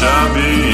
شبیه 0.00 0.73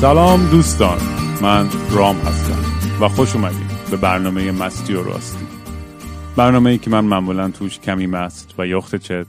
سلام 0.00 0.50
دوستان 0.50 0.98
من 1.42 1.68
رام 1.90 2.16
هستم 2.16 2.58
و 3.00 3.08
خوش 3.08 3.34
اومدید 3.34 3.90
به 3.90 3.96
برنامه 3.96 4.52
مستی 4.52 4.94
و 4.94 5.02
راستی. 5.02 5.46
برنامه 6.36 6.70
ای 6.70 6.78
که 6.78 6.90
من 6.90 7.04
معمولا 7.04 7.50
توش 7.50 7.78
کمی 7.78 8.06
مست 8.06 8.54
و 8.58 8.66
یخت 8.66 8.96
چت 8.96 9.26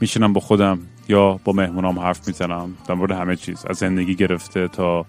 میشینم 0.00 0.32
با 0.32 0.40
خودم 0.40 0.78
یا 1.08 1.40
با 1.44 1.52
مهمونام 1.52 1.98
حرف 1.98 2.26
می‌زنم 2.28 2.74
در 2.88 2.94
مورد 2.94 3.10
همه 3.12 3.36
چیز. 3.36 3.66
از 3.66 3.76
زندگی 3.76 4.14
گرفته 4.14 4.68
تا 4.68 5.06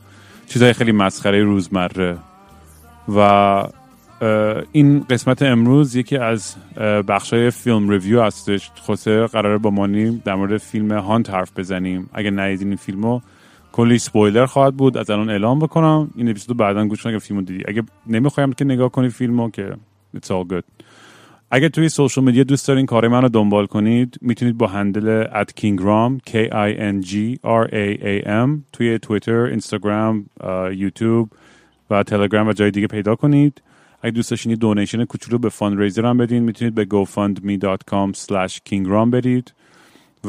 چیزهای 0.47 0.73
خیلی 0.73 0.91
مسخره 0.91 1.43
روزمره. 1.43 2.17
و 3.15 3.19
این 4.71 5.05
قسمت 5.09 5.41
امروز 5.41 5.95
یکی 5.95 6.17
از 6.17 6.55
بخشای 7.07 7.51
فیلم 7.51 7.89
ریویو 7.89 8.23
هستش. 8.23 8.71
خصوصه 8.81 9.27
قراره 9.27 9.57
با 9.57 9.69
مانی 9.69 10.21
در 10.25 10.35
مورد 10.35 10.57
فیلم 10.57 10.91
هانت 10.91 11.29
حرف 11.29 11.51
بزنیم. 11.57 12.09
اگه 12.13 12.31
ندیدین 12.31 12.67
این 12.67 12.77
فیلمو 12.77 13.21
کلی 13.75 13.97
سپویلر 13.97 14.45
خواهد 14.45 14.75
بود 14.77 14.97
از 14.97 15.09
الان 15.09 15.29
اعلام 15.29 15.59
بکنم. 15.59 16.11
این 16.15 16.29
اپیزود 16.29 16.57
بعدا 16.57 16.85
گوش 16.85 17.03
کنید 17.03 17.17
فیلمو 17.17 17.41
دیدی. 17.41 17.63
اگه 17.67 17.83
نمی‌خوایم 18.07 18.53
که 18.53 18.65
نگاه 18.65 18.89
کنی 18.91 19.09
فیلمو 19.09 19.49
که 19.49 19.75
it's 20.17 20.27
all 20.27 20.51
good. 20.51 20.85
اگه 21.51 21.69
توی 21.69 21.89
social 21.89 22.23
media 22.23 22.43
دوست 22.43 22.67
دارین 22.67 22.85
کار 22.85 23.07
من 23.07 23.21
رو 23.21 23.29
دنبال 23.29 23.65
کنید 23.65 24.17
می‌تونید 24.21 24.57
با 24.57 24.67
handle 24.67 25.23
at 25.23 25.49
kingram 25.61 26.29
k 26.29 26.33
i 26.51 26.71
n 26.93 27.05
g 27.09 27.13
r 27.43 27.67
a 27.67 27.85
a 28.03 28.27
m 28.27 28.49
توی 28.73 28.99
تویتر، 28.99 29.39
اینستاگرام، 29.39 30.25
یوتیوب 30.73 31.29
و 31.89 32.03
تلگرام 32.03 32.47
و 32.47 32.53
جای 32.53 32.71
دیگه 32.71 32.87
پیدا 32.87 33.15
کنید. 33.15 33.61
اگه 34.01 34.11
دوست 34.11 34.29
داشتین 34.29 34.53
donation 34.53 35.05
کوچولو 35.05 35.37
به 35.37 35.49
fundraiser 35.49 36.05
هم 36.05 36.17
بدین 36.17 36.43
می‌تونید 36.43 36.75
به 36.75 36.85
gofundme.com 36.85 38.17
slash 38.17 38.59
kingram 38.69 39.09
برید. 39.11 39.53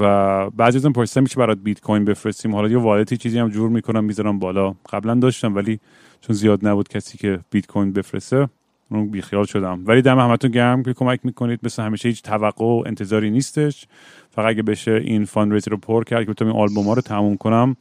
و 0.01 0.51
بعضی 0.51 0.79
ازم 0.79 0.93
پرسیدن 0.93 1.23
میشه 1.23 1.37
برات 1.37 1.59
بیت 1.59 1.81
کوین 1.81 2.05
بفرستیم. 2.05 2.55
حالا 2.55 2.69
یه 2.69 2.79
والتی 2.79 3.17
چیزی 3.17 3.39
هم 3.39 3.49
جور 3.49 3.71
می‌کنم 3.71 4.05
می‌ذارم 4.05 4.39
بالا. 4.39 4.75
قبلا 4.93 5.15
داشتم 5.15 5.55
ولی 5.55 5.81
چون 6.21 6.37
زیاد 6.37 6.67
نبود 6.67 6.89
کسی 6.89 7.19
که 7.19 7.39
بیت 7.51 7.67
کوین 7.67 7.93
بفرسته 7.93 8.49
اون 8.91 9.11
بیخیال 9.11 9.45
شدم. 9.45 9.83
ولی 9.87 10.03
دم 10.03 10.19
همتون 10.19 10.51
گرم 10.51 10.83
که 10.83 10.93
کمک 10.93 11.21
می‌کنید. 11.25 11.61
مثل 11.63 11.83
همیشه 11.83 12.09
هیچ 12.09 12.23
توقع 12.23 12.65
و 12.65 12.83
انتظاری 12.87 13.31
نیستش. 13.31 13.87
فقط 14.31 14.49
اگه 14.49 14.63
بشه 14.63 14.93
این 14.93 15.25
fundraiser 15.25 15.71
رو 15.71 15.77
پر 15.77 16.05
کرد 16.05 16.25
که 16.25 16.31
بتونم 16.31 16.51
این 16.51 16.61
آلبوم 16.61 16.87
ها 16.87 16.93
رو 16.93 17.03
تموم 17.03 17.37
کنم 17.37 17.77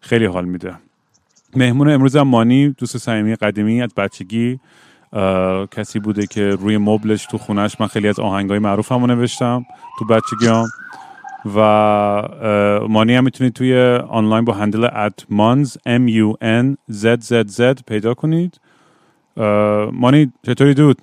خیلی 0.00 0.24
حال 0.24 0.44
میده. 0.44 0.74
مهمون 1.56 1.88
امروز 1.90 2.16
هم 2.16 2.28
مانی 2.28 2.68
دوست 2.68 2.98
صمیمی 2.98 3.34
قدیمی 3.34 3.82
از 3.82 3.94
بچگی 3.96 4.60
کسی 5.70 5.98
بوده 5.98 6.26
که 6.26 6.50
روی 6.50 6.78
مبلش 6.78 7.26
تو 7.26 7.38
خونش 7.38 7.80
من 7.80 7.86
خیلی 7.86 8.08
از 8.08 8.20
آهنگای 8.20 8.58
معروف 8.58 8.92
هم 8.92 9.04
نوشتم 9.04 9.64
تو 9.98 10.04
بچگی 10.04 10.46
هم 10.46 10.64
و 11.56 11.58
مانی 12.88 13.14
هم 13.14 13.24
می‌تونید 13.24 13.52
توی 13.52 13.96
آنلاین 14.08 14.44
با 14.44 14.52
handle 14.52 14.84
at 14.84 15.26
مانز 15.28 15.76
m 15.76 16.08
u 16.08 16.36
n 16.42 16.76
z 16.92 17.20
z 17.20 17.50
z 17.56 17.82
پیدا 17.86 18.14
کنید. 18.14 18.60
مانی 19.92 20.32
چطوری 20.46 20.74
dude؟ 20.74 21.02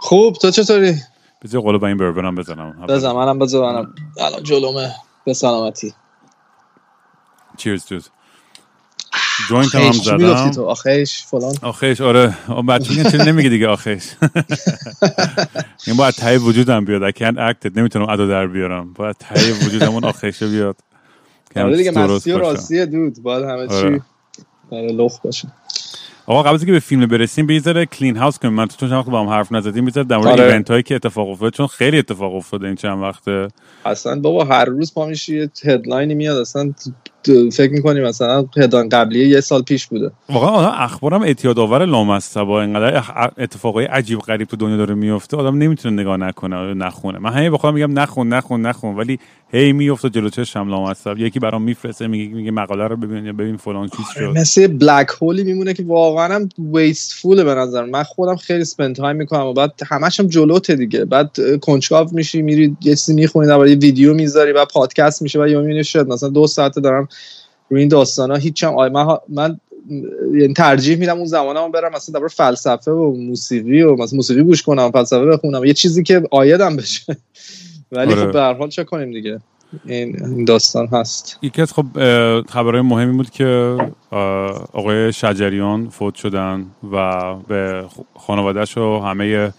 خوب 0.00 0.34
تو 0.34 0.50
چطوری؟ 0.50 0.94
بذار 1.42 1.60
قلپ 1.60 1.78
با 1.78 1.86
این 1.86 1.96
bourbonم 1.96 2.34
بزنم. 2.34 2.86
بزن 2.88 3.12
منم 3.12 3.36
منم. 3.36 3.94
الان 4.20 4.42
جلومه. 4.42 4.94
به 5.24 5.34
سلامتی. 5.34 5.94
cheers 7.56 7.86
dude. 7.86 8.04
joint 9.48 9.74
هم 9.74 9.92
زدم. 9.92 10.50
تو؟ 10.50 10.64
آخیش 10.64 11.22
فلان. 11.22 11.54
آخیش 11.62 12.00
آره. 12.00 12.34
بچه 12.68 13.10
چون 13.10 13.20
نمیگه 13.20 13.48
دیگه 13.48 13.68
آخیش. 13.68 14.04
این 15.86 15.96
باید 15.96 16.14
ته 16.14 16.38
وجودم 16.38 16.84
بیاد. 16.84 17.10
I 17.10 17.14
can't 17.14 17.36
act 17.36 17.68
it. 17.68 17.76
نمی‌تونم 17.76 18.08
ادا 18.08 18.26
در 18.26 18.46
بیارم. 18.46 18.92
باید 18.92 19.16
ته 19.18 19.52
وجودم 19.52 19.88
اون 19.88 20.04
آخیشه 20.04 20.48
بیاد 20.48 20.76
آره 21.56 21.76
دیگه 21.76 21.90
مستی 21.90 22.32
و 22.32 22.38
راستیه 22.38 22.86
dude. 22.86 23.22
باید 23.22 23.44
همه 23.44 23.68
چی 23.68 24.00
برهنه 24.70 24.92
لخت 24.92 25.20
باشه. 25.20 25.48
آقا 26.26 26.42
قبل 26.42 26.58
که 26.58 26.72
به 26.72 26.78
فیلم 26.78 27.06
برسیم 27.06 27.46
یه 27.46 27.58
ذره 27.58 27.86
clean 27.86 28.16
house 28.16 28.38
کنیم. 28.38 28.54
من 28.54 28.66
تو 28.66 28.88
چند 28.88 29.04
با 29.04 29.20
هم 29.20 29.28
حرف 29.28 29.52
نزدیم 29.52 29.84
بذار 29.84 30.04
در 30.04 30.16
مورد 30.16 30.28
آره. 30.28 30.44
event 30.44 30.70
هایی 30.70 30.82
که 30.82 30.94
اتفاق 30.94 31.28
افتاده 31.28 31.56
چون 31.56 31.66
خیلی 31.66 31.98
اتفاق 31.98 32.34
افتاده 32.34 32.66
این 32.66 32.76
چند 32.76 33.02
وقته. 33.02 33.48
اصلا 33.84 34.20
بابا 34.20 34.44
هر 34.44 34.64
روز 34.64 34.94
پا 34.94 35.06
میشی 35.06 35.38
یه 35.38 35.50
headline 35.64 36.08
ی 36.08 36.14
میاد 36.14 36.36
اصلا 36.36 36.72
فکر 37.52 37.72
می‌کنیم 37.72 38.04
مثلا 38.04 38.44
headline 38.56 38.88
قبلی 38.88 39.28
یه 39.28 39.40
سال 39.40 39.62
پیش 39.62 39.86
بوده. 39.86 40.10
واقعا 40.28 40.70
اخبارم 40.70 41.22
اعتیاد 41.22 41.58
آور 41.58 41.84
لامصب 41.84 42.48
اینقدر 42.48 43.02
اتفاقای 43.38 43.84
عجیب 43.84 44.18
غریب 44.18 44.48
تو 44.48 44.56
دنیا 44.56 44.76
داره 44.76 44.94
میفته 44.94 45.36
آدم 45.36 45.58
نمی‌تونه 45.58 46.02
نگاه 46.02 46.16
نکنه 46.16 46.74
نخونه. 46.74 47.18
من 47.18 47.32
همین 47.32 47.50
بخوام 47.52 47.74
میگم 47.74 47.98
نخون 47.98 48.28
نخون 48.28 48.66
نخون. 48.66 48.96
ولی 48.96 49.18
هی 49.52 49.72
میفته 49.72 50.10
جلو 50.10 50.28
چشم 50.30 50.68
لامصب 50.68 51.18
یکی 51.18 51.38
برام 51.38 51.62
میفرسته 51.62 52.06
میگه 52.06 52.34
میگه 52.34 52.50
مقاله 52.50 52.86
رو 52.86 52.96
ببین 52.96 53.26
یا 53.26 53.32
ببین 53.32 53.56
فلان 53.56 53.88
چیز 53.88 54.06
شد. 54.14 54.22
مثل 54.22 54.66
black 54.66 55.08
hole 55.22 55.40
ی 55.40 55.44
میمونه 55.44 55.74
که 55.74 55.82
واقعا 55.82 56.34
هم 56.34 56.48
wasteful 56.74 57.44
به 57.44 57.54
نظر 57.54 57.84
من. 57.84 58.02
خودم 58.02 58.36
خیلی 58.36 58.64
spend 58.64 58.96
time 58.96 59.16
می‌کنم 59.16 59.46
و 59.46 59.52
بعد 59.52 59.72
همش 59.86 60.20
هم 60.20 60.26
جلوته 60.26 60.76
دیگه. 60.76 61.04
بعد 61.04 61.36
کنجکاو 61.60 62.08
میشی 62.12 62.42
میری 62.42 62.76
یه 62.80 62.96
چیزی 62.96 63.14
می‌خونی 63.14 63.48
در 63.48 63.66
یه 63.66 63.76
ویدیو 63.76 64.14
می‌ذاری 64.14 64.52
و 64.52 64.64
پادکست 64.64 65.22
میشه 65.22 65.42
و 65.42 65.48
یا 65.48 65.60
می‌بینی 65.60 65.84
شد 65.84 66.08
مثلا 66.08 66.28
دو 66.28 66.46
ساعت 66.46 66.78
دارم 66.78 67.08
روی 67.70 67.80
این 67.80 67.88
داستانا 67.88 68.34
هیچم 68.34 68.74
من 68.74 69.18
من 69.28 69.60
یعنی 70.34 70.54
ترجیح 70.54 70.96
میدم 70.96 71.16
اون 71.16 71.26
زمانم 71.26 71.72
برم 71.72 71.92
مثلا 71.94 72.20
در 72.20 72.28
فلسفه 72.28 72.90
و 72.90 73.12
موسیقی 73.16 73.82
و 73.82 73.96
مثلا 73.96 74.16
موسیقی 74.16 74.42
گوش 74.42 74.62
کنم 74.62 74.90
فلسفه 74.90 75.26
بخونم 75.26 75.64
یه 75.64 75.72
چیزی 75.72 76.02
که 76.02 76.22
عایدم 76.30 76.76
بشه. 76.76 77.16
ولی 77.92 78.14
خب 78.14 78.32
به 78.32 78.40
هر 78.40 78.54
حال 78.54 78.68
چه 78.68 78.84
کنیم 78.84 79.10
دیگه؟ 79.10 79.40
این 79.86 80.44
داستان 80.44 80.86
هست. 80.86 81.38
یکی 81.42 81.62
از 81.62 81.72
خب 81.72 81.86
خبرهای 82.48 82.80
مهمی 82.80 83.16
بود 83.16 83.30
که 83.30 83.78
آقای 84.72 85.12
شجریان 85.12 85.88
فوت 85.88 86.14
شدن 86.14 86.66
و 86.92 87.34
به 87.34 87.84
خانوادهش 88.16 88.78
و 88.78 88.98
همه 88.98 89.52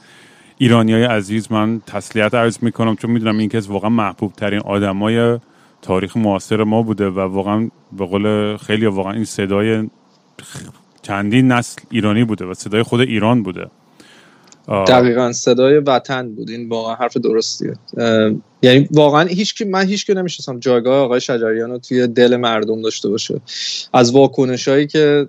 ایرانی 0.58 0.94
های 0.94 1.04
عزیز 1.04 1.52
من 1.52 1.82
تسلیت 1.88 2.34
عرض 2.34 2.58
می‌کنم 2.62 2.96
چون 2.96 3.12
می‌دونم 3.12 3.38
این 3.38 3.50
کس 3.50 3.70
واقعا 3.70 3.90
محبوب 3.90 4.34
ترین 4.34 4.60
آدمای 4.60 5.40
تاریخ 5.82 6.18
معاصر 6.18 6.64
ما 6.64 6.82
بوده 6.82 7.10
و 7.10 7.20
واقعا 7.20 7.70
به 7.92 8.06
قول 8.06 8.58
خیلی 8.58 8.86
واقعا 8.86 9.14
این 9.14 9.26
صدای 9.26 9.90
چندین 11.02 11.52
نسل 11.52 11.82
ایرانی 11.92 12.24
بوده 12.24 12.46
و 12.46 12.54
صدای 12.54 12.84
خود 12.84 13.00
ایران 13.00 13.44
بوده. 13.44 13.68
دقیقا 14.68 15.32
صدای 15.32 15.78
وطن 15.78 16.36
بود. 16.36 16.50
این 16.50 16.70
واقعا 16.70 16.96
حرف 16.96 17.18
درستیه. 17.18 17.74
یعنی 18.62 18.88
واقعا 18.92 19.28
هیچ 19.28 19.56
کی 19.56 19.64
من 19.64 19.88
هیچ 19.88 20.06
کی 20.06 20.14
نمی‌شناسم. 20.14 20.60
جایگاه 20.60 21.04
آقای 21.04 21.22
شجریان 21.22 21.70
رو 21.70 21.78
توی 21.78 22.08
دل 22.08 22.36
مردم 22.36 22.82
داشته 22.82 23.10
باشه. 23.10 23.42
از 23.94 24.12
واکنش 24.12 24.68
هایی 24.68 24.88
که 24.88 25.28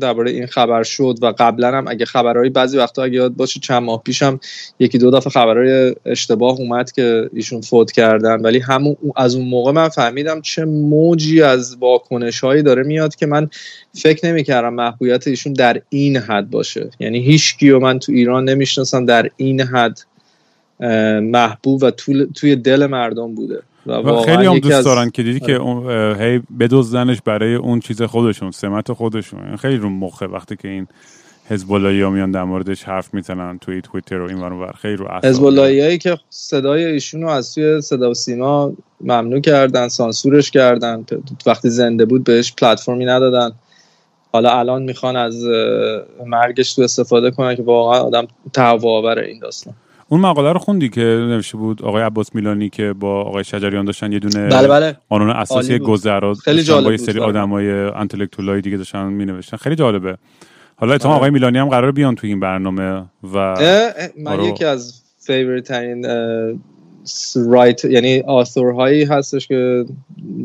درباره 0.00 0.30
این 0.30 0.46
خبر 0.46 0.82
شد 0.82 1.18
و 1.22 1.34
قبلا 1.38 1.78
هم 1.78 1.88
اگه 1.88 2.04
خبرهایی 2.04 2.50
بعضی 2.50 2.78
وقتا 2.78 3.02
اگه 3.02 3.14
یاد 3.14 3.32
باشه 3.32 3.60
چند 3.60 3.82
ماه 3.82 4.02
پیشم 4.02 4.40
یکی 4.78 4.98
دو 4.98 5.10
دفعه 5.10 5.30
خبرهای 5.30 5.94
اشتباه 6.06 6.60
اومد 6.60 6.92
که 6.92 7.30
ایشون 7.32 7.60
فوت 7.60 7.92
کردن. 7.92 8.40
ولی 8.40 8.58
همون 8.58 8.96
از 9.16 9.34
اون 9.34 9.48
موقع 9.48 9.72
من 9.72 9.88
فهمیدم 9.88 10.40
چه 10.40 10.64
موجی 10.64 11.42
از 11.42 11.76
واکنش 11.80 12.40
هایی 12.40 12.62
داره 12.62 12.82
میاد 12.82 13.16
که 13.16 13.26
من 13.26 13.48
فکر 13.94 14.26
نمی‌کردم 14.26 14.74
محبوبیت 14.74 15.28
ایشون 15.28 15.52
در 15.52 15.80
این 15.88 16.16
حد 16.16 16.50
باشه. 16.50 16.90
یعنی 17.00 17.18
هیچ 17.18 17.62
و 17.62 17.78
من 17.78 17.98
تو 17.98 18.12
ایران 18.12 18.48
نمی‌شناسم 18.48 19.04
در 19.04 19.30
این 19.36 19.60
حد 19.60 20.00
محبوب 21.20 21.82
و 21.82 21.90
توی 22.34 22.56
دل 22.56 22.86
مردم 22.86 23.34
بوده. 23.34 23.62
و, 23.86 24.22
خیلی 24.22 24.46
هم 24.46 24.58
دوست 24.58 24.84
دارن 24.84 25.10
که 25.10 25.22
دیدی 25.22 25.40
که 25.40 25.58
آره. 25.58 26.16
هی 26.20 26.42
بدوزنش 26.60 27.18
برای 27.24 27.54
اون 27.54 27.80
چیز 27.80 28.02
خودشون 28.02 28.50
سمت 28.50 28.92
خودشون. 28.92 29.56
خیلی 29.56 29.76
رو 29.76 29.88
مخه 29.88 30.26
وقتی 30.26 30.56
که 30.56 30.68
این 30.68 30.86
حزب 31.48 31.70
ها 31.70 32.10
میان 32.10 32.30
در 32.30 32.44
موردش 32.44 32.82
حرف 32.82 33.14
می‌زنن 33.14 33.58
توی 33.58 33.82
توییتر 33.82 34.20
و 34.20 34.28
این 34.28 34.38
ور 34.38 34.72
خیلی 34.72 34.96
رو 34.96 35.08
حزب 35.24 35.42
هایی 35.42 35.98
که 35.98 36.18
صدای 36.30 36.84
ایشون 36.84 37.22
رو 37.22 37.28
از 37.28 37.54
توی 37.54 37.80
صدا 37.80 38.10
و 38.10 38.14
سیما 38.14 38.72
ممنوع 39.00 39.40
کردن 39.40 39.88
سانسورش 39.88 40.50
کردن 40.50 41.04
وقتی 41.46 41.70
زنده 41.70 42.04
بود 42.04 42.24
بهش 42.24 42.52
پلتفرمی 42.52 43.04
ندادن. 43.04 43.52
حالا 44.32 44.58
الان 44.58 44.82
می‌خوان 44.82 45.16
از 45.16 45.44
مرگش 46.26 46.74
تو 46.74 46.82
استفاده 46.82 47.30
کنن 47.30 47.54
که 47.54 47.62
واقعا 47.62 48.00
آدم 48.00 48.26
تهوع 48.52 49.18
این 49.18 49.38
داستان. 49.38 49.74
اون 50.08 50.20
مقاله 50.20 50.52
رو 50.52 50.58
خوندی 50.58 50.88
که 50.88 51.00
نوشته 51.00 51.56
بود 51.56 51.82
آقای 51.82 52.02
عباس 52.02 52.34
میلانی 52.34 52.68
که 52.68 52.92
با 52.92 53.22
آقای 53.22 53.44
شجریان 53.44 53.84
داشتن 53.84 54.12
یه 54.12 54.18
دونه 54.18 54.48
بله 54.48 54.68
بله. 54.68 54.96
قانون 55.08 55.30
اساسی 55.30 55.78
گذرا 55.78 56.34
خیلی 56.34 56.62
جالب 56.62 56.84
با 56.84 56.90
یه 56.90 56.96
سری 56.96 57.20
آدمای 57.20 57.70
انتלקتوالای 57.70 58.60
دیگه 58.60 58.76
داشتن 58.76 59.04
مینوشتن 59.04 59.56
خیلی 59.56 59.76
جالبه 59.76 60.16
حالا 60.76 60.94
اتفاقا 60.94 61.14
آره. 61.14 61.18
آقای 61.18 61.30
میلانی 61.30 61.58
هم 61.58 61.68
قرار 61.68 61.92
بیان 61.92 62.14
تو 62.14 62.26
این 62.26 62.40
برنامه 62.40 63.04
و 63.34 63.56
من 64.18 64.32
آره. 64.32 64.44
یکی 64.44 64.64
از 64.64 65.02
favorite 65.18 65.64
ترین 65.64 66.06
writer 67.36 67.84
یعنی 67.84 68.20
author 68.20 68.72
هایی 68.72 69.04
هستش 69.04 69.48
که 69.48 69.84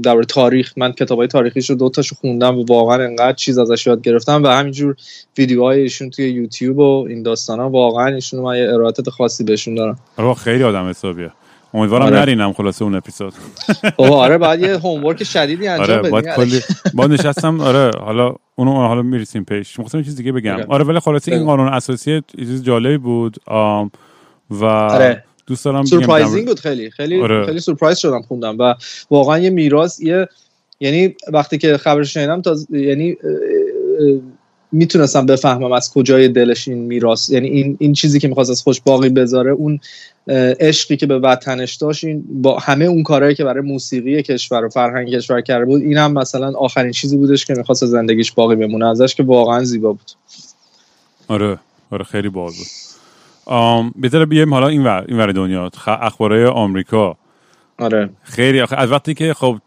در 0.03 0.23
تاریخ 0.23 0.73
من 0.77 0.91
کتاب 0.91 1.17
های 1.17 1.27
تاریخیش 1.27 1.69
رو 1.69 1.75
دوتاشو 1.75 2.15
خوندم 2.15 2.57
و 2.57 2.63
واقعا 2.63 3.03
انقدر 3.03 3.33
چیز 3.33 3.57
ازش 3.57 3.87
یاد 3.87 4.01
گرفتم 4.01 4.43
و 4.43 4.47
همینجور 4.47 4.95
ویدیوهای 5.37 5.81
ایشون 5.81 6.09
توی 6.09 6.29
یوتیوب 6.29 6.77
و 6.77 7.05
این 7.09 7.23
داستان 7.23 7.59
ها 7.59 7.69
واقعا 7.69 8.07
ایشون 8.07 8.39
من 8.39 8.57
یه 8.57 8.73
ارادت 8.73 9.09
خاصی 9.09 9.43
بهشون 9.43 9.75
دارم. 9.75 9.99
آره 10.17 10.33
خیلی 10.33 10.63
آدم 10.63 10.89
حسابیه. 10.89 11.31
امیدوارم 11.73 12.05
آره. 12.05 12.19
نرینم 12.19 12.53
خلاصه 12.53 12.83
اون 12.83 12.95
اپیزود. 12.95 13.33
آره 13.97 14.37
بعد 14.37 14.61
یه 14.61 14.77
homework 14.77 15.23
شدیدی 15.23 15.67
انجام 15.67 15.99
آره 15.99 16.09
باید 16.09 16.25
کلی 16.27 16.61
با 16.93 17.07
نشستم 17.07 17.61
آره 17.61 17.91
حالا 17.99 18.35
اونو 18.55 18.71
حالا 18.71 19.01
می‌رسیم 19.01 19.43
پیش. 19.43 19.79
می‌خواستم 19.79 20.03
چیز 20.03 20.15
دیگه 20.15 20.31
بگم. 20.31 20.57
آره 20.67 20.85
ولی 20.85 20.99
خلاصه 20.99 21.31
این 21.31 21.45
قانون 21.45 21.67
اساسی 21.67 22.21
چیز 22.37 22.63
جالبی 22.63 22.97
بود. 22.97 23.37
و 24.51 24.65
آره. 24.65 25.23
دوست 25.47 25.65
دارم 25.65 25.85
سورپرایزینگ 25.85 26.47
بود 26.47 26.59
خیلی. 26.59 26.91
خیلی 26.91 27.21
آره. 27.21 27.45
خیلی 27.45 27.59
سورپرایز 27.59 27.97
شدم 27.97 28.21
خوندم 28.21 28.57
و 28.59 28.75
واقعا 29.11 29.39
یه 29.39 29.49
میراث 29.49 29.99
یه 29.99 30.27
یعنی 30.79 31.15
وقتی 31.27 31.57
که 31.57 31.77
خبرش 31.77 32.13
شنیدم 32.13 32.41
تا 32.41 32.55
یعنی 32.69 33.17
می‌تونستم 34.71 35.25
بفهمم 35.25 35.71
از 35.71 35.93
کجای 35.93 36.27
دلش 36.27 36.67
این 36.67 36.77
میراث. 36.77 37.29
یعنی 37.29 37.47
این 37.47 37.77
این 37.79 37.93
چیزی 37.93 38.19
که 38.19 38.27
می‌خواست 38.27 38.49
از 38.49 38.61
خوش 38.61 38.81
باقی 38.81 39.09
بذاره 39.09 39.51
اون 39.51 39.79
عشقی 40.59 40.97
که 40.97 41.05
به 41.05 41.19
وطنش 41.19 41.75
داشت 41.75 42.03
این 42.03 42.23
با 42.41 42.59
همه 42.59 42.85
اون 42.85 43.03
کارهایی 43.03 43.35
که 43.35 43.43
برای 43.43 43.61
موسیقی 43.63 44.23
کشور 44.23 44.65
و 44.65 44.69
فرهنگ 44.69 45.09
کشور 45.09 45.41
کرده 45.41 45.65
بود 45.65 45.81
این 45.81 45.97
هم 45.97 46.13
مثلا 46.13 46.51
آخرین 46.57 46.91
چیزی 46.91 47.17
بودش 47.17 47.45
که 47.45 47.53
می‌خواست 47.53 47.85
زندگیش 47.85 48.31
باقی 48.31 48.55
بمونه 48.55 48.89
ازش 48.89 49.15
که 49.15 49.23
واقعا 49.23 49.63
زیبا 49.63 49.91
بود. 49.91 50.11
آره. 51.27 51.59
آره 51.91 52.03
خیلی 52.03 52.29
باز 52.29 52.57
بود. 52.57 52.67
بذار 54.01 54.25
بیایم 54.25 54.53
حالا 54.53 54.67
این 54.67 54.83
ور, 54.83 55.05
این 55.07 55.17
ور 55.17 55.31
دنیا 55.31 55.71
اخبارهای 55.87 56.45
آمریکا. 56.45 57.17
آره. 57.79 58.09
خیلی 58.23 58.59
از 58.59 58.91
وقتی 58.91 59.13
که 59.13 59.33
خب 59.33 59.57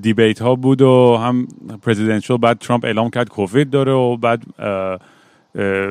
دیبیت 0.00 0.42
ها 0.42 0.54
بود 0.54 0.82
و 0.82 1.16
هم 1.16 1.48
پرزیدنشال 1.82 2.36
بعد 2.36 2.58
ترامپ 2.58 2.84
اعلام 2.84 3.10
کرد 3.10 3.28
کووید 3.28 3.70
داره 3.70 3.92
و 3.92 4.16
بعد 4.16 4.42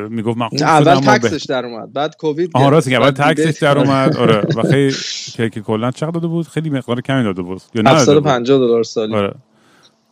می‌گفت 0.09 0.37
من 0.37 0.49
اول 0.61 0.95
تکسش 0.95 1.45
در 1.45 1.65
اومد 1.65 1.93
بعد 1.93 2.17
کووید 2.17 2.51
آها 2.53 2.69
راست 2.69 2.91
اول 2.91 3.11
تکسش 3.11 3.59
در 3.59 3.77
اومد 3.77 4.17
آره. 4.17 4.41
و 4.57 4.61
خیلی 4.61 4.93
که, 5.35 5.49
که 5.49 5.61
کلا 5.61 5.91
چقدر 5.91 6.11
داده 6.11 6.27
بود؟ 6.27 6.47
خیلی 6.47 6.69
مقدار 6.69 7.01
کمی 7.01 7.23
داده 7.23 7.41
بود. 7.41 7.61
یا 7.73 7.83
750 7.87 8.57
دلار 8.57 8.83
سالی. 8.83 9.15
آره. 9.15 9.33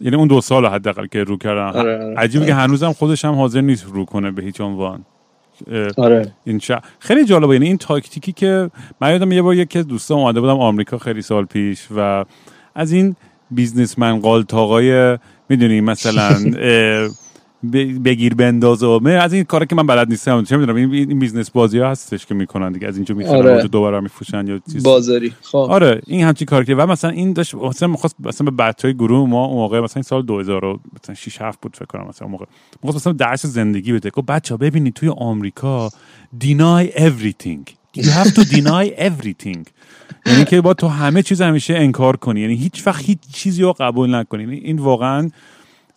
یعنی 0.01 0.15
اون 0.15 0.27
دو 0.27 0.41
سال 0.41 0.65
حداقل 0.65 1.05
که 1.05 1.23
رو 1.23 1.37
کردن. 1.37 1.79
آره 1.79 2.05
آره. 2.05 2.15
عجیبه 2.17 2.45
که 2.45 2.53
هنوزم 2.53 2.93
خودش 2.93 3.25
هم 3.25 3.33
حاضر 3.33 3.61
نیست 3.61 3.85
رو 3.85 4.05
کنه 4.05 4.31
به 4.31 4.43
هیچ 4.43 4.61
عنوان. 4.61 5.05
آره. 5.97 6.33
این 6.45 6.61
خیلی 6.99 7.25
جالبه. 7.25 7.53
یعنی 7.53 7.67
این 7.67 7.77
تاکتیکی 7.77 8.31
که 8.31 8.69
من 9.01 9.11
یادم 9.11 9.31
یه 9.31 9.41
بار 9.41 9.55
یکی 9.55 9.79
از 9.79 9.87
دوستان 9.87 10.17
اومده 10.17 10.41
بودم 10.41 10.59
آمریکا 10.59 10.97
خیلی 10.97 11.21
سال 11.21 11.45
پیش 11.45 11.87
و 11.95 12.25
از 12.75 12.91
این 12.91 13.15
businessman 13.51 14.19
قالتاقای 14.19 15.17
می‌دونی 15.49 15.81
مثلا 15.81 16.29
بگیر 18.05 18.33
بنداز 18.33 18.83
و 18.83 19.07
از 19.07 19.33
این 19.33 19.43
کارا 19.43 19.65
که 19.65 19.75
من 19.75 19.87
بلد 19.87 20.09
نیستم. 20.09 20.43
چه 20.43 20.57
می‌دونم 20.57 20.75
این 20.75 21.19
business 21.19 21.49
بازی 21.49 21.79
ها 21.79 21.89
هستش 21.89 22.25
که 22.25 22.33
می‌کنن 22.33 22.71
دیگه. 22.71 22.87
از 22.87 22.95
اینجا 22.95 23.15
می‌خرن 23.15 23.35
آره. 23.35 23.67
دوباره 23.67 23.99
میفروشن 23.99 24.47
یا 24.47 24.59
چیز 24.71 24.83
بازاری. 24.83 25.33
خب. 25.41 25.57
آره 25.57 26.01
این 26.07 26.23
همچین 26.23 26.45
کار 26.45 26.63
که 26.63 26.75
و 26.75 26.85
مثلا 26.85 27.09
این 27.09 27.33
داشت 27.33 27.55
مثلا 27.55 27.87
می‌خواست 27.87 28.15
مثلا 28.19 28.51
به 28.51 28.63
بچهای 28.63 28.93
گروه 28.93 29.29
ما 29.29 29.45
اون 29.45 29.55
موقع 29.55 29.79
مثلا 29.79 29.99
این 29.99 30.03
سال 30.03 30.25
2006 30.25 31.41
7 31.41 31.61
بود 31.61 31.75
فکر 31.75 31.85
کنم 31.85 32.07
مثلا 32.07 32.25
اون 32.25 32.31
موقع. 32.31 32.45
می‌خواست 32.83 33.07
مثلا 33.07 33.13
درس 33.13 33.45
زندگی 33.45 33.93
بده. 33.93 34.09
گفت 34.09 34.27
بچا 34.27 34.57
ببینید 34.57 34.93
توی 34.93 35.09
آمریکا 35.09 35.89
deny 36.43 36.87
everything. 36.95 37.59
You 37.97 38.03
have 38.03 38.31
to 38.31 38.43
deny 38.43 38.85
everything. 38.97 39.59
یعنی 40.25 40.45
که 40.47 40.61
با 40.61 40.73
تو 40.73 40.87
همه 40.87 41.21
چیز 41.21 41.41
همیشه 41.41 41.75
انکار 41.75 42.17
کنی. 42.17 42.41
یعنی 42.41 42.55
هیچ 42.55 42.87
وقت 42.87 43.05
هیچ 43.05 43.19
چیزی 43.33 43.61
رو 43.61 43.73
قبول 43.79 44.15
نکنی. 44.15 44.43
یعنی 44.43 44.55
این 44.57 44.79
واقعا 44.79 45.29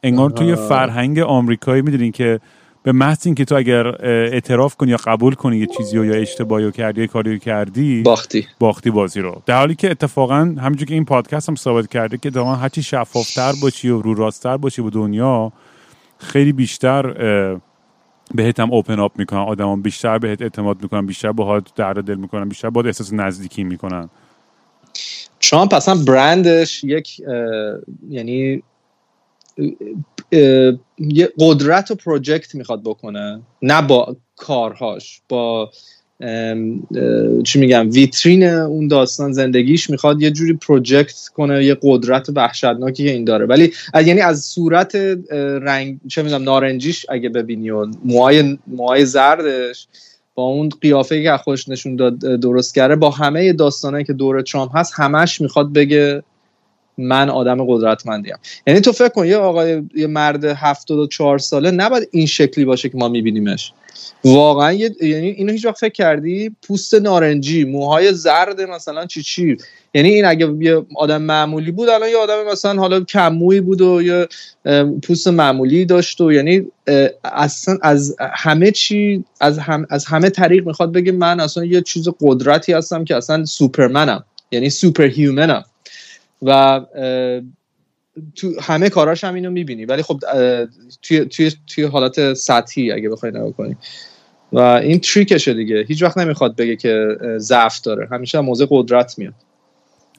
انگار 0.02 0.30
توی 0.30 0.54
فرهنگ 0.54 1.18
آمریکایی 1.18 1.82
می‌دونین 1.82 2.12
که 2.12 2.40
به 2.82 2.92
محض 2.92 3.26
اینکه 3.26 3.44
تو 3.44 3.54
اگر 3.54 4.06
اعتراف 4.06 4.76
کنی 4.76 4.90
یا 4.90 4.96
قبول 4.96 5.34
کنی 5.34 5.58
یه 5.58 5.66
چیزی 5.66 5.96
رو 5.96 6.04
یا 6.04 6.14
اشتباهی 6.14 6.72
کردی 6.72 7.00
یا 7.00 7.06
کاری 7.06 7.38
کردی 7.38 8.02
باختی. 8.02 8.46
باختی 8.58 8.90
بازی 8.90 9.20
رو. 9.20 9.42
در 9.46 9.58
حالی 9.58 9.74
که 9.74 9.90
اتفاقا 9.90 10.34
همونجور 10.34 10.88
که 10.88 10.94
این 10.94 11.04
پادکست 11.04 11.48
هم 11.48 11.54
ثابت 11.54 11.88
کرده 11.88 12.18
که 12.18 12.30
هر 12.40 12.54
هرچی 12.54 12.82
شفافتر 12.82 13.52
باشی 13.62 13.88
و 13.88 14.02
رو 14.02 14.14
راستتر 14.14 14.56
باشی 14.56 14.82
به 14.82 14.90
دنیا 14.90 15.52
خیلی 16.18 16.52
بیشتر 16.52 17.02
بهت 18.34 18.60
هم 18.60 18.72
اوپن 18.72 19.00
اپ 19.00 19.12
می‌کنن. 19.18 19.38
آدم 19.38 19.82
بیشتر 19.82 20.18
بهت 20.18 20.42
اعتماد 20.42 20.82
می‌کنن 20.82 21.06
بیشتر 21.06 21.32
باهات 21.32 21.74
درد 21.76 22.04
دل 22.04 22.14
می‌کنن 22.14 22.48
بیشتر 22.48 22.70
باهات 22.70 22.86
احساس 22.86 23.12
نزدیکی 23.12 23.64
می‌کنن. 23.64 24.08
ترامپ 25.40 25.74
اصلا 25.74 25.94
برندش 25.94 26.84
یک 26.84 27.20
یعنی 28.08 28.62
یه 30.98 31.32
قدرت 31.38 31.90
و 31.90 31.94
پروژکت 31.94 32.54
می‌خواد 32.54 32.82
بکنه. 32.84 33.40
نه 33.62 33.82
با 33.82 34.16
کارهاش 34.36 35.20
با 35.28 35.70
چی 37.44 37.58
میگم 37.58 37.90
ویترین 37.90 38.44
اون 38.44 38.88
داستان 38.88 39.32
زندگیش 39.32 39.90
می‌خواد 39.90 40.22
یه 40.22 40.30
جوری 40.30 40.52
پروژکت 40.52 41.28
کنه 41.34 41.64
یه 41.64 41.76
قدرت 41.82 42.28
وحشتناکی 42.34 43.04
که 43.04 43.10
این 43.10 43.24
داره. 43.24 43.46
ولی 43.46 43.72
یعنی 44.06 44.20
از 44.20 44.44
صورت 44.44 44.94
رنگ 45.62 46.00
چه 46.08 46.22
می‌دونم 46.22 46.42
نارنجیش 46.42 47.06
اگه 47.08 47.28
ببینی 47.28 47.70
و 47.70 47.86
موهای 48.04 48.58
موهای 48.66 49.06
زردش 49.06 49.86
با 50.34 50.42
اون 50.42 50.68
قیافه 50.80 51.22
که 51.22 51.36
خودش 51.36 51.68
نشون 51.68 51.96
داد 51.96 52.18
درست 52.18 52.74
کرده 52.74 52.96
با 52.96 53.10
همه 53.10 53.52
داستانه 53.52 54.04
که 54.04 54.12
دور 54.12 54.42
ترامپ 54.42 54.76
هست 54.76 54.92
همش 54.96 55.40
می‌خواد 55.40 55.72
بگه 55.72 56.22
من 56.98 57.30
آدم 57.30 57.64
قدرتمندیم. 57.64 58.36
یعنی 58.66 58.80
تو 58.80 58.92
فکر 58.92 59.08
کن 59.08 59.26
یه 59.26 59.36
آقای 59.36 59.82
یه 59.94 60.06
مرد 60.06 60.44
74 60.44 61.38
ساله 61.38 61.70
نباید 61.70 62.08
این 62.10 62.26
شکلی 62.26 62.64
باشه 62.64 62.88
که 62.88 62.98
ما 62.98 63.08
میبینیمش. 63.08 63.72
واقعا 64.24 64.72
یعنی 64.72 65.28
اینو 65.28 65.52
هیچ 65.52 65.64
وقت 65.64 65.78
فکر 65.78 65.92
کردی؟ 65.92 66.56
پوست 66.62 66.94
نارنجی 66.94 67.64
موهای 67.64 68.12
زرد 68.12 68.60
مثلا 68.60 69.06
چی 69.06 69.22
چی؟ 69.22 69.56
یعنی 69.94 70.08
این 70.08 70.24
اگه 70.24 70.54
یه 70.60 70.82
آدم 70.96 71.22
معمولی 71.22 71.70
بود 71.70 71.88
الان 71.88 72.08
یه 72.08 72.16
آدم 72.16 72.46
مثلا 72.52 72.80
حالا 72.80 73.00
کمویی 73.00 73.60
بود 73.60 73.80
و 73.80 74.02
یه 74.02 74.28
پوست 75.02 75.28
معمولی 75.28 75.84
داشت 75.84 76.20
و 76.20 76.32
یعنی 76.32 76.66
اصلا 77.24 77.78
از 77.82 78.16
همه 78.20 78.70
چی 78.70 79.24
از, 79.40 79.58
هم 79.58 79.86
از 79.90 80.06
همه 80.06 80.30
طریق 80.30 80.66
می‌خواد 80.66 80.92
بگه 80.92 81.12
من 81.12 81.40
اصلا 81.40 81.64
یه 81.64 81.80
چیز 81.80 82.08
قدرتی 82.20 82.72
هستم 82.72 83.04
که 83.04 83.16
اصلا 83.16 83.44
سوپرمنم. 83.44 84.24
یعنی 84.52 84.70
سوپر 84.70 85.06
هیومنم 85.06 85.64
و 86.42 86.80
تو 88.34 88.52
همه 88.62 88.88
کاراش 88.88 89.24
هم 89.24 89.34
اینو 89.34 89.50
می‌بینی. 89.50 89.84
ولی 89.84 90.02
خب 90.02 90.20
توی, 91.02 91.24
توی, 91.24 91.52
توی 91.66 91.84
حالت 91.84 92.34
سطحی 92.34 92.92
اگه 92.92 93.08
بخوای 93.08 93.32
نگاه 93.32 93.52
کنی. 93.52 93.76
و 94.52 94.58
این 94.58 95.00
تریکشه 95.00 95.54
دیگه. 95.54 95.84
هیچ 95.88 96.02
وقت 96.02 96.18
نمی‌خواد 96.18 96.56
بگه 96.56 96.76
که 96.76 97.16
ضعف 97.38 97.80
داره. 97.80 98.08
همیشه 98.12 98.40
موضع 98.40 98.66
قدرت 98.70 99.18
میاد. 99.18 99.34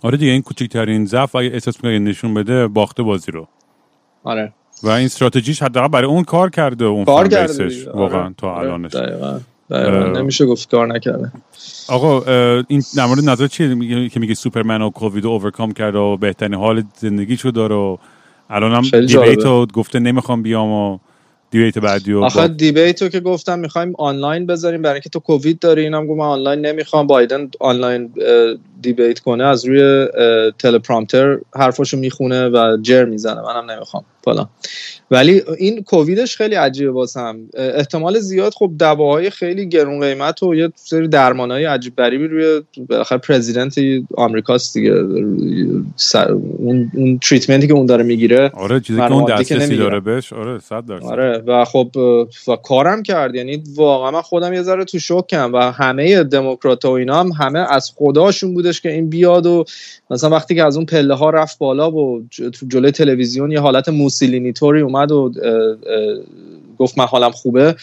آره 0.02 0.18
دیگه 0.18 0.32
این 0.32 0.42
کوچکترین 0.42 1.06
ضعف 1.06 1.36
اگه 1.36 1.50
احساس 1.54 1.76
می‌کنه 1.76 2.00
نشون 2.00 2.34
بده 2.34 2.68
باخته 2.68 3.04
بازی 3.04 3.32
رو. 3.32 3.48
آره. 4.24 4.54
و 4.84 4.90
این 4.90 5.06
استراتژیش 5.06 5.64
حداقل 5.64 5.88
برای 5.88 6.08
اون 6.08 6.24
کار 6.24 6.50
کرده 6.50 6.86
اون 6.86 7.06
کار 7.06 7.28
کرده 7.28 7.92
واقعا 7.92 8.24
آره. 8.24 8.34
تا 8.38 8.52
آره. 8.52 8.74
الانش. 8.74 8.96
نمیشه 9.70 10.46
گفت 10.46 10.72
کار 10.72 10.88
نکرده. 10.88 11.32
آقا 11.88 12.22
این 12.68 12.84
در 12.98 13.06
مورد 13.06 13.30
نظر 13.30 13.48
چیه 13.48 14.10
که 14.10 14.20
میگه 14.20 14.34
سوپرمن 14.34 14.82
و 14.82 14.90
کووید 14.90 15.26
اوورکام 15.26 15.72
کرده 15.72 15.98
و 15.98 16.18
بهترین 16.18 16.54
حال 16.54 16.84
زندگیشو 16.98 17.50
داره 17.50 17.76
و 17.76 17.98
الان 18.50 18.72
هم 18.72 19.00
دیبیت 19.00 19.72
گفته 19.74 20.00
نمی‌خوام 20.00 20.44
بیام 20.44 20.70
و 20.70 21.00
دیبیت 21.52 21.78
بعدی 21.78 22.14
و 22.14 22.20
آخه 22.24 22.48
دیبیت 22.48 23.12
که 23.12 23.20
گفتم 23.20 23.60
می‌خوایم 23.60 23.94
آنلاین 23.98 24.46
بذاریم. 24.46 24.82
برای 24.82 24.94
اینکه 24.94 25.10
تو 25.10 25.20
کووید 25.20 25.60
داری 25.60 25.82
اینم 25.82 26.08
گفت 26.08 26.20
من 26.20 26.26
آنلاین 26.26 26.66
نمی‌خوام. 26.66 27.08
بایدن 27.08 27.50
آنلاین 27.60 28.14
دیبیت 28.84 29.20
کنه 29.20 29.44
از 29.44 29.66
روی 29.66 30.08
تلپرامتر 30.60 31.38
حرفاشو 31.56 31.98
می‌خونه 31.98 32.50
و 32.50 32.78
جر 32.82 33.06
می‌زنه. 33.06 33.42
منم 33.42 33.72
نمی‌خوام. 33.72 34.04
فلان 34.24 34.50
ولی 35.12 35.42
این 35.58 35.84
کوویدش 35.84 36.38
خیلی 36.38 36.56
عجیبه 36.56 36.92
واسم 36.92 37.40
احتمال 37.54 38.20
زیاد 38.20 38.54
خب 38.54 38.72
دواهای 38.80 39.30
خیلی 39.30 39.70
گرون 39.70 40.00
قیمت 40.00 40.44
و 40.44 40.56
یه 40.56 40.72
سری 40.76 41.08
درمانهای 41.08 41.66
عجیب 41.66 41.96
بریبی 41.96 42.28
روی 42.28 42.62
بالاخره 42.90 43.18
پرزیدنت 43.18 43.76
آمریکاست 44.18 44.74
دیگه. 44.74 44.92
اون 44.92 46.92
اون 46.94 47.20
تریتمنتی 47.20 47.68
که 47.68 47.74
اون 47.74 47.86
داره 47.86 48.04
می‌گیره 48.04 48.52
آره 48.54 48.80
چیزی 48.80 49.00
که 49.00 49.12
اون 49.12 49.26
دسترسی 49.26 49.78
داره 49.78 50.00
بهش. 50.00 50.34
آره 50.34 50.60
100 50.60 50.86
درصد. 50.86 51.06
آره 51.06 51.44
و 51.48 51.66
خب 51.66 51.92
و 52.48 52.56
کارم 52.56 53.04
کرد. 53.04 53.36
یعنی 53.36 53.64
واقعا 53.76 54.12
من 54.12 54.22
خودم 54.22 54.54
یه 54.54 54.62
ذره 54.62 54.86
تو 54.86 55.00
شوکم 55.00 55.54
و 55.54 55.72
همه 55.72 56.24
دموکرات 56.24 56.86
و 56.86 56.90
اینا 56.90 57.20
هم 57.20 57.32
همه 57.32 57.60
از 57.60 57.92
خداشون 57.96 58.54
بودش 58.74 58.82
که 58.82 58.92
این 58.92 59.10
بیاد 59.10 59.46
و 59.46 59.66
مثلا 60.10 60.30
وقتی 60.30 60.56
که 60.56 60.64
از 60.64 60.76
اون 60.76 60.86
پله 60.86 61.14
ها 61.14 61.30
رفت 61.30 61.58
بالا 61.58 61.92
و 61.92 62.26
جلوی 62.68 62.92
تلویزیون 62.92 63.52
یه 63.52 63.60
حالت 63.60 63.90
موسولینی 63.90 64.54
توری 64.54 64.82
اومد 64.82 65.12
و 65.12 65.32
گفت 66.78 66.98
من 66.98 67.06
حالم 67.06 67.32
خوبه 67.32 67.76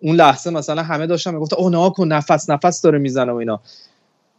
اون 0.00 0.16
لحظه 0.16 0.50
مثلا 0.50 0.82
همه 0.82 1.06
داشتن 1.06 1.34
می‌گفت 1.34 1.54
او 1.54 1.70
نه 1.70 1.90
کن 1.90 2.08
نفس 2.08 2.50
نفس 2.50 2.82
داره 2.82 2.98
می‌زنه 2.98 3.32
و 3.32 3.34
اینا. 3.34 3.60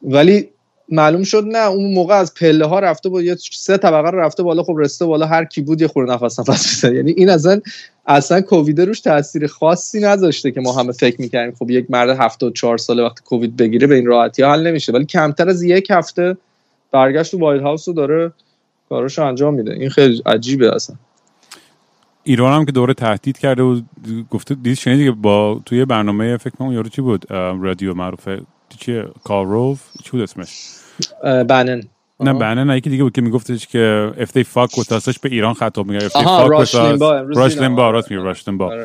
ولی 0.03 0.49
معلوم 0.89 1.23
شد 1.23 1.43
نه 1.43 1.67
اون 1.67 1.93
موقع 1.93 2.15
از 2.15 2.33
پله 2.33 2.65
ها 2.65 2.79
رفته 2.79 3.09
بود 3.09 3.23
یه 3.23 3.35
سه 3.51 3.77
طبقه 3.77 4.09
رو 4.09 4.19
رفته 4.19 4.43
بالا 4.43 4.63
خب 4.63 4.75
رسته 4.77 5.05
بالا 5.05 5.25
هر 5.25 5.45
کی 5.45 5.61
بود 5.61 5.81
یه 5.81 5.87
خورده 5.87 6.13
نفس 6.13 6.39
نفس 6.39 6.49
می‌زنه 6.49 6.97
یعنی 6.97 7.11
این 7.11 7.29
اصلا 7.29 7.61
اصلا 8.05 8.41
کووید 8.41 8.81
روش 8.81 8.99
تاثیر 8.99 9.47
خاصی 9.47 9.99
نذاشته 9.99 10.51
که 10.51 10.61
ما 10.61 10.73
همه 10.73 10.91
فکر 10.91 11.21
می‌کردیم. 11.21 11.55
خب 11.55 11.69
یک 11.69 11.85
مرد 11.89 12.09
74 12.09 12.77
ساله 12.77 13.03
وقتی 13.03 13.21
کووید 13.25 13.57
بگیره 13.57 13.87
به 13.87 13.95
این 13.95 14.05
راحتی 14.05 14.43
حل 14.43 14.67
نمیشه. 14.67 14.91
ولی 14.91 15.05
کمتر 15.05 15.49
از 15.49 15.63
یک 15.63 15.91
هفته 15.91 16.37
برگشت 16.91 17.31
تو 17.31 17.39
وایت 17.39 17.61
هاوس 17.61 17.87
رو 17.87 17.93
داره 17.93 18.31
کاراشو 18.89 19.23
انجام 19.23 19.53
میده. 19.53 19.73
این 19.73 19.89
خیلی 19.89 20.21
عجیبه 20.25 20.75
اصلا. 20.75 20.95
ایران 22.23 22.53
هم 22.53 22.65
که 22.65 22.71
دوره 22.71 22.93
تهدید 22.93 23.37
کرده 23.37 23.63
و 23.63 23.81
گفته 24.31 24.55
دید 24.55 24.77
شنیدی 24.77 25.05
که 25.05 25.11
با 25.11 25.61
توی 25.65 25.85
برنامه 25.85 26.37
فکر 26.37 26.55
کنم 26.55 26.71
یارو 26.71 26.89
چی 26.89 27.01
بود؟ 27.01 27.25
رادیو 27.31 27.93
معروفه. 27.93 28.41
چیه؟ 28.79 29.05
کاروف 29.23 29.81
چی 30.03 30.11
بود 30.11 30.21
اسمش؟ 30.21 30.74
بنن. 31.23 31.83
نه 32.19 32.33
بنن 32.33 32.69
نه 32.69 32.77
یکی 32.77 32.89
دیگه 32.89 33.03
بود 33.03 33.13
که 33.13 33.21
میگفتش 33.21 33.67
که 33.67 34.11
if 34.17 34.27
they 34.27 34.43
fuck 34.43 34.71
with 34.71 34.87
us 34.87 35.19
به 35.19 35.29
ایران 35.29 35.53
خطاب 35.53 35.87
میگه 35.87 36.09
if 36.09 36.11
they 36.11 36.23
fuck 36.23 36.65
with 36.65 36.69
us. 36.69 36.75
راش 37.37 37.57
لیمبا 37.57 37.89
راست 37.91 38.11
میگه 38.11 38.23
راش 38.23 38.47
لیمبا 38.47 38.75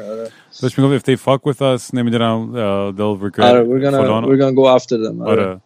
داشت 0.62 0.78
می‌گفت 0.78 1.10
if 1.10 1.12
they 1.12 1.20
fuck 1.20 1.52
with 1.52 1.58
us 1.58 1.94
نمی‌دونم 1.94 2.52
they'll 2.96 3.22
regret 3.24 3.44
آره 3.44 3.64
we're 3.64 3.84
gonna, 3.84 4.26
we're 4.26 4.40
gonna 4.42 4.56
go 4.56 4.82
after 4.82 4.96
them 4.96 5.26
آره. 5.26 5.60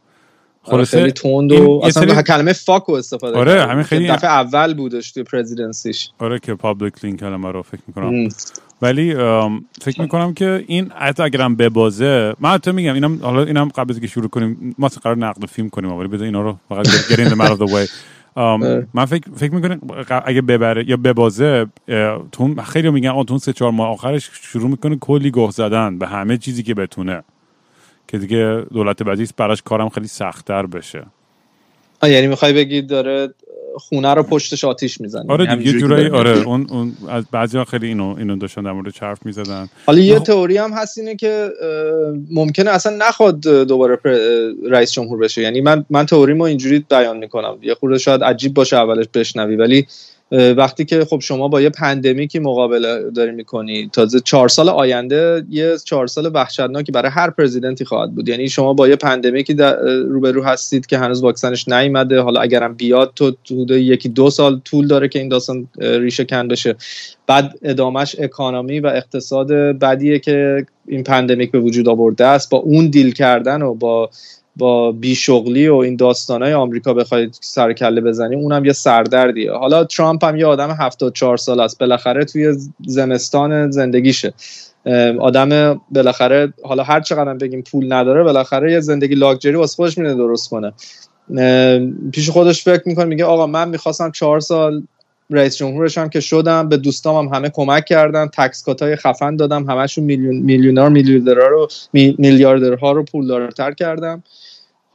خلاصه 0.63 0.99
خیلی 0.99 1.13
تند 1.13 1.53
و 1.53 1.81
اصلا 1.85 2.23
کلمه 2.23 2.53
fuck 2.53 2.91
استفاده 2.91 3.39
آره 3.39 3.67
همین 3.67 3.85
خیلی 3.85 4.09
دفعه 4.09 4.31
اول 4.31 4.75
بودش 4.75 5.13
توی 5.13 5.23
presidency 5.23 5.96
ش 5.96 6.11
آره 6.19 6.39
که 6.39 6.55
publicly 6.55 7.05
این 7.05 7.21
کلمه 7.21 7.53
رو 7.53 7.63
فکر 7.63 7.81
می‌کنم. 7.87 8.29
ولی 8.83 9.15
فکر 9.81 10.01
می‌کنم 10.01 10.35
که 10.35 10.65
این 10.67 10.93
حتی 10.97 11.23
اگرم 11.23 11.57
ببازه 11.57 12.35
من 12.41 12.51
حتی 12.51 12.73
میگم 12.73 12.95
اینم 12.95 13.19
حالا 13.23 13.45
اینم 13.45 13.69
قبل 13.69 13.93
از 13.93 14.01
که 14.01 14.07
شروع 14.07 14.29
کنیم 14.29 14.75
ما 14.79 14.89
قرار 14.89 15.17
نقد 15.17 15.47
فیلم 15.47 15.71
کنیم 15.71 15.93
ولی 15.93 16.09
بذار 16.09 16.25
اینا 16.25 16.43
رو 16.43 16.57
فقط 16.69 16.87
اینا 16.87 16.91
out 16.91 17.57
of 17.57 17.59
the 17.59 17.73
way. 17.73 17.91
من 18.95 19.05
فکر 19.05 19.31
فکر 19.37 19.55
می‌کنم 19.55 19.81
اگه 20.25 20.43
ببره 20.43 20.89
یا 20.89 20.97
ببازه 20.97 21.67
تون 22.33 22.63
خیلی 22.63 22.91
میگن 22.91 23.11
اون 23.11 23.27
تون 23.27 23.39
سه 23.39 23.53
چهار 23.53 23.73
ماه 23.73 23.89
آخرش 23.89 24.31
شروع 24.33 24.71
می‌کنه 24.71 24.97
کلی 24.97 25.31
گوه 25.31 25.51
زدن 25.51 25.99
به 25.99 26.07
همه 26.07 26.39
چیزی 26.39 26.63
که 26.63 26.75
بتونه. 26.75 27.23
که 28.09 28.19
دیگه 28.19 28.63
دولت 28.73 29.03
بعدی 29.03 29.29
براش 29.37 29.63
کارم 29.63 29.89
خیلی 29.89 30.07
سختتر 30.07 30.67
بشه. 30.67 31.03
یعنی 32.03 32.27
می‌خوای 32.27 32.53
بگی 32.53 32.83
داره 32.83 33.35
خونه 33.77 34.15
رو 34.15 34.23
پشتش 34.23 34.65
آتیش 34.65 35.01
می‌زنه 35.01 35.25
آره 35.29 35.57
دیگه 35.57 35.73
جورایی 35.73 36.09
آره 36.09 36.39
اون 36.47 36.67
اون 36.71 36.93
از 37.09 37.25
بعضی 37.33 37.65
خیلی 37.65 37.87
اینو 37.87 38.15
اینو 38.19 38.37
داشتن 38.37 38.63
در 38.63 38.73
مورد 38.73 38.97
حرف 38.97 39.27
می‌زدن. 39.27 39.69
حالا 39.87 39.99
یه 39.99 40.19
تئوری 40.19 40.57
هم 40.57 40.73
هست 40.73 40.99
اینه 40.99 41.17
که 41.17 41.51
ممکنه 42.31 42.71
اصلا 42.71 42.97
نخواد 42.97 43.41
دوباره 43.41 43.99
رئیس 44.71 44.93
جمهور 44.93 45.19
بشه. 45.19 45.43
یعنی 45.43 45.61
من 45.61 45.85
من 45.91 46.07
تئوریمو 46.07 46.45
اینجوری 46.45 46.79
بیان 46.91 47.17
می‌کنم. 47.17 47.59
یه 47.63 47.75
خورده 47.75 47.99
شاید 47.99 48.25
عجیب 48.25 48.55
باشه 48.55 48.77
اولش 48.77 49.07
بشنوی 49.15 49.57
ولی 49.57 49.87
وقتی 50.31 50.85
که 50.85 51.05
خب 51.05 51.21
شما 51.21 51.49
با 51.49 51.61
یه 51.61 51.71
پندمیکی 51.71 52.39
مقابله 52.39 53.11
داری 53.11 53.33
می‌کنی 53.33 53.91
تازه 53.93 54.21
چهار 54.21 54.49
سال 54.49 54.69
آینده 54.69 55.45
یه 55.51 55.77
چهار 55.85 56.07
سال 56.07 56.31
وحشتناکی 56.35 56.93
برای 56.93 57.11
هر 57.11 57.31
پرزیدنتی 57.31 57.85
خواهد 57.85 58.15
بود. 58.15 58.29
یعنی 58.29 58.49
شما 58.49 58.75
با 58.75 58.89
یه 58.89 58.97
پندمیکی 58.97 59.55
روبرو 60.09 60.43
هستید 60.43 60.87
که 60.87 60.99
هنوز 60.99 61.23
واکسنش 61.23 61.69
نیومده. 61.69 62.21
حالا 62.21 62.41
اگرم 62.41 62.75
بیاد 62.75 63.13
تو 63.15 63.33
حدود 63.47 63.71
یکی 63.71 64.09
دو 64.09 64.31
سال 64.31 64.61
طول 64.65 64.87
داره 64.87 65.09
که 65.09 65.19
این 65.19 65.29
داستان 65.29 65.69
ریشه 65.79 66.25
کن 66.25 66.49
بشه. 66.49 66.77
بعد 67.27 67.59
ادامش 67.63 68.17
economy 68.19 68.81
و 68.81 68.87
اقتصاد 68.87 69.53
بدیه 69.53 70.19
که 70.19 70.67
این 70.89 71.03
pandemic 71.03 71.51
به 71.51 71.61
وجود 71.61 71.89
آورده 71.89 72.27
است. 72.27 72.51
با 72.51 72.59
اون 72.59 72.87
deal 72.87 73.13
کردن 73.13 73.63
و 73.63 73.75
با 73.75 74.11
با 74.57 74.93
بیشغلی 74.93 75.69
و 75.69 75.77
این 75.77 75.99
های 76.29 76.53
آمریکا 76.53 76.95
بخواید 76.95 77.39
سر 77.41 77.73
کله 77.73 78.01
بزنیم 78.01 78.39
اونم 78.39 78.65
یه 78.65 78.73
سردردیه. 78.73 79.53
حالا 79.53 79.85
ترامپ 79.85 80.25
هم 80.25 80.37
یه 80.37 80.47
آدم 80.47 80.71
74 80.71 81.37
سال 81.37 81.61
است. 81.61 81.79
بالاخره 81.79 82.25
توی 82.25 82.57
زمستان 82.87 83.71
زندگیشه. 83.71 84.35
آدم 85.21 85.81
بالاخره 85.91 86.53
حالا 86.65 86.83
هر 86.83 87.01
چقدر 87.01 87.35
بگیم 87.35 87.63
پول 87.63 87.93
نداره 87.93 88.23
بالاخره 88.23 88.73
یه 88.73 88.81
زندگی 88.81 89.15
لاکچری 89.15 89.55
واسه 89.55 89.77
خودش 89.77 89.99
میره 89.99 90.15
درست 90.15 90.51
کنه. 90.51 90.73
پیش 92.13 92.31
خودش 92.31 92.65
فکر 92.65 92.83
می‌کنه 92.87 93.05
میگه 93.05 93.25
آقا 93.25 93.47
من 93.47 93.69
می‌خواستم 93.69 94.11
چهار 94.11 94.41
سال 94.41 94.83
رئیس 95.31 95.57
جمهورش 95.57 95.99
هم 95.99 96.09
که 96.09 96.21
شدم 96.21 96.69
به 96.69 96.77
دوستام 96.77 97.27
هم 97.27 97.35
همه 97.35 97.51
کمک 97.51 97.85
کردم 97.85 98.27
تکس 98.27 98.65
های 98.83 98.97
خفن 98.97 99.37
دادم 99.37 99.71
همشون 99.71 100.05
میلیون 100.05 100.37
میلیونر 100.37 100.89
میلیاردرها 100.89 101.47
رو 101.47 101.69
میلیاردرها 101.93 102.93
رو 102.93 103.05
پولدارتر 103.05 103.73
کردم. 103.73 104.23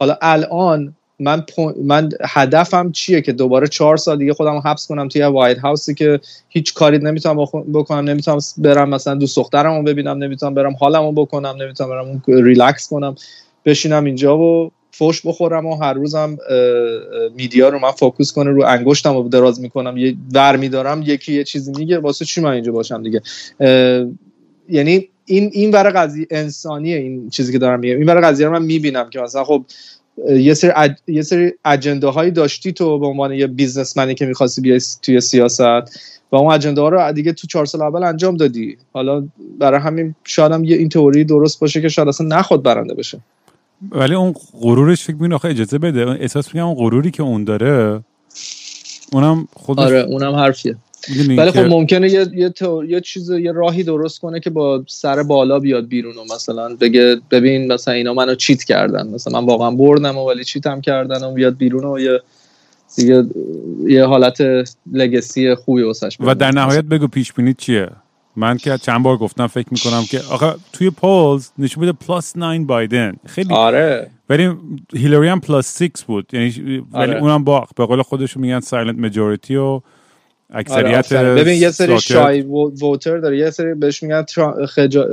حالا 0.00 0.16
الان 0.22 0.94
من 1.18 1.44
من 1.84 2.08
هدفم 2.24 2.92
چیه 2.92 3.20
که 3.20 3.32
دوباره 3.32 3.68
چهار 3.68 3.96
سال 3.96 4.18
دیگه 4.18 4.32
خودم 4.32 4.52
رو 4.52 4.60
حبس 4.60 4.86
کنم 4.86 5.08
توی 5.08 5.22
وایت 5.22 5.58
هاوسی 5.58 5.94
که 5.94 6.20
هیچ 6.48 6.74
کاری 6.74 6.98
نمی‌تونم 6.98 7.44
بکنم 7.74 8.08
نمی‌تونم 8.08 8.38
برم 8.58 8.88
مثلا 8.88 9.14
دوست 9.14 9.36
دخترم 9.36 9.76
رو 9.76 9.82
ببینم 9.82 10.18
نمی‌تونم 10.18 10.54
برم 10.54 10.74
حالم 10.80 11.02
رو 11.02 11.12
بکنم 11.12 11.62
نمی‌تونم 11.62 11.90
برم 11.90 12.22
ریلکس 12.28 12.88
کنم 12.88 13.14
بشینم 13.64 14.04
اینجا 14.04 14.38
و 14.38 14.70
فوش 14.90 15.26
بخورم 15.26 15.66
و 15.66 15.76
هر 15.76 15.92
روزم 15.92 16.38
media 17.36 17.68
رو 17.68 17.78
من 17.78 17.90
focus 17.90 18.32
کنه 18.32 18.50
رو 18.50 18.64
انگشتم 18.66 19.16
رو 19.16 19.28
دراز 19.28 19.60
می‌کنم 19.60 19.96
یه 19.96 20.16
ور 20.34 20.56
میدارم 20.56 21.02
یکی 21.02 21.34
یه 21.34 21.44
چیزی 21.44 21.72
میگه 21.76 21.98
واسه 21.98 22.24
چی 22.24 22.40
من 22.40 22.50
اینجا 22.50 22.72
باشم 22.72 23.02
دیگه؟ 23.02 23.22
یعنی 24.68 25.09
این 25.30 25.50
این 25.52 25.70
برای 25.70 25.92
قضیه 25.92 26.26
انسانیه 26.30 26.96
این 26.96 27.30
چیزی 27.30 27.52
که 27.52 27.58
دارم 27.58 27.80
میگم. 27.80 27.96
این 27.96 28.06
برای 28.06 28.22
قضیه 28.22 28.46
رو 28.46 28.52
من 28.52 28.62
می‌بینم 28.62 29.10
که 29.10 29.20
مثلا 29.20 29.44
خب 29.44 29.64
یه 30.28 30.54
سری 30.54 30.70
اج... 30.76 30.92
یه 31.06 31.22
سری 31.22 31.52
agenda 31.64 32.30
داشتی 32.30 32.72
تو 32.72 32.98
به 32.98 33.06
عنوان 33.06 33.32
یه 33.32 33.46
businessman 33.46 34.08
ی 34.08 34.14
که 34.14 34.26
می‌خواستی 34.26 34.60
بیای 34.60 34.80
توی 35.02 35.20
سیاست 35.20 35.60
و 36.32 36.36
اون 36.36 36.52
اجنده 36.52 36.80
ها 36.80 36.88
رو 36.88 37.12
دیگه 37.12 37.32
تو 37.32 37.46
چهار 37.46 37.66
سال 37.66 37.82
اول 37.82 38.02
انجام 38.02 38.36
دادی. 38.36 38.76
حالا 38.92 39.28
برای 39.58 39.80
همین 39.80 40.14
شاید 40.24 40.52
هم 40.52 40.64
یه 40.64 40.76
این 40.76 40.88
تئوری 40.88 41.24
درست 41.24 41.60
باشه 41.60 41.80
که 41.80 41.88
شاید 41.88 42.08
اصلا 42.08 42.26
نخود 42.26 42.62
برنده 42.62 42.94
بشه. 42.94 43.20
ولی 43.90 44.14
اون 44.14 44.34
غرورش 44.60 45.04
فکر 45.04 45.16
می‌کنه 45.16 45.50
اجازه 45.50 45.78
بده. 45.78 46.10
احساس 46.10 46.54
میگم 46.54 46.66
اون 46.66 46.74
غروری 46.74 47.10
که 47.10 47.22
اون 47.22 47.44
داره 47.44 48.00
اونم 49.12 49.48
خودش 49.52 49.84
آره 49.84 49.98
اونم 49.98 50.34
حرفیه. 50.34 50.76
ولی 51.08 51.50
خب 51.50 51.58
ممکنه 51.58 52.10
یه 52.10 52.26
یه, 52.34 52.52
یه 52.88 53.00
چیز 53.00 53.30
یه 53.30 53.52
راهی 53.52 53.82
درست 53.82 54.20
کنه 54.20 54.40
که 54.40 54.50
با 54.50 54.84
سر 54.88 55.22
بالا 55.22 55.58
بیاد 55.58 55.88
بیرون 55.88 56.16
و 56.16 56.34
مثلا 56.34 56.76
بگه 56.76 57.20
ببین 57.30 57.72
مثلا 57.72 57.94
اینا 57.94 58.14
منو 58.14 58.34
چیت 58.34 58.64
کردن. 58.64 59.08
مثلا 59.08 59.40
من 59.40 59.46
واقعا 59.46 59.70
بردم 59.70 60.18
و 60.18 60.28
ولی 60.28 60.44
چیتم 60.44 60.80
کردن 60.80 61.24
و 61.24 61.32
بیاد 61.32 61.56
بیرون 61.56 61.84
و 61.84 61.98
یه 61.98 62.20
دیگه 62.96 63.24
یه 63.86 64.04
حالت 64.04 64.40
legacy 64.92 65.54
خوبی 65.54 65.82
واسش 65.82 66.16
و 66.20 66.34
در 66.34 66.50
نهایت 66.50 66.84
بگو 66.84 67.06
پیش 67.06 67.32
بینی 67.32 67.54
چیه؟ 67.54 67.88
من 68.36 68.56
که 68.56 68.78
چند 68.78 69.02
بار 69.02 69.16
گفتم 69.16 69.46
فکر 69.46 69.68
می‌کنم 69.70 70.02
که 70.10 70.20
آخه 70.30 70.54
توی 70.72 70.90
polls 70.90 71.48
نشون 71.58 71.84
میده 71.84 71.98
plus 72.06 72.36
9 72.36 72.64
بایدن 72.64 73.14
خیلی 73.26 73.54
آره. 73.54 74.10
ولی 74.30 74.50
هیلاری 74.94 75.28
هم 75.28 75.40
plus 75.40 75.82
6 75.82 76.04
بود. 76.06 76.26
یعنی 76.32 76.48
ولی 76.48 76.82
آره. 76.92 77.20
اونم 77.20 77.44
با 77.44 77.68
به 77.76 77.86
قول 77.86 78.02
خودشون 78.02 78.42
میگن 78.42 78.60
silent 78.60 78.98
majority 78.98 79.56
و 79.56 79.80
اکثریت 80.52 81.12
آره 81.12 81.34
ببین 81.34 81.62
یه 81.62 81.70
سری 81.70 82.00
shy 82.00 82.42
voter 82.42 83.18
داره. 83.18 83.38
یه 83.38 83.50
سری 83.50 83.74
بهش 83.74 84.02
میگن 84.02 84.24
خجا... 84.68 85.08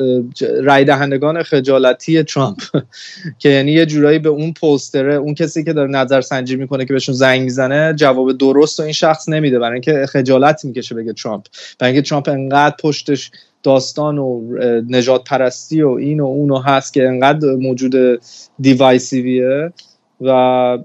رای 0.63 0.85
دهندگان 0.85 1.43
خجالتی 1.43 2.23
ترامپ. 2.23 2.57
که 3.39 3.49
یعنی 3.49 3.71
یه 3.71 3.85
جورایی 3.85 4.19
به 4.19 4.29
اون 4.29 4.53
pollster 4.53 5.07
ه 5.07 5.13
اون 5.13 5.33
کسی 5.33 5.63
که 5.63 5.73
داره 5.73 5.91
نظر 5.91 6.21
سنجی 6.21 6.55
می‌کنه 6.55 6.85
که 6.85 6.93
بهشون 6.93 7.15
زنگ 7.15 7.41
می‌زنه 7.41 7.93
جواب 7.93 8.37
درست 8.37 8.79
و 8.79 8.83
این 8.83 8.91
شخص 8.91 9.29
نمیده. 9.29 9.59
برای 9.59 9.73
اینکه 9.73 10.05
خجالت 10.09 10.65
می‌کشه 10.65 10.95
بگه 10.95 11.13
ترامپ. 11.13 11.45
برای 11.79 11.93
اینکه 11.93 12.09
ترامپ 12.09 12.29
انقدر 12.29 12.75
پشتش 12.81 13.31
داستان 13.63 14.17
و 14.17 14.41
نژاد 14.89 15.23
پرستی 15.23 15.81
و 15.81 15.89
این 15.89 16.19
و 16.19 16.25
اون 16.25 16.61
هست 16.61 16.93
که 16.93 17.07
انقدر 17.07 17.47
موجود 17.47 18.21
divisive 18.59 19.50
یه 19.50 19.73
و 20.21 20.77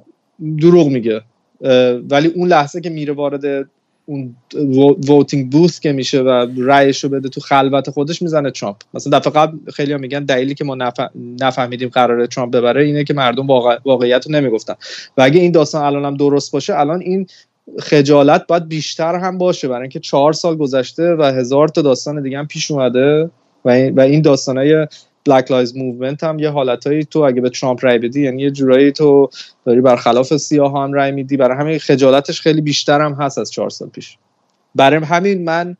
دروغ 0.61 0.88
میگه. 0.88 1.21
ولی 2.11 2.28
اون 2.28 2.49
لحظه 2.49 2.80
که 2.80 2.90
میره 2.90 3.12
وارد 3.12 3.68
اون 4.06 4.37
voting 5.08 5.52
booth 5.52 5.80
که 5.80 5.92
میشه 5.92 6.21
و 6.21 6.47
رأیش 6.59 7.04
رو 7.04 7.11
بده 7.11 7.28
تو 7.28 7.40
خلوت 7.40 7.90
خودش 7.90 8.23
می‌زنه 8.23 8.50
ترامپ. 8.50 8.76
مثلا 8.94 9.18
دفعه 9.18 9.32
قبل 9.32 9.59
خیلی 9.71 9.97
میگن 9.97 10.25
دلیلی 10.25 10.54
که 10.54 10.64
ما 10.64 10.76
نفهمیدیم 11.40 11.88
قراره 11.88 12.26
ترامپ 12.26 12.56
ببره 12.56 12.85
اینه 12.85 13.04
که 13.04 13.14
مردم 13.14 13.47
واقعیت 13.85 14.26
رو 14.26 14.32
نمی‌گفتن. 14.32 14.75
و 15.16 15.23
اگه 15.23 15.40
این 15.40 15.52
داستان 15.52 15.85
الان 15.85 16.04
هم 16.04 16.16
درست 16.16 16.52
باشه 16.52 16.78
الان 16.78 17.00
این 17.00 17.26
خجالت 17.80 18.47
باید 18.47 18.68
بیشتر 18.68 19.14
هم 19.14 19.38
باشه. 19.38 19.68
برای 19.68 19.80
اینکه 19.80 20.00
چهار 20.00 20.32
سال 20.32 20.56
گذشته 20.56 21.14
و 21.14 21.23
هزار 21.23 21.68
تا 21.68 21.82
داستان 21.82 22.23
دیگه 22.23 22.38
هم 22.38 22.47
پیش 22.47 22.71
اومده 22.71 23.30
و 23.64 23.90
و 23.90 24.00
این 24.00 24.23
داستانای 24.23 24.87
Black 25.25 25.50
Lives 25.50 25.76
Movement 25.76 26.25
هم 26.24 26.38
یه 26.38 26.50
حالتایی 26.50 27.04
تو 27.04 27.18
اگه 27.18 27.40
به 27.40 27.50
ترامپ 27.50 27.84
رای 27.84 27.98
بدی 27.98 28.22
یعنی 28.22 28.42
یه 28.42 28.50
جورایی 28.50 28.92
تو 28.92 29.30
داری 29.64 29.80
برخلاف 29.80 30.36
سیاه 30.36 30.82
هم 30.82 30.92
رای 30.92 31.12
میدی. 31.12 31.36
برای 31.36 31.58
همین 31.58 31.78
خجالتش 31.78 32.40
خیلی 32.40 32.60
بیشتر 32.60 33.00
هم 33.00 33.12
هست 33.12 33.38
از 33.38 33.50
چهار 33.50 33.70
سال 33.70 33.88
پیش. 33.88 34.16
برای 34.74 35.04
همین 35.04 35.44
من 35.44 35.76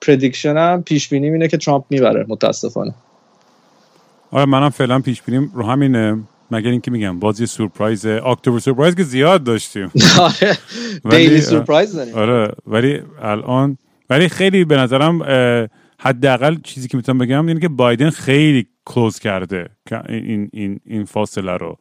prediction 0.00 0.75
م 0.75 0.82
پیش 0.82 1.08
بینی 1.08 1.30
اینه 1.30 1.48
که 1.48 1.56
ترامپ 1.56 1.84
می‌بره 1.90 2.26
متاسفانه. 2.28 2.94
آره 4.30 4.44
منم 4.44 4.70
فعلا 4.70 4.98
پیش 4.98 5.22
بینیم. 5.22 5.50
رو 5.54 5.66
همینه. 5.66 6.18
مگر 6.50 6.70
اینکه 6.70 6.90
میگم 6.90 7.18
بازی 7.18 7.46
سورپرایز 7.46 8.06
اکتبر 8.06 8.58
سورپرایز 8.58 8.94
که 8.94 9.02
زیاد 9.02 9.44
داشتیم. 9.44 9.92
آره 10.20 10.58
daily 11.10 11.40
surprise 11.40 11.96
داریم. 11.96 12.14
آره 12.14 12.52
ولی 12.66 13.00
الان 13.22 13.78
ولی 14.10 14.28
خیلی 14.28 14.64
به 14.64 14.76
نظرم 14.76 15.22
حداقل 16.00 16.56
چیزی 16.62 16.88
که 16.88 16.96
می‌تونم 16.96 17.18
بگم 17.18 17.46
اینه 17.46 17.60
که 17.60 17.68
بایدن 17.68 18.10
خیلی 18.10 18.66
close 18.84 19.18
کرده 19.18 19.68
این 20.08 20.50
این 20.52 20.80
این 20.84 21.04
فاصله 21.04 21.52
رو. 21.52 21.78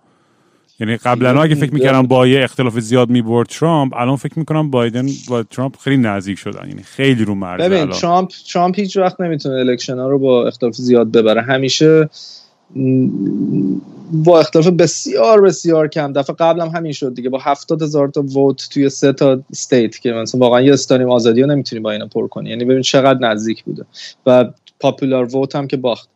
یعنی 0.80 0.98
قبلا 0.98 1.42
اگه 1.42 1.56
فکر 1.56 1.74
می‌کردم 1.74 2.04
با 2.04 2.28
یه 2.28 2.44
اختلاف 2.44 2.80
زیاد 2.80 3.10
می‌برد 3.10 3.48
ترامپ 3.48 3.94
الان 3.96 4.16
فکر 4.16 4.40
می‌کنم 4.40 4.72
بایدن 4.72 5.08
با 5.28 5.44
ترامپ 5.44 5.78
خیلی 5.78 5.98
نزدیک 5.98 6.40
شدن. 6.40 6.68
یعنی 6.70 6.84
خیلی 6.84 7.26
رو 7.26 7.36
مرز 7.36 7.62
ببین 7.62 7.90
ترامپ 7.90 8.32
ترامپ 8.54 8.80
هیچ 8.80 8.98
وقت 8.98 9.22
نمی‌تونه 9.22 9.56
election 9.56 9.98
ها 9.98 10.10
رو 10.10 10.20
با 10.20 10.48
اختلاف 10.48 10.74
زیاد 10.74 11.12
ببره. 11.12 11.42
همیشه 11.42 12.10
با 14.12 14.40
اختلاف 14.40 14.68
بسیار 14.68 15.42
بسیار 15.42 15.88
کم. 15.88 16.14
دفعه 16.14 16.36
قبلم 16.36 16.70
همین 16.70 16.92
شد 16.92 17.14
دیگه. 17.14 17.30
با 17.30 17.40
هفتاد 17.40 17.82
هزار 17.82 18.08
تا 18.08 18.22
vote 18.22 18.68
توی 18.72 18.90
سه 18.90 19.14
تا 19.14 19.44
state 19.52 20.00
که 20.00 20.12
مثلا 20.12 20.42
واقعا 20.42 20.62
یه 20.62 20.74
استادیوم 20.74 21.10
آزادی 21.10 21.42
رو 21.42 21.48
نمی‌تونی 21.48 21.82
با 21.82 21.92
اینا 21.92 22.08
پر 22.08 22.28
کنی 22.28 22.50
یعنی 22.50 22.66
ببین 22.66 22.82
چقدر 22.82 23.20
نزدیک 23.20 23.64
بوده 23.64 23.86
و 24.26 24.46
popular 24.80 25.36
vote 25.36 25.56
هم 25.56 25.68
که 25.68 25.78
باخت. 25.78 26.10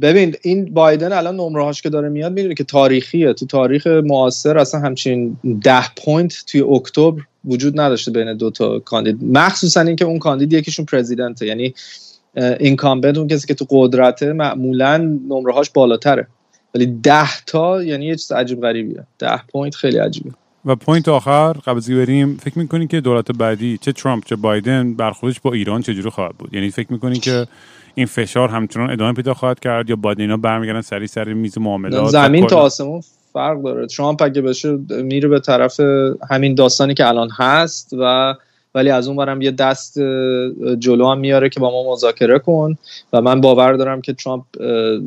ببین 0.00 0.34
این 0.42 0.74
بایدن 0.74 1.12
الان 1.12 1.36
نمرهاش 1.36 1.82
که 1.82 1.90
داره 1.90 2.08
میاد 2.08 2.32
می‌دونه 2.32 2.54
که 2.54 2.64
تاریخیه. 2.64 3.32
تو 3.32 3.46
تاریخ 3.46 3.86
معاصر 3.86 4.58
اصلا 4.58 4.80
همچین 4.80 5.36
ده 5.64 5.84
point 6.04 6.34
توی 6.46 6.60
اکتبر 6.60 7.22
وجود 7.44 7.80
نداشته 7.80 8.10
بین 8.10 8.36
دو 8.36 8.50
تا 8.50 8.78
کاندید. 8.78 9.18
مخصوصا 9.22 9.80
اینکه 9.80 10.04
اون 10.04 10.18
کاندید 10.18 10.52
یکیشون 10.52 10.84
president 10.84 11.40
ه 11.40 11.46
یعنی 11.46 11.74
incumbent 12.36 13.18
اون 13.18 13.28
کسی 13.28 13.46
که 13.46 13.54
تو 13.54 13.66
قدرته 13.70 14.32
معمولا 14.32 14.96
نمرهاش 15.28 15.70
بالاتره. 15.70 16.26
ولی 16.74 16.86
ده 16.86 17.40
تا 17.46 17.82
یعنی 17.82 18.06
یه 18.06 18.16
چیز 18.16 18.32
عجیب 18.32 18.60
غریبیه. 18.60 19.04
ده 19.18 19.40
point 19.52 19.74
خیلی 19.74 19.98
عجیبه. 19.98 20.30
و 20.64 20.76
point 20.76 21.08
آخر 21.08 21.52
قبل 21.52 21.76
از 21.76 21.90
بریم 21.90 22.36
فکر 22.36 22.58
می‌کنین 22.58 22.88
که 22.88 23.00
دولت 23.00 23.32
بعدی 23.32 23.78
چه 23.78 23.92
ترامپ 23.92 24.24
چه 24.24 24.36
بایدن 24.36 24.94
برخوردش 24.94 25.40
با 25.40 25.52
ایران 25.52 25.82
چجوری 25.82 26.10
خواهد 26.10 26.32
بود؟ 26.38 26.54
یعنی 26.54 26.70
فکر 26.70 26.92
می‌کنین 26.92 27.20
که 27.20 27.46
این 27.94 28.06
فشار 28.06 28.48
همچنان 28.48 28.90
ادامه 28.90 29.12
پیدا 29.12 29.34
خواهد 29.34 29.60
کرد 29.60 29.90
یا 29.90 29.96
باید 29.96 30.20
اینا 30.20 30.36
برمیگردن 30.36 30.80
سر 30.80 31.06
سر 31.06 31.34
میز 31.34 31.58
معاملات 31.58 32.08
زمین 32.08 32.46
تا 32.46 32.56
آسمون 32.56 33.02
فرق 33.32 33.62
داره. 33.62 33.86
ترامپ 33.86 34.22
اگه 34.22 34.42
بشه 34.42 34.78
میره 34.90 35.28
به 35.28 35.40
طرف 35.40 35.80
همین 36.30 36.54
داستانی 36.54 36.94
که 36.94 37.08
الان 37.08 37.28
هست 37.30 37.90
و 37.98 38.34
ولی 38.74 38.90
از 38.90 39.08
اون 39.08 39.16
برم 39.16 39.42
یه 39.42 39.50
دست 39.50 39.98
جلو 40.78 41.06
هم 41.06 41.18
میاره 41.18 41.48
که 41.48 41.60
با 41.60 41.70
ما 41.70 41.92
مذاکره 41.92 42.38
کن. 42.38 42.78
و 43.12 43.20
من 43.20 43.40
باور 43.40 43.72
دارم 43.72 44.00
که 44.00 44.12
ترامپ 44.12 44.44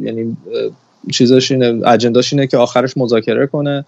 یعنی 0.02 0.38
چیزش 1.12 1.52
اینه 1.52 1.88
اجنداش 1.88 2.34
اینه 2.34 2.48
که 2.48 2.58
آخرش 2.58 2.98
مذاکره 2.98 3.48
کنه. 3.48 3.86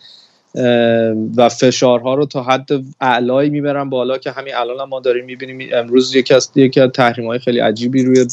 و 1.36 1.50
فشارها 1.50 2.14
رو 2.14 2.26
تا 2.26 2.44
حد 2.44 2.70
اعلایی 3.02 3.50
می‌برن 3.50 3.90
بالا 3.90 4.18
که 4.18 4.32
همین 4.32 4.56
الان 4.56 4.90
ما 4.90 5.00
داریم 5.00 5.26
می‌بینیم. 5.26 5.70
امروز 5.74 6.16
یکی 6.16 6.34
از 6.34 6.52
یکی 6.56 6.82
از 6.82 6.90
تحریم 6.90 7.28
های 7.28 7.40
خیلی 7.40 7.60
عجیبی 7.60 8.04
روی 8.04 8.26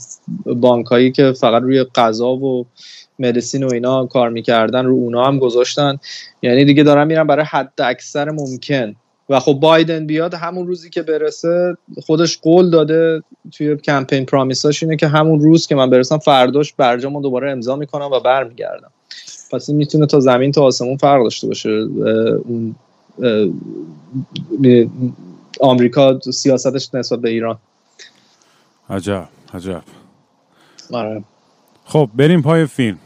بانک 0.47 0.87
هایی 0.87 1.13
که 1.13 1.33
فقط 1.33 1.63
روی 1.63 1.85
غذا 1.95 2.31
و 2.31 2.67
مدیسین 3.19 3.65
و 3.65 3.73
اینا 3.73 4.07
کار 4.07 4.31
می‌کردن 4.31 4.87
رو 4.87 4.95
اونا 4.95 5.25
هم 5.25 5.39
گذاشتن. 5.39 5.99
یعنی 6.43 6.65
دیگه 6.65 6.83
دارن 6.83 7.07
میرن 7.07 7.27
برای 7.27 7.45
حد 7.45 7.73
اکثر 7.79 8.31
ممکن. 8.31 8.97
و 9.29 9.41
خب 9.41 9.53
بایدن 9.53 10.07
بیاد 10.07 10.35
همون 10.35 10.67
روزی 10.67 10.91
که 10.91 11.03
برسه 11.03 11.77
خودش 12.07 12.39
قول 12.39 12.71
داده 12.71 13.23
توی 13.53 13.77
کمپین 13.77 14.25
پرامیساش 14.25 14.83
اینه 14.83 14.97
که 14.97 15.09
همون 15.09 15.41
روز 15.41 15.67
که 15.67 15.75
من 15.75 15.91
برسم 15.91 16.19
فرداش 16.19 16.73
برجامو 16.73 17.23
دوباره 17.23 17.51
امضا 17.51 17.77
می‌کنم 17.77 18.11
و 18.13 18.21
برمیگردم. 18.21 18.91
پس 19.53 19.69
این 19.69 19.79
می‌تونه 19.79 20.07
تا 20.07 20.21
زمین 20.21 20.53
تا 20.53 20.63
آسمون 20.63 20.97
فرق 20.97 21.23
داشته 21.23 21.47
باشه. 21.47 21.71
اون 21.71 22.75
آمریکا 25.61 26.21
سیاستش 26.21 26.95
نسبت 26.95 27.19
به 27.19 27.31
ایران. 27.31 27.59
عجب 28.91 29.29
عجب. 29.55 29.83
آره. 30.93 31.25
خب 31.85 32.11
بریم 32.15 32.43
پای 32.43 32.67
فیلم. 32.67 32.99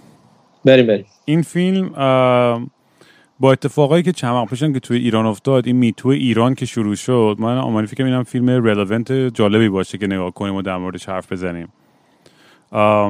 بریم 0.65 0.87
بریم. 0.87 1.07
این 1.25 1.43
فیلم 1.43 1.91
با 3.41 3.53
اتفاقایی 3.53 4.03
که 4.03 4.13
چند 4.13 4.35
وقت 4.35 4.73
که 4.73 4.81
توی 4.81 4.99
ایران 4.99 5.27
افتاد 5.27 5.67
این 5.67 5.77
میتو 5.77 6.09
ایران 6.09 6.55
که 6.55 6.67
شروع 6.67 6.95
شد 6.95 7.37
من 7.39 7.59
آمانی 7.59 7.87
فکر 7.87 8.05
اینم 8.05 8.23
فیلم 8.23 8.51
رلوونت 8.51 9.13
جالبی 9.13 9.69
باشه 9.69 9.99
که 9.99 10.07
نگاه 10.07 10.31
کنیم 10.31 10.55
و 10.55 10.63
در 10.63 10.77
موردش 10.77 11.09
حرف 11.09 11.33
بزنیم. 11.33 11.69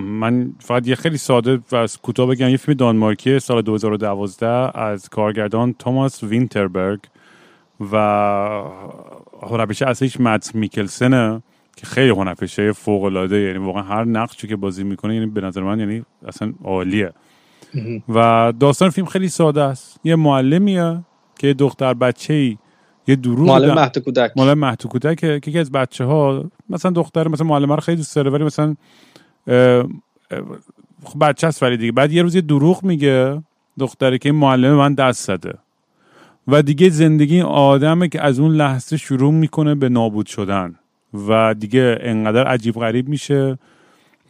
من 0.02 0.52
فقط 0.58 0.88
یه 0.88 0.94
خیلی 0.94 1.16
ساده 1.16 1.60
و 1.72 1.76
از 1.76 1.98
کوتاه 1.98 2.26
بگم 2.26 2.48
یه 2.48 2.56
فیلم 2.56 2.76
دانمارکی 2.76 3.38
سال 3.38 3.62
2012 3.62 4.78
از 4.78 5.08
کارگردان 5.08 5.72
توماس 5.72 6.22
وینتربرگ 6.22 7.00
و 7.92 7.96
هنرپیشه 9.42 9.86
اصلیش 9.86 10.20
مت 10.20 10.54
میکلسنه 10.54 11.42
که 11.76 11.86
خیلی 11.86 12.10
هنرپیشه 12.10 12.72
فوق 12.72 13.04
العاده 13.04 13.40
یعنی 13.40 13.58
واقعا 13.58 13.82
هر 13.82 14.04
نقشی 14.04 14.48
که 14.48 14.56
بازی 14.56 14.84
می‌کنه 14.84 15.14
یعنی 15.14 15.26
به 15.26 15.40
نظر 15.40 15.62
من 15.62 15.80
یعنی 15.80 16.02
اصلا 16.26 16.52
عالیه. 16.64 17.12
و 18.08 18.52
داستان 18.60 18.90
فیلم 18.90 19.06
خیلی 19.06 19.28
ساده 19.28 19.62
است. 19.62 20.00
یه 20.04 20.16
معلمیه 20.16 21.00
که 21.38 21.54
دختر 21.54 21.94
بچه 21.94 22.34
ای 22.34 22.58
یه 23.06 23.16
دروغ 23.16 23.48
معلم 23.48 23.74
مهد 23.74 23.98
کودک. 23.98 24.32
معلم 24.36 24.58
مهد 24.58 24.86
کودک 24.86 25.18
که 25.18 25.26
یکی 25.26 25.58
از 25.58 25.72
بچه 25.72 26.04
ها 26.04 26.44
مثلا 26.70 26.90
دختر 26.90 27.28
مثلا 27.28 27.46
معلم 27.46 27.72
رو 27.72 27.80
خیلی 27.80 27.96
دوست 27.96 28.16
داره 28.16 28.30
ولی 28.30 28.44
مثلا 28.44 28.76
خب 31.04 31.18
بچه 31.20 31.46
است 31.46 31.62
ولی 31.62 31.76
دیگه. 31.76 31.92
بعد 31.92 32.12
یه 32.12 32.22
روز 32.22 32.34
یه 32.34 32.40
دروغ 32.40 32.84
میگه 32.84 33.42
دختره 33.78 34.18
که 34.18 34.28
این 34.28 34.38
معلم 34.38 34.74
من 34.74 34.94
دست 34.94 35.26
زده. 35.26 35.54
و 36.48 36.62
دیگه 36.62 36.88
زندگی 36.88 37.40
آدمه 37.40 38.08
که 38.08 38.22
از 38.22 38.38
اون 38.38 38.54
لحظه 38.54 38.96
شروع 38.96 39.32
می‌کنه 39.32 39.74
به 39.74 39.88
نابود 39.88 40.26
شدن. 40.26 40.74
و 41.28 41.54
دیگه 41.54 41.98
انقدر 42.00 42.46
عجیب 42.46 42.74
غریب 42.74 43.08
میشه 43.08 43.58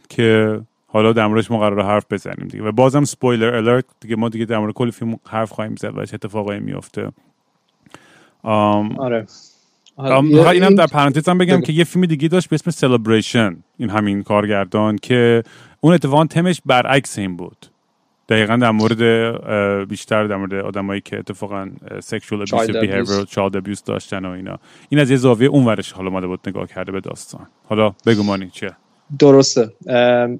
که 0.09 0.61
حالا 0.91 1.13
در 1.13 1.27
موردش 1.27 1.51
ما 1.51 1.59
قرار 1.59 1.81
حرف 1.81 2.05
بزنیم 2.09 2.47
دیگه. 2.47 2.63
و 2.63 2.71
بازم 2.71 3.03
سپویلر 3.03 3.55
الرت 3.55 3.85
دیگه 3.99 4.15
ما 4.15 4.29
دیگه 4.29 4.45
در 4.45 4.57
مورد 4.57 4.73
کل 4.73 4.91
فیلم 4.91 5.19
حرف 5.27 5.51
خواهیم 5.51 5.75
زد 5.75 5.97
و 5.97 6.05
چه 6.05 6.15
اتفاقایی 6.15 6.59
میفته 6.59 7.11
آره. 8.43 9.27
اینم 10.51 10.75
در 10.75 10.87
پرانتز 10.87 11.29
هم 11.29 11.37
بگم 11.37 11.61
که 11.61 11.73
یه 11.73 11.83
فیلم 11.83 12.05
دیگه 12.05 12.27
داشت 12.27 12.49
به 12.49 12.53
اسم 12.53 12.71
سلبریشن 12.71 13.57
این 13.77 13.89
همین 13.89 14.23
کارگردان 14.23 14.97
که 14.97 15.43
اون 15.81 15.93
اتفاقا 15.93 16.25
تمش 16.25 16.61
برعکس 16.65 17.19
این 17.19 17.37
بود. 17.37 17.65
دقیقا 18.29 18.55
در 18.55 18.71
مورد 18.71 19.01
بیشتر 19.87 20.23
در 20.23 20.35
مورد 20.35 20.53
آدمایی 20.53 21.01
که 21.01 21.19
اتفاقا 21.19 21.69
سکشوال 21.99 22.41
ابیوس 22.41 22.69
بیهیویر 22.69 23.23
چالد 23.25 23.57
ابیوس 23.57 23.83
داشتن 23.83 24.25
و 24.25 24.29
اینا. 24.29 24.59
این 24.89 25.01
از 25.01 25.11
یه 25.11 25.17
زاویه 25.17 25.49
اون 25.49 25.65
ورش 25.65 25.91
حالا 25.91 26.09
ماده 26.09 26.27
بود 26.27 26.39
نگاه 26.47 26.67
کرده 26.67 26.91
به 26.91 26.99
داستان. 26.99 27.47
حالا 27.65 27.93
بگو 28.05 28.23
مانی 28.23 28.49
چیه؟ 28.49 28.71
درسته. 29.19 29.69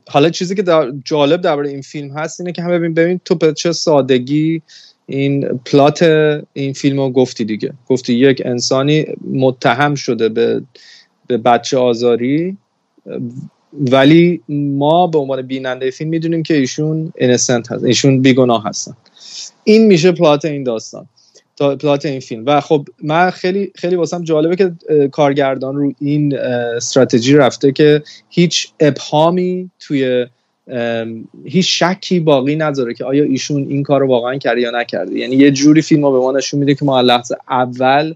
حالا 0.07 0.29
چیزی 0.29 0.55
که 0.55 0.61
در 0.61 0.91
جالب 1.05 1.41
درباره 1.41 1.69
این 1.69 1.81
فیلم 1.81 2.17
هست 2.17 2.39
اینه 2.39 2.51
که 2.51 2.61
هم 2.61 2.69
ببین 2.71 2.93
ببین 2.93 3.19
تو 3.25 3.35
به 3.35 3.53
چه 3.53 3.71
سادگی 3.71 4.61
این 5.05 5.59
پلات 5.65 6.03
این 6.53 6.73
فیلم 6.73 6.99
رو 6.99 7.09
گفتی 7.09 7.45
دیگه. 7.45 7.73
گفتی 7.87 8.13
یک 8.13 8.41
انسانی 8.45 9.05
متهم 9.31 9.95
شده 9.95 10.29
به, 10.29 10.61
به 11.27 11.37
بچه 11.37 11.77
آزاری 11.77 12.57
ولی 13.73 14.41
ما 14.49 15.07
به 15.07 15.17
عنوان 15.19 15.41
بیننده 15.41 15.91
فیلم 15.91 16.09
می‌دونیم 16.09 16.43
که 16.43 16.53
ایشون 16.53 17.13
اینسنت 17.17 17.71
هست 17.71 17.83
ایشون 17.83 18.21
بیگناه 18.21 18.63
هستن. 18.65 18.93
این 19.63 19.87
میشه 19.87 20.11
پلات 20.11 20.45
این 20.45 20.63
داستان. 20.63 21.05
پلات 21.59 22.05
این 22.05 22.19
فیلم. 22.19 22.43
و 22.45 22.61
خب 22.61 22.87
من 23.03 23.29
خیلی 23.29 23.71
خیلی 23.75 23.95
واسم 23.95 24.23
جالبه 24.23 24.55
که 24.55 24.71
کارگردان 25.11 25.75
رو 25.75 25.93
این 25.99 26.37
استراتژی 26.37 27.35
رفته 27.35 27.71
که 27.71 28.03
هیچ 28.29 28.69
ابهامی 28.79 29.69
توی 29.79 30.27
هیچ 31.45 31.83
شکی 31.83 32.19
باقی 32.19 32.55
نداره 32.55 32.93
که 32.93 33.05
آیا 33.05 33.23
ایشون 33.23 33.67
این 33.69 33.83
کار 33.83 33.99
رو 34.01 34.07
واقعا 34.07 34.37
کرده 34.37 34.61
یا 34.61 34.71
نکرده. 34.71 35.19
یعنی 35.19 35.35
یه 35.35 35.51
جوری 35.51 35.81
فیلم 35.81 36.05
رو 36.05 36.11
به 36.11 36.17
ما 36.19 36.31
نشون 36.31 36.59
میده 36.59 36.75
که 36.75 36.85
ما 36.85 37.01
لحظه 37.01 37.35
اول 37.49 38.13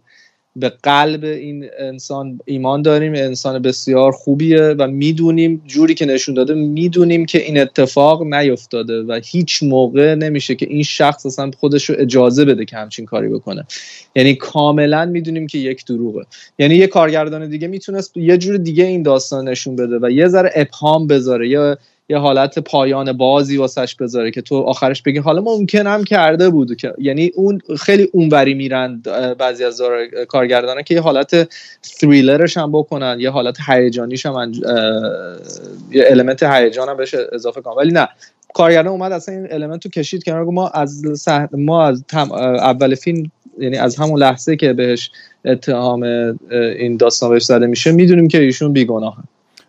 به 0.55 0.73
قلب 0.83 1.23
این 1.23 1.65
انسان 1.79 2.39
ایمان 2.45 2.81
داریم 2.81 3.13
انسان 3.13 3.61
بسیار 3.61 4.11
خوبیه 4.11 4.61
و 4.61 4.87
می‌دونیم 4.87 5.61
جوری 5.67 5.93
که 5.93 6.05
نشون 6.05 6.35
داده 6.35 6.53
می‌دونیم 6.53 7.25
که 7.25 7.43
این 7.43 7.59
اتفاق 7.59 8.23
نیفتاده 8.23 9.03
و 9.03 9.19
هیچ 9.23 9.63
موقع 9.63 10.15
نمیشه 10.15 10.55
که 10.55 10.67
این 10.69 10.83
شخص 10.83 11.25
اصلا 11.25 11.51
خودش 11.59 11.89
رو 11.89 11.95
اجازه 11.99 12.45
بده 12.45 12.65
که 12.65 12.77
همچین 12.77 13.05
کاری 13.05 13.27
بکنه. 13.27 13.65
یعنی 14.15 14.35
کاملا 14.35 15.05
می‌دونیم 15.05 15.47
که 15.47 15.57
یک 15.57 15.85
دروغه. 15.85 16.25
یعنی 16.59 16.75
یه 16.75 16.87
کارگردان 16.87 17.49
دیگه 17.49 17.67
می‌تونست 17.67 18.17
یه 18.17 18.37
جور 18.37 18.57
دیگه 18.57 18.83
این 18.83 19.03
داستان 19.03 19.49
نشون 19.49 19.75
بده 19.75 19.99
و 20.01 20.11
یه 20.11 20.27
ذره 20.27 20.51
ابهام 20.55 21.07
بذاره 21.07 21.49
یا 21.49 21.77
یه 22.09 22.17
حالت 22.17 22.59
پایان 22.59 23.13
بازی 23.13 23.57
واسش 23.57 23.95
بذاره 23.95 24.31
که 24.31 24.41
تو 24.41 24.55
آخرش 24.55 25.01
بگی 25.01 25.17
حالا 25.17 25.41
ممکن 25.41 25.87
هم 25.87 26.03
کرده 26.03 26.49
بود 26.49 26.75
که 26.75 26.93
یعنی 26.97 27.31
اون 27.35 27.61
خیلی 27.79 28.09
اونوری 28.13 28.53
میرن 28.53 29.01
بعضی 29.39 29.63
از 29.63 29.81
کارگردانا 30.27 30.81
که 30.81 30.93
یه 30.93 31.01
حالت 31.01 31.53
ثریلرش 31.83 32.57
هم 32.57 32.71
بکنن 32.71 33.17
یه 33.19 33.29
حالت 33.29 33.57
هیجانیش 33.67 34.25
هم 34.25 34.51
یه 35.91 36.05
المنت 36.07 36.43
هیجان 36.43 36.89
هم 36.89 36.97
بهش 36.97 37.15
اضافه 37.31 37.61
کنن. 37.61 37.73
ولی 37.73 37.91
نه 37.91 38.09
کارگردان 38.53 38.91
اومد 38.91 39.11
اصلا 39.11 39.35
این 39.35 39.47
المنت 39.51 39.85
رو 39.85 39.91
کشید 39.91 40.23
کنار 40.23 40.43
ما 40.43 40.67
از 40.67 41.03
ما 41.51 41.85
از 41.85 42.03
اول 42.13 42.95
فیلم 42.95 43.31
یعنی 43.59 43.77
از 43.77 43.95
همون 43.95 44.19
لحظه 44.19 44.55
که 44.55 44.73
بهش 44.73 45.11
اتهام 45.45 46.03
این 46.51 46.97
داستان 46.97 47.29
بهش 47.29 47.43
زده 47.43 47.67
میشه 47.67 47.91
می‌دونیم 47.91 48.27
که 48.27 48.41
ایشون 48.41 48.73
بیگناه 48.73 49.17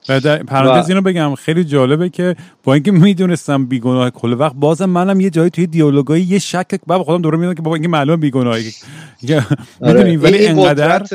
و 0.08 0.20
در 0.20 0.42
پرانتز 0.42 0.88
اینو 0.88 1.02
بگم 1.02 1.34
خیلی 1.34 1.64
جالبه 1.64 2.08
که 2.08 2.36
با 2.64 2.74
اینکه 2.74 2.90
می‌دونستم 2.92 3.66
بیگناه 3.66 4.10
کل 4.10 4.32
وقت 4.32 4.54
بازم 4.54 4.84
منم 4.84 5.20
یه 5.20 5.30
جایی 5.30 5.50
توی 5.50 5.66
دیالوگایی 5.66 6.22
یه 6.22 6.38
شک 6.38 6.80
بابا 6.86 7.04
خودم 7.04 7.22
دوره 7.22 7.36
می‌دونم 7.38 7.54
که 7.54 7.62
بابا 7.62 7.74
اینکه 7.74 7.88
معلومه 7.88 8.16
بیگناهی. 8.16 8.72
می‌دونی 9.80 10.16
ولی 10.16 10.46
انقدر 10.46 11.06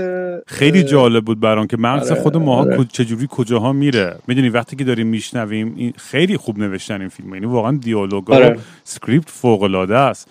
خیلی 0.47 0.83
جالب 0.83 1.25
بود 1.25 1.39
برام 1.39 1.67
که 1.67 1.77
مغز 1.77 2.11
آره، 2.11 2.21
خود 2.21 2.37
ماها 2.37 2.61
آره. 2.61 2.85
چجوری 2.91 3.27
کجاها 3.29 3.73
میره. 3.73 4.15
می‌دونی 4.27 4.49
وقتی 4.49 4.75
که 4.75 4.83
داریم 4.83 5.07
میشنویم 5.07 5.93
خیلی 5.97 6.37
خوب 6.37 6.59
نوشتن 6.59 6.99
این 6.99 7.09
فیلم. 7.09 7.33
یعنی 7.33 7.45
واقعا 7.45 7.77
دیالوگا 7.77 8.35
آره. 8.35 8.59
سکریپت 8.83 9.29
فوق 9.29 9.63
العاده 9.63 9.97
است. 9.97 10.27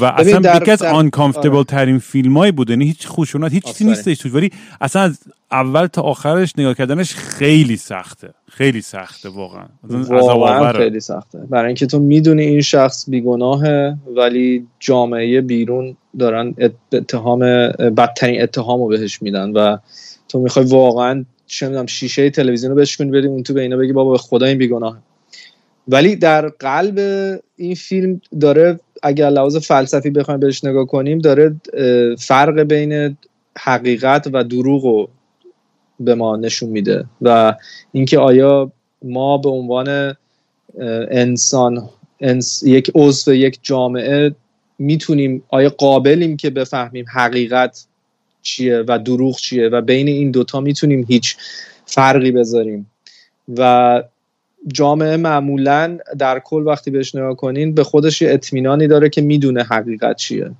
و 0.00 0.04
اصلا 0.04 0.56
یکی 0.56 0.70
از 0.70 0.82
آن 0.82 1.10
آره. 1.14 1.64
ترین 1.64 1.98
فیلم 1.98 2.36
هایی 2.36 2.52
بوده 2.52 2.72
یعنی 2.72 2.84
هیچ 2.84 3.06
خوشونت 3.06 3.52
هیچ 3.52 3.64
چیزی 3.64 3.84
نیستش 3.84 4.18
توش 4.18 4.34
ولی 4.34 4.50
اصلا 4.80 5.02
از 5.02 5.18
اول 5.52 5.86
تا 5.86 6.02
آخرش 6.02 6.52
نگاه 6.58 6.74
کردنش 6.74 7.14
خیلی 7.14 7.76
سخته. 7.76 8.30
خیلی 8.50 8.80
سخته 8.80 9.28
واقعا. 9.28 9.64
واقعا 10.10 10.72
خیلی 10.72 11.00
سخته. 11.00 11.38
برای 11.38 11.66
اینکه 11.66 11.86
تو 11.86 11.98
می‌دونی 11.98 12.42
این 12.42 12.60
شخص 12.60 13.10
بیگناهه 13.10 13.96
ولی 14.16 14.66
جامعه 14.80 15.40
بیرون 15.40 15.96
دارن 16.18 16.54
اتهام 16.92 17.40
بدترین 17.96 18.42
اتهام 18.42 18.80
رو 18.80 18.88
بهش 18.88 19.22
میدن 19.22 19.50
و 19.50 19.76
تو 20.28 20.40
می‌خوای 20.40 20.64
واقعا 20.64 21.24
چه 21.46 21.66
می‌دونم 21.66 21.86
شیشه 21.86 22.30
تلویزیون 22.30 22.72
رو 22.72 22.78
بشکنی 22.78 23.10
بریم 23.10 23.30
اون 23.30 23.42
تو 23.42 23.54
به 23.54 23.60
اینا 23.60 23.76
بگی 23.76 23.92
بابا 23.92 24.12
به 24.12 24.18
خدا 24.18 24.46
این 24.46 24.58
بیگناهه. 24.58 24.98
ولی 25.88 26.16
در 26.16 26.48
قلب 26.48 26.98
این 27.56 27.74
فیلم 27.74 28.20
داره 28.40 28.80
اگر 29.06 29.30
لحاظ 29.30 29.56
فلسفی 29.56 30.10
بخوایم 30.10 30.40
بهش 30.40 30.64
نگاه 30.64 30.86
کنیم 30.86 31.18
داره 31.18 31.56
فرق 32.18 32.60
بین 32.60 33.16
حقیقت 33.58 34.28
و 34.32 34.44
دروغ 34.44 34.84
رو 34.84 35.08
به 36.00 36.14
ما 36.14 36.36
نشون 36.36 36.68
میده 36.68 37.04
و 37.22 37.54
اینکه 37.92 38.18
آیا 38.18 38.72
ما 39.02 39.38
به 39.38 39.48
عنوان 39.48 40.16
انسان 41.10 41.88
یک 42.62 42.90
عضو 42.94 43.34
یک 43.34 43.58
جامعه 43.62 44.34
می‌تونیم 44.78 45.42
آیا 45.48 45.68
قابلیم 45.68 46.36
که 46.36 46.50
بفهمیم 46.50 47.04
حقیقت 47.14 47.86
چیه 48.42 48.84
و 48.88 48.98
دروغ 48.98 49.36
چیه 49.36 49.68
و 49.68 49.80
بین 49.80 50.08
این 50.08 50.30
دوتا 50.30 50.60
می‌تونیم 50.60 51.04
هیچ 51.08 51.36
فرقی 51.86 52.32
بذاریم؟ 52.32 52.90
و 53.58 54.02
جامعه 54.72 55.16
معمولا 55.16 55.98
در 56.18 56.38
کل 56.38 56.62
وقتی 56.62 56.90
بهش 56.90 57.14
نگاه 57.14 57.36
کنین 57.36 57.74
به 57.74 57.84
خودش 57.84 58.22
یه 58.22 58.32
اطمینانی 58.32 58.86
داره 58.86 59.08
که 59.08 59.20
می‌دونه 59.22 59.62
حقیقت 59.62 60.16
چیه. 60.16 60.50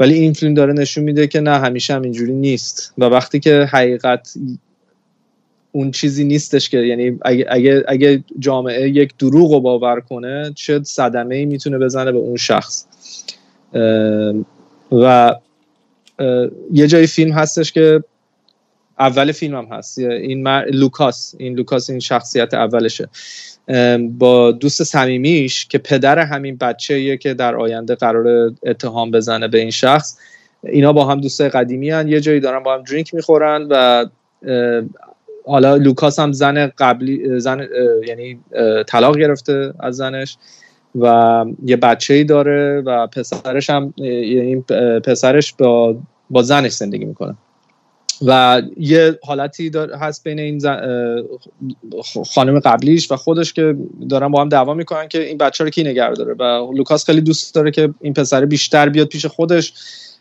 ولی 0.00 0.14
این 0.14 0.32
فیلم 0.32 0.54
داره 0.54 0.72
نشون 0.72 1.04
میده 1.04 1.26
که 1.26 1.40
نه 1.40 1.58
همیشه 1.58 1.94
هم 1.94 2.02
اینجوری 2.02 2.32
نیست. 2.32 2.92
و 2.98 3.04
وقتی 3.04 3.40
که 3.40 3.68
حقیقت 3.72 4.34
اون 5.72 5.90
چیزی 5.90 6.24
نیستش 6.24 6.68
که 6.68 6.78
یعنی 6.78 7.18
اگه, 7.22 7.46
اگه, 7.48 7.84
اگه 7.88 8.24
جامعه 8.38 8.88
یک 8.88 9.16
دروغ 9.18 9.52
رو 9.52 9.60
باور 9.60 10.00
کنه 10.00 10.52
چه 10.54 10.80
صدمه 10.82 11.34
ای 11.34 11.44
می‌تونه 11.44 11.78
بزنه 11.78 12.12
به 12.12 12.18
اون 12.18 12.36
شخص. 12.36 12.84
و 14.92 15.34
یه 16.72 16.86
جای 16.86 17.06
فیلم 17.06 17.32
هستش 17.32 17.72
که 17.72 18.04
اول 19.00 19.32
فیلم 19.32 19.56
هم 19.56 19.64
هست. 19.64 19.98
این 19.98 20.48
لوکاس. 20.48 21.34
این 21.38 21.54
لوکاس 21.54 21.90
این 21.90 22.00
شخصیت 22.00 22.54
اولشه. 22.54 23.08
با 24.00 24.52
دوست 24.52 24.82
صمیمیش 24.82 25.66
که 25.66 25.78
پدر 25.78 26.18
همین 26.18 26.56
بچه 26.56 27.16
که 27.16 27.34
در 27.34 27.56
آینده 27.56 27.94
قرار 27.94 28.52
اتهام 28.66 29.10
بزنه 29.10 29.48
به 29.48 29.58
این 29.58 29.70
شخص 29.70 30.18
اینا 30.64 30.92
با 30.92 31.04
هم 31.04 31.20
دوستای 31.20 31.48
قدیمی 31.48 31.90
هن. 31.90 32.08
یه 32.08 32.20
جایی 32.20 32.40
دارن 32.40 32.62
با 32.62 32.74
هم 32.74 32.82
drink 32.82 33.14
می‌خورن 33.14 33.66
و 33.70 34.06
حالا 35.46 35.76
لوکاس 35.76 36.18
هم 36.18 36.32
زن 36.32 36.66
قبلی 36.66 37.40
زن 37.40 37.68
یعنی 38.08 38.38
طلاق 38.86 39.18
گرفته 39.18 39.72
از 39.80 39.96
زنش 39.96 40.36
و 41.00 41.44
یه 41.64 41.76
بچه 41.76 42.14
ای 42.14 42.24
داره 42.24 42.82
و 42.86 43.06
پسرش 43.06 43.70
هم 43.70 43.94
یعنی 43.96 44.64
پسرش 45.04 45.54
با 45.54 45.96
با 46.30 46.42
زنش 46.42 46.72
زندگی 46.72 47.04
می‌کنه. 47.04 47.36
و 48.26 48.62
یه 48.76 49.18
حالتی 49.22 49.70
هست 50.00 50.24
بین 50.24 50.38
این 50.38 50.60
خانم 52.34 52.60
قبلیش 52.60 53.12
و 53.12 53.16
خودش 53.16 53.52
که 53.52 53.76
دارن 54.08 54.28
با 54.28 54.40
هم 54.40 54.48
دعوا 54.48 54.74
می‌کنن 54.74 55.08
که 55.08 55.22
این 55.22 55.38
بچه 55.38 55.64
رو 55.64 55.70
کی 55.70 55.82
نگه 55.82 56.10
داره. 56.10 56.34
و 56.34 56.72
لوکاس 56.72 57.04
خیلی 57.04 57.20
دوست 57.20 57.54
داره 57.54 57.70
که 57.70 57.94
این 58.00 58.14
پسر 58.14 58.44
بیشتر 58.44 58.88
بیاد 58.88 59.06
پیش 59.06 59.26
خودش. 59.26 59.72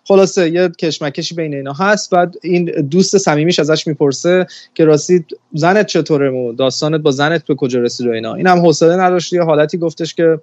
خلاصه 0.08 0.50
یه 0.50 0.70
کشمکشی 0.70 1.36
بین 1.36 1.54
اینا 1.54 1.74
هست. 1.74 2.10
بعد 2.10 2.36
این 2.42 2.66
دوست 2.66 3.18
صمیمیش 3.18 3.60
ازش 3.60 3.88
می‌پرسه 3.88 4.48
که 4.74 4.86
راستی 4.86 5.26
زنت 5.54 5.86
چطوره 5.86 6.30
مو؟ 6.30 6.54
داستانت 6.54 7.02
با 7.02 7.12
زنت 7.12 7.46
به 7.46 7.56
کجا 7.56 7.80
رسید 7.80 8.08
و 8.08 8.12
اینا. 8.12 8.36
اینم 8.36 8.60
حوصله 8.60 8.96
نداشت. 8.96 9.34
یه 9.34 9.42
حالتی 9.42 9.78
گفتش 9.78 10.16
که 10.16 10.40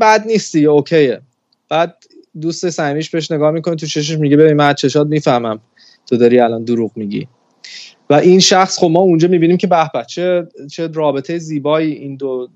بد 0.00 0.24
نیستی 0.26 0.66
اوکیه. 0.66 1.20
بعد 1.68 1.96
دوست 2.40 2.70
صمیمیش 2.70 3.10
بهش 3.10 3.30
نگاه 3.30 3.50
می‌کنه 3.50 3.76
تو 3.76 3.86
چشش 3.86 4.18
میگه 4.18 4.36
ببین 4.36 4.56
من 4.56 4.74
چشات 4.74 5.06
می‌فهمم. 5.06 5.60
تو 6.06 6.16
داری 6.16 6.40
الان 6.40 6.64
دروغ 6.64 6.90
میگی. 6.96 7.28
و 8.10 8.14
این 8.14 8.40
شخص 8.40 8.78
خب 8.78 8.90
ما 8.90 9.00
اونجا 9.00 9.28
می‌بینیم 9.28 9.56
که 9.56 9.66
به 9.66 9.76
چه 10.08 10.46
چه 10.70 10.86
رابطه 10.86 11.38
زیبایی 11.38 11.92
این 11.92 12.16
دو 12.16 12.48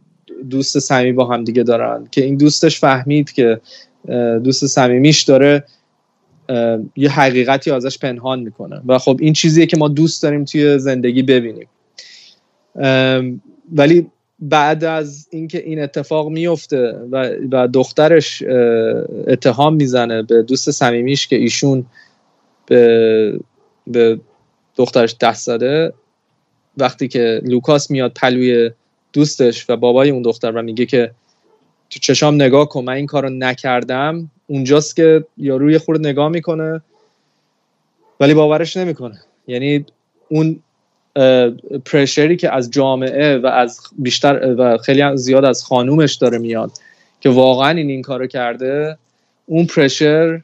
دوست 0.50 0.78
صمیمی 0.78 1.12
با 1.12 1.26
هم 1.26 1.44
دیگه 1.44 1.62
دارن 1.62 2.06
که 2.10 2.24
این 2.24 2.36
دوستش 2.36 2.80
فهمید 2.80 3.32
که 3.32 3.60
دوست 4.44 4.66
صمیمیش 4.66 5.22
داره 5.22 5.64
یه 6.96 7.10
حقیقتی 7.10 7.70
ازش 7.70 7.98
پنهان 7.98 8.40
می‌کنه. 8.40 8.80
و 8.86 8.98
خب 8.98 9.18
این 9.20 9.32
چیزیه 9.32 9.66
که 9.66 9.76
ما 9.76 9.88
دوست 9.88 10.22
داریم 10.22 10.44
توی 10.44 10.78
زندگی 10.78 11.22
ببینیم. 11.22 11.68
ولی 13.72 14.06
بعد 14.38 14.84
از 14.84 15.28
اینکه 15.30 15.62
این 15.64 15.82
اتفاق 15.82 16.28
میفته 16.28 16.94
و, 17.10 17.30
و 17.52 17.68
دخترش 17.68 18.42
اتهام 19.26 19.74
می‌زنه 19.74 20.22
به 20.22 20.42
دوست 20.42 20.70
صمیمیش 20.70 21.26
که 21.26 21.36
ایشون 21.36 21.86
به, 22.70 23.40
به 23.86 24.20
دخترش 24.76 25.16
دست 25.20 25.46
زده. 25.46 25.92
وقتی 26.76 27.08
که 27.08 27.40
لوکاس 27.44 27.90
میاد 27.90 28.12
پلوی 28.12 28.70
دوستش 29.12 29.70
و 29.70 29.76
بابای 29.76 30.10
اون 30.10 30.22
دختر 30.22 30.50
و 30.50 30.62
میگه 30.62 30.86
که 30.86 31.10
تو 31.90 32.00
چشام 32.00 32.34
نگاه 32.34 32.68
کن 32.68 32.84
من 32.84 32.92
این 32.92 33.06
کارو 33.06 33.28
نکردم. 33.28 34.30
اونجاست 34.46 34.96
که 34.96 35.24
یارو 35.36 35.70
یه 35.70 35.78
خورده 35.78 36.08
نگاه 36.08 36.28
می‌کنه 36.28 36.80
ولی 38.20 38.34
باورش 38.34 38.76
نمی‌کنه. 38.76 39.20
یعنی 39.46 39.84
اون 40.28 40.60
پرشری 41.84 42.36
که 42.36 42.54
از 42.54 42.70
جامعه 42.70 43.38
و 43.38 43.46
از 43.46 43.80
بیشتر 43.98 44.54
و 44.58 44.78
خیلی 44.78 45.16
زیاد 45.16 45.44
از 45.44 45.64
خانومش 45.64 46.14
داره 46.14 46.38
میاد 46.38 46.70
که 47.20 47.28
واقعا 47.28 47.70
این 47.70 47.90
این 47.90 48.02
کارو 48.02 48.26
کرده 48.26 48.98
اون 49.46 49.66
پرشر 49.66 50.40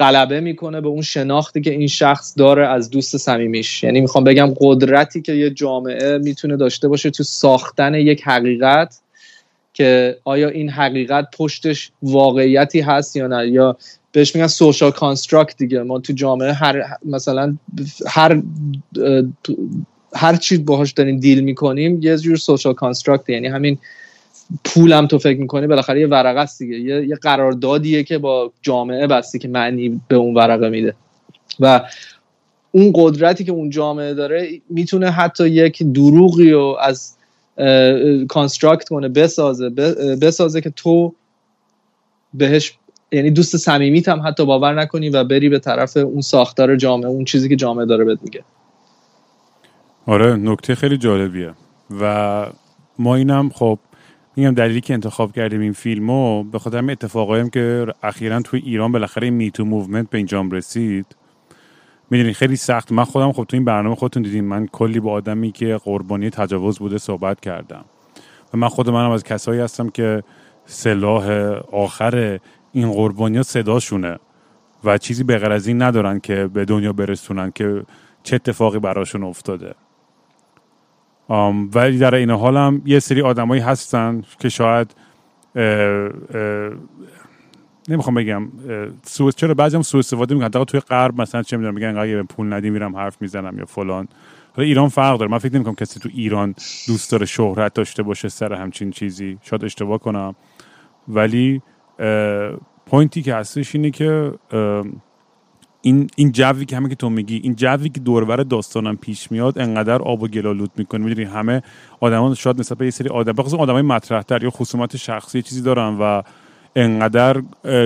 غلبه 0.00 0.40
می‌کنه 0.40 0.80
به 0.80 0.88
اون 0.88 1.02
شناختی 1.02 1.60
که 1.60 1.70
این 1.70 1.88
شخص 1.88 2.34
داره 2.38 2.68
از 2.68 2.90
دوست 2.90 3.16
صمیمیش. 3.16 3.82
یعنی 3.82 4.00
می‌خوام 4.00 4.24
بگم 4.24 4.54
قدرتی 4.60 5.22
که 5.22 5.32
یه 5.32 5.50
جامعه 5.50 6.18
می‌تونه 6.18 6.56
داشته 6.56 6.88
باشه 6.88 7.10
تو 7.10 7.22
ساختن 7.22 7.94
یک 7.94 8.22
حقیقت 8.22 9.00
که 9.74 10.18
آیا 10.24 10.48
این 10.48 10.70
حقیقت 10.70 11.28
پشتش 11.36 11.90
واقعیتی 12.02 12.80
هست 12.80 13.16
یا 13.16 13.26
نه؟ 13.26 13.48
یا 13.48 13.76
بهش 14.12 14.34
میگن 14.34 14.46
social 14.46 14.90
construct 14.90 15.56
دیگه. 15.56 15.82
ما 15.82 15.98
تو 15.98 16.12
جامعه 16.12 16.52
هر 16.52 16.82
مثلا 17.04 17.56
هر 18.06 18.42
هر 20.14 20.36
چی 20.36 20.58
باهاش 20.58 20.92
داریم 20.92 21.20
deal 21.20 21.40
می‌کنیم 21.40 21.98
یه 22.02 22.16
جور 22.16 22.36
social 22.36 22.74
construct 22.74 23.28
یعنی 23.28 23.48
همین 23.48 23.78
پول 24.64 24.92
هم 24.92 25.06
تو 25.06 25.18
فکر 25.18 25.40
می‌کنی 25.40 25.66
بالاخره 25.66 26.00
یه 26.00 26.06
ورقه 26.06 26.40
است 26.40 26.58
دیگه. 26.58 26.78
یه, 26.78 27.06
یه 27.06 27.16
قراردادیه 27.16 28.02
که 28.02 28.18
با 28.18 28.52
جامعه 28.62 29.06
بستی 29.06 29.38
که 29.38 29.48
معنی 29.48 30.00
به 30.08 30.16
اون 30.16 30.34
ورقه 30.34 30.68
میده. 30.68 30.94
و 31.60 31.84
اون 32.72 32.92
قدرتی 32.94 33.44
که 33.44 33.52
اون 33.52 33.70
جامعه 33.70 34.14
داره 34.14 34.48
می‌تونه 34.70 35.10
حتی 35.10 35.48
یک 35.48 35.82
دروغی 35.82 36.50
رو 36.50 36.76
از 36.80 37.16
construct 38.28 38.88
کنه 38.88 39.08
بسازه 39.08 39.70
بسازه 40.20 40.60
که 40.60 40.70
تو 40.70 41.14
بهش 42.34 42.72
یعنی 43.12 43.30
دوست 43.30 43.56
صمیمیت 43.56 44.08
هم 44.08 44.22
حتی 44.26 44.46
باور 44.46 44.80
نکنی 44.80 45.10
و 45.10 45.24
بری 45.24 45.48
به 45.48 45.58
طرف 45.58 45.96
اون 45.96 46.20
ساختار 46.20 46.76
جامعه 46.76 47.08
اون 47.08 47.24
چیزی 47.24 47.48
که 47.48 47.56
جامعه 47.56 47.86
داره 47.86 48.04
بهت 48.04 48.18
میگه. 48.22 48.44
آره 50.06 50.36
نکته 50.36 50.74
خیلی 50.74 50.96
جالبیه. 50.96 51.52
و 52.00 52.46
ما 52.98 53.14
اینم 53.14 53.50
خب 53.54 53.78
میگم 54.40 54.54
دلیلی 54.54 54.80
که 54.80 54.94
انتخاب 54.94 55.32
کردیم 55.32 55.60
این 55.60 55.72
فیلمو 55.72 56.44
به 56.44 56.58
خاطر 56.58 56.90
اتفاقایی 56.90 57.50
که 57.50 57.86
اخیرا 58.02 58.42
توی 58.42 58.60
ایران 58.60 58.92
بالاخره 58.92 59.30
Me 59.30 59.44
Too 59.44 59.64
movement 59.64 60.10
به 60.10 60.18
اینجام 60.18 60.50
رسید. 60.50 61.06
می‌دونی 62.10 62.32
خیلی 62.32 62.56
سخت. 62.56 62.92
من 62.92 63.04
خودم 63.04 63.32
خب 63.32 63.44
تو 63.44 63.56
این 63.56 63.64
برنامه 63.64 63.96
خودتون 63.96 64.22
دیدین. 64.22 64.44
من 64.44 64.66
کلی 64.66 65.00
با 65.00 65.12
آدمی 65.12 65.52
که 65.52 65.76
قربانی 65.84 66.30
تجاوز 66.30 66.78
بوده 66.78 66.98
صحبت 66.98 67.40
کردم. 67.40 67.84
و 68.54 68.58
من 68.58 68.68
خود 68.68 68.90
منم 68.90 69.10
از 69.10 69.24
کسایی 69.24 69.60
هستم 69.60 69.88
که 69.88 70.22
سلاح 70.64 71.30
آخر 71.72 72.38
این 72.72 72.92
قربانی 72.92 73.36
ها 73.36 73.42
صداشونه 73.42 74.18
و 74.84 74.98
چیزی 74.98 75.24
به 75.24 75.52
از 75.52 75.66
این 75.66 75.82
ندارن 75.82 76.20
که 76.20 76.46
به 76.46 76.64
دنیا 76.64 76.92
برسونن 76.92 77.50
که 77.50 77.82
چه 78.22 78.36
اتفاقی 78.36 78.78
براشون 78.78 79.22
افتاده. 79.22 79.74
ولی 81.74 81.98
در 81.98 82.14
این 82.14 82.30
حال 82.30 82.56
هم 82.56 82.82
یه 82.84 82.98
سری 82.98 83.22
آدمایی 83.22 83.62
هستن 83.62 84.22
که 84.38 84.48
شاید 84.48 84.94
نمی‌خوام 87.88 88.14
بگم 88.14 88.48
سو 89.02 89.30
چرا 89.30 89.54
بعضی 89.54 89.76
هم 89.76 89.82
سوء 89.82 89.98
استفاده 89.98 90.34
می‌کنن؟ 90.34 90.64
توی 90.64 90.80
غرب 90.80 91.20
مثلا 91.20 91.42
چه 91.42 91.56
می‌دونم 91.56 91.74
میگن 91.74 91.98
اگه 91.98 92.22
پول 92.22 92.52
ندی 92.52 92.70
میرم 92.70 92.96
حرف 92.96 93.22
می‌زنم 93.22 93.58
یا 93.58 93.64
فلان. 93.64 94.08
حالا 94.56 94.68
ایران 94.68 94.88
فرق 94.88 95.18
داره. 95.18 95.30
من 95.30 95.38
فکر 95.38 95.54
نمی‌کنم 95.54 95.74
کسی 95.74 96.00
تو 96.00 96.08
ایران 96.14 96.54
دوست 96.86 97.10
داره 97.12 97.26
شهرت 97.26 97.74
داشته 97.74 98.02
باشه 98.02 98.28
سر 98.28 98.52
همچین 98.52 98.90
چیزی. 98.90 99.38
شاید 99.42 99.64
اشتباه 99.64 99.98
کنم. 99.98 100.34
ولی 101.08 101.62
پوینتی 102.86 103.22
که 103.22 103.34
هستش 103.34 103.74
اینه 103.74 103.90
که 103.90 104.32
این 105.82 106.10
این 106.16 106.32
جوی 106.32 106.64
که 106.64 106.76
همه 106.76 106.88
که 106.88 106.94
تو 106.94 107.10
میگی 107.10 107.40
این 107.44 107.54
جوی 107.54 107.88
که 107.88 108.00
دورور 108.00 108.42
داستانم 108.42 108.96
پیش 108.96 109.32
میاد 109.32 109.58
انقدر 109.58 110.02
آب 110.02 110.22
و 110.22 110.28
گلالود 110.28 110.70
می‌کنه. 110.76 111.04
می‌دونی 111.04 111.28
همه 111.28 111.62
آدمان 112.00 112.34
شاید 112.34 112.60
نسبت 112.60 112.78
به 112.78 112.84
یه 112.84 112.90
سری 112.90 113.08
آدم 113.08 113.32
بخصوص 113.32 113.54
آدمای 113.60 113.82
مطرح 113.82 114.22
تر 114.22 114.42
یا 114.42 114.50
خصومات 114.50 114.96
شخصی 114.96 115.42
چیزی 115.42 115.62
دارن 115.62 115.96
و 116.00 116.22
انقدر 116.76 117.42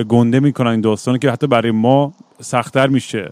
گنده 0.07 0.39
می‌کنن 0.39 0.71
این 0.71 0.81
داستانی 0.81 1.19
که 1.19 1.31
حتی 1.31 1.47
برای 1.47 1.71
ما 1.71 2.13
سختتر 2.41 2.87
میشه. 2.87 3.31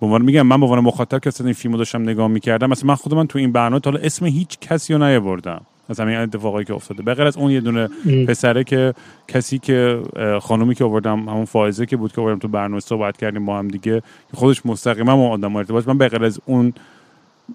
به 0.00 0.06
عنوان 0.06 0.22
میگم 0.22 0.42
من 0.42 0.60
به 0.60 0.66
عنوان 0.66 0.80
مخاطب 0.80 1.20
که 1.20 1.30
این 1.44 1.52
فیلمو 1.52 1.76
داشتم 1.76 2.02
نگاه 2.02 2.28
می‌کردم 2.28 2.70
مثلا 2.70 2.88
من 2.88 2.94
خود 2.94 3.14
من 3.14 3.26
تو 3.26 3.38
این 3.38 3.52
برنامه 3.52 3.80
تا 3.80 3.90
اسم 3.90 4.26
هیچ 4.26 4.58
کسی 4.58 4.94
رو 4.94 5.04
نیاوردم. 5.04 5.60
از 5.88 6.00
همین 6.00 6.16
اتفاقایی 6.16 6.64
که 6.64 6.74
افتاده. 6.74 7.02
به 7.02 7.24
از 7.24 7.36
اون 7.36 7.50
یه 7.50 7.60
دونه 7.60 7.88
پسره 8.28 8.64
که 8.64 8.94
کسی 9.28 9.58
که 9.58 10.02
خانومی 10.42 10.74
که 10.74 10.84
آوردم 10.84 11.28
همون 11.28 11.44
فائزه 11.44 11.86
که 11.86 11.96
بود 11.96 12.12
که 12.12 12.20
آوردم 12.20 12.38
تو 12.38 12.48
برنامه 12.48 12.80
صحبت 12.80 13.16
کردیم 13.16 13.46
با 13.46 13.58
هم 13.58 13.68
دیگه 13.68 14.02
خودش 14.34 14.66
مستقیما 14.66 15.16
با 15.16 15.28
آدم 15.28 15.56
ارتباط 15.56 15.88
من 15.88 15.98
به 15.98 16.24
از 16.24 16.40
اون 16.46 16.72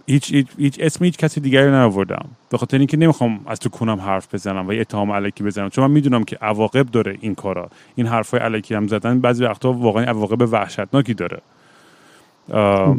هیچ, 0.08 0.34
هیچ, 0.34 0.48
هیچ 0.58 0.78
اسم 0.80 1.06
هیچ 1.06 1.18
کسی 1.18 1.42
دیگری 1.42 1.72
نیاوردم. 1.72 2.26
به 2.50 2.58
خاطر 2.58 2.78
اینکه 2.78 2.98
نمی‌خوام 2.98 3.40
از 3.46 3.60
تو 3.60 3.70
کنم 3.70 4.00
حرف 4.00 4.34
بزنم 4.34 4.68
و 4.68 4.74
یه 4.74 4.82
اتهام 4.82 5.12
علکی 5.12 5.44
بزنم 5.44 5.70
چون 5.70 5.86
من 5.86 5.92
می‌دونم 5.92 6.24
که 6.24 6.38
عواقب 6.42 6.86
داره 6.86 7.18
این 7.22 7.36
کارا. 7.36 7.70
این 7.96 8.08
حرفای 8.08 8.40
علکی 8.40 8.76
هم 8.76 8.88
زدن 8.88 9.20
بعضی 9.20 9.44
وقتا 9.44 9.74
واقعا 9.74 10.04
عواقب 10.04 10.42
وحشتناکی 10.54 11.14
داره. 11.14 11.42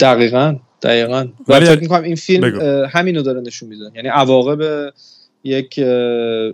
دقیقا 0.00 0.56
دقیقا. 0.82 1.28
ولی 1.48 1.66
فکر 1.66 1.80
می‌کنم 1.80 2.02
این 2.02 2.16
فیلم 2.16 2.60
همینو 2.92 3.22
داره 3.22 3.40
نشون 3.40 3.68
میده. 3.68 3.90
یعنی 3.94 4.08
عواقب 4.08 4.92
یک 5.44 5.80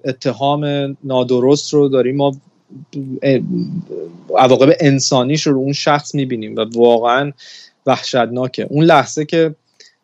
اتهام 0.05 0.97
نادرست 1.05 1.75
رو 1.75 1.89
داریم. 1.89 2.17
ما 2.17 2.37
عواقب 4.39 4.77
انسانیش 4.81 5.47
رو 5.47 5.59
اون 5.59 5.73
شخص 5.73 6.15
می‌بینیم 6.15 6.57
و 6.57 6.65
واقعا 6.75 7.33
وحشتناکه. 7.87 8.67
اون 8.71 8.85
لحظه 8.85 9.25
که 9.25 9.55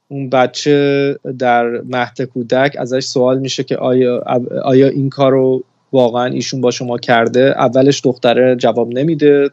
اون 0.09 0.31
بچه 0.31 1.16
در 1.38 1.66
مهد 1.66 2.23
کودک 2.23 2.77
ازش 2.79 3.05
سوال 3.05 3.38
میشه 3.38 3.64
که 3.64 3.77
آیا, 3.77 4.25
آیا 4.64 4.88
این 4.88 5.11
کار 5.11 5.33
رو 5.33 5.64
واقعا 5.92 6.25
ایشون 6.25 6.61
با 6.61 6.71
شما 6.71 6.99
کرده؟ 6.99 7.55
اولش 7.57 8.01
دختره 8.05 8.57
جواب 8.57 8.95
نمیده. 8.95 9.51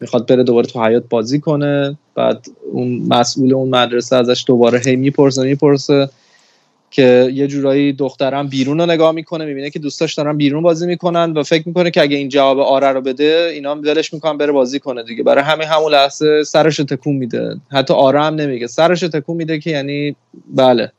می‌خواد 0.00 0.26
بره 0.26 0.42
دوباره 0.42 0.66
تو 0.66 0.84
حیات 0.84 1.04
بازی 1.10 1.40
کنه. 1.40 1.98
بعد 2.14 2.46
اون 2.72 3.06
مسئول 3.08 3.54
اون 3.54 3.68
مدرسه 3.68 4.16
ازش 4.16 4.44
دوباره 4.46 4.80
هی 4.86 4.96
می‌پرسه 4.96 5.42
می‌پرسه. 5.42 6.08
که 6.94 7.30
یه 7.34 7.46
جورایی 7.46 7.92
دخترم 7.92 8.48
بیرون 8.48 8.80
رو 8.80 8.86
نگاه 8.86 9.12
می‌کنه 9.12 9.44
می‌بینه 9.44 9.70
که 9.70 9.78
دوستاش 9.78 10.14
دارن 10.14 10.36
بیرون 10.36 10.62
بازی 10.62 10.86
می‌کنن 10.86 11.32
و 11.32 11.42
فکر 11.42 11.68
می‌کنه 11.68 11.90
که 11.90 12.02
اگه 12.02 12.16
این 12.16 12.28
جواب 12.28 12.58
آره 12.58 12.88
رو 12.92 13.00
بده 13.00 13.50
اینا 13.52 13.70
هم 13.70 13.80
دلش 13.80 14.14
می‌کنن 14.14 14.38
بره 14.38 14.52
بازی 14.52 14.78
کنه 14.78 15.02
دیگه. 15.02 15.22
برای 15.22 15.44
همه 15.44 15.66
همون 15.66 15.92
لحظه 15.92 16.44
سرش 16.44 16.76
تکون 16.76 17.16
میده. 17.16 17.56
حتی 17.72 17.94
آره 17.94 18.22
هم 18.22 18.34
نمیگه. 18.34 18.66
سرش 18.66 19.00
تکون 19.00 19.36
میده 19.36 19.58
که 19.58 19.70
یعنی 19.70 20.16
بله. 20.54 20.92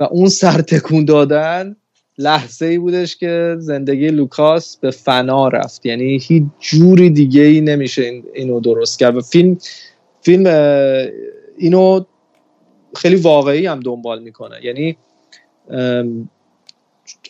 و 0.00 0.04
اون 0.04 0.28
سر 0.28 0.60
تکون 0.60 1.04
دادن 1.04 1.76
لحظه 2.18 2.66
ای 2.66 2.78
بودش 2.78 3.16
که 3.16 3.56
زندگی 3.58 4.08
لوکاس 4.08 4.76
به 4.76 4.90
فنا 4.90 5.48
رفت. 5.48 5.86
یعنی 5.86 6.18
هیچ 6.22 6.44
جوری 6.60 7.10
دیگه 7.10 7.42
ای 7.42 7.60
نمیشه 7.60 8.22
اینو 8.34 8.60
درست 8.60 8.98
کرد. 8.98 9.16
و 9.16 9.20
فیلم 9.20 9.58
فیلم 10.20 10.46
اینو 11.58 12.04
خیلی 12.96 13.16
واقعی 13.16 13.66
هم 13.66 13.80
دنبال 13.80 14.22
می‌کنه. 14.22 14.56
یعنی 14.62 14.96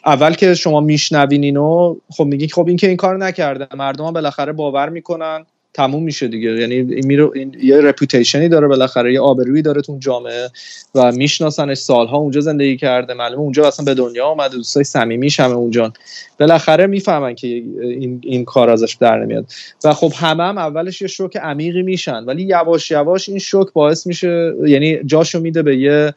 اول 0.06 0.34
که 0.34 0.54
شما 0.54 0.80
میشنوین 0.80 1.44
اینو 1.44 1.96
خب 2.10 2.24
میگین 2.24 2.48
خب 2.48 2.68
این 2.68 2.76
که 2.76 2.88
این 2.88 2.96
کار 2.96 3.16
نکرده 3.16 3.76
مردم 3.76 4.12
بالاخره 4.12 4.52
باور 4.52 4.88
می‌کنن. 4.88 5.46
تموم 5.74 6.02
میشه 6.02 6.28
دیگه. 6.28 6.50
یعنی 6.50 6.74
این, 6.74 7.10
این 7.34 7.56
یه 7.62 7.80
reputation 7.80 8.42
ی 8.42 8.48
داره 8.48 8.68
بالاخره 8.68 9.12
یه 9.12 9.20
آبرویی 9.20 9.62
داره 9.62 9.82
تو 9.82 9.96
جامعه 9.98 10.50
و 10.94 11.12
میشناسنش 11.12 11.78
سالها 11.78 12.16
اونجا 12.16 12.40
زندگی 12.40 12.76
کرده. 12.76 13.14
معلومه 13.14 13.40
اونجا 13.40 13.68
اصلا 13.68 13.84
به 13.84 13.94
دنیا 13.94 14.28
اومده 14.28 14.56
دوستای 14.56 14.84
صمیمیش 14.84 15.40
همه 15.40 15.54
اونجا 15.54 15.92
بالاخره 16.40 16.86
می‌فهمن 16.86 17.34
که 17.34 17.46
این, 17.46 18.20
این 18.24 18.44
کار 18.44 18.70
ازش 18.70 18.96
در 19.00 19.18
نمیاد. 19.18 19.46
و 19.84 19.94
خب 19.94 20.12
همه 20.16 20.42
هم 20.42 20.58
اولش 20.58 21.02
یه 21.02 21.08
شوک 21.08 21.36
عمیقی 21.36 21.82
میشن 21.82 22.24
ولی 22.24 22.42
یواش 22.42 22.90
یواش 22.90 23.28
این 23.28 23.38
شوک 23.38 23.72
باعث 23.72 24.06
میشه 24.06 24.54
یعنی 24.66 25.04
جاشو 25.04 25.40
میده 25.40 25.62
به 25.62 25.76
یه 25.76 26.14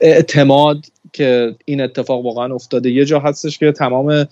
اعتماد 0.00 0.78
که 1.12 1.54
این 1.64 1.80
اتفاق 1.80 2.24
واقعا 2.24 2.54
افتاده. 2.54 2.90
یه 2.90 3.04
جا 3.04 3.18
هستش 3.18 3.58
که 3.58 3.72
تمام 3.72 4.26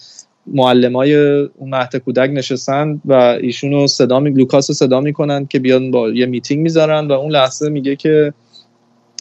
معلمای 0.46 1.14
اون 1.36 1.70
مهد 1.70 1.96
کودک 1.96 2.30
نشستن 2.32 3.00
و 3.04 3.12
ایشونو 3.12 3.86
صدا 3.86 4.20
می 4.20 4.30
لوکاس 4.30 4.70
رو 4.70 4.74
صدا 4.74 5.00
می‌کنن 5.00 5.46
که 5.46 5.58
بیان 5.58 5.90
با 5.90 6.10
یه 6.10 6.26
میتینگ 6.26 6.62
می‌ذارن 6.62 7.08
و 7.08 7.12
اون 7.12 7.30
لحظه 7.30 7.68
میگه 7.68 7.96
که 7.96 8.32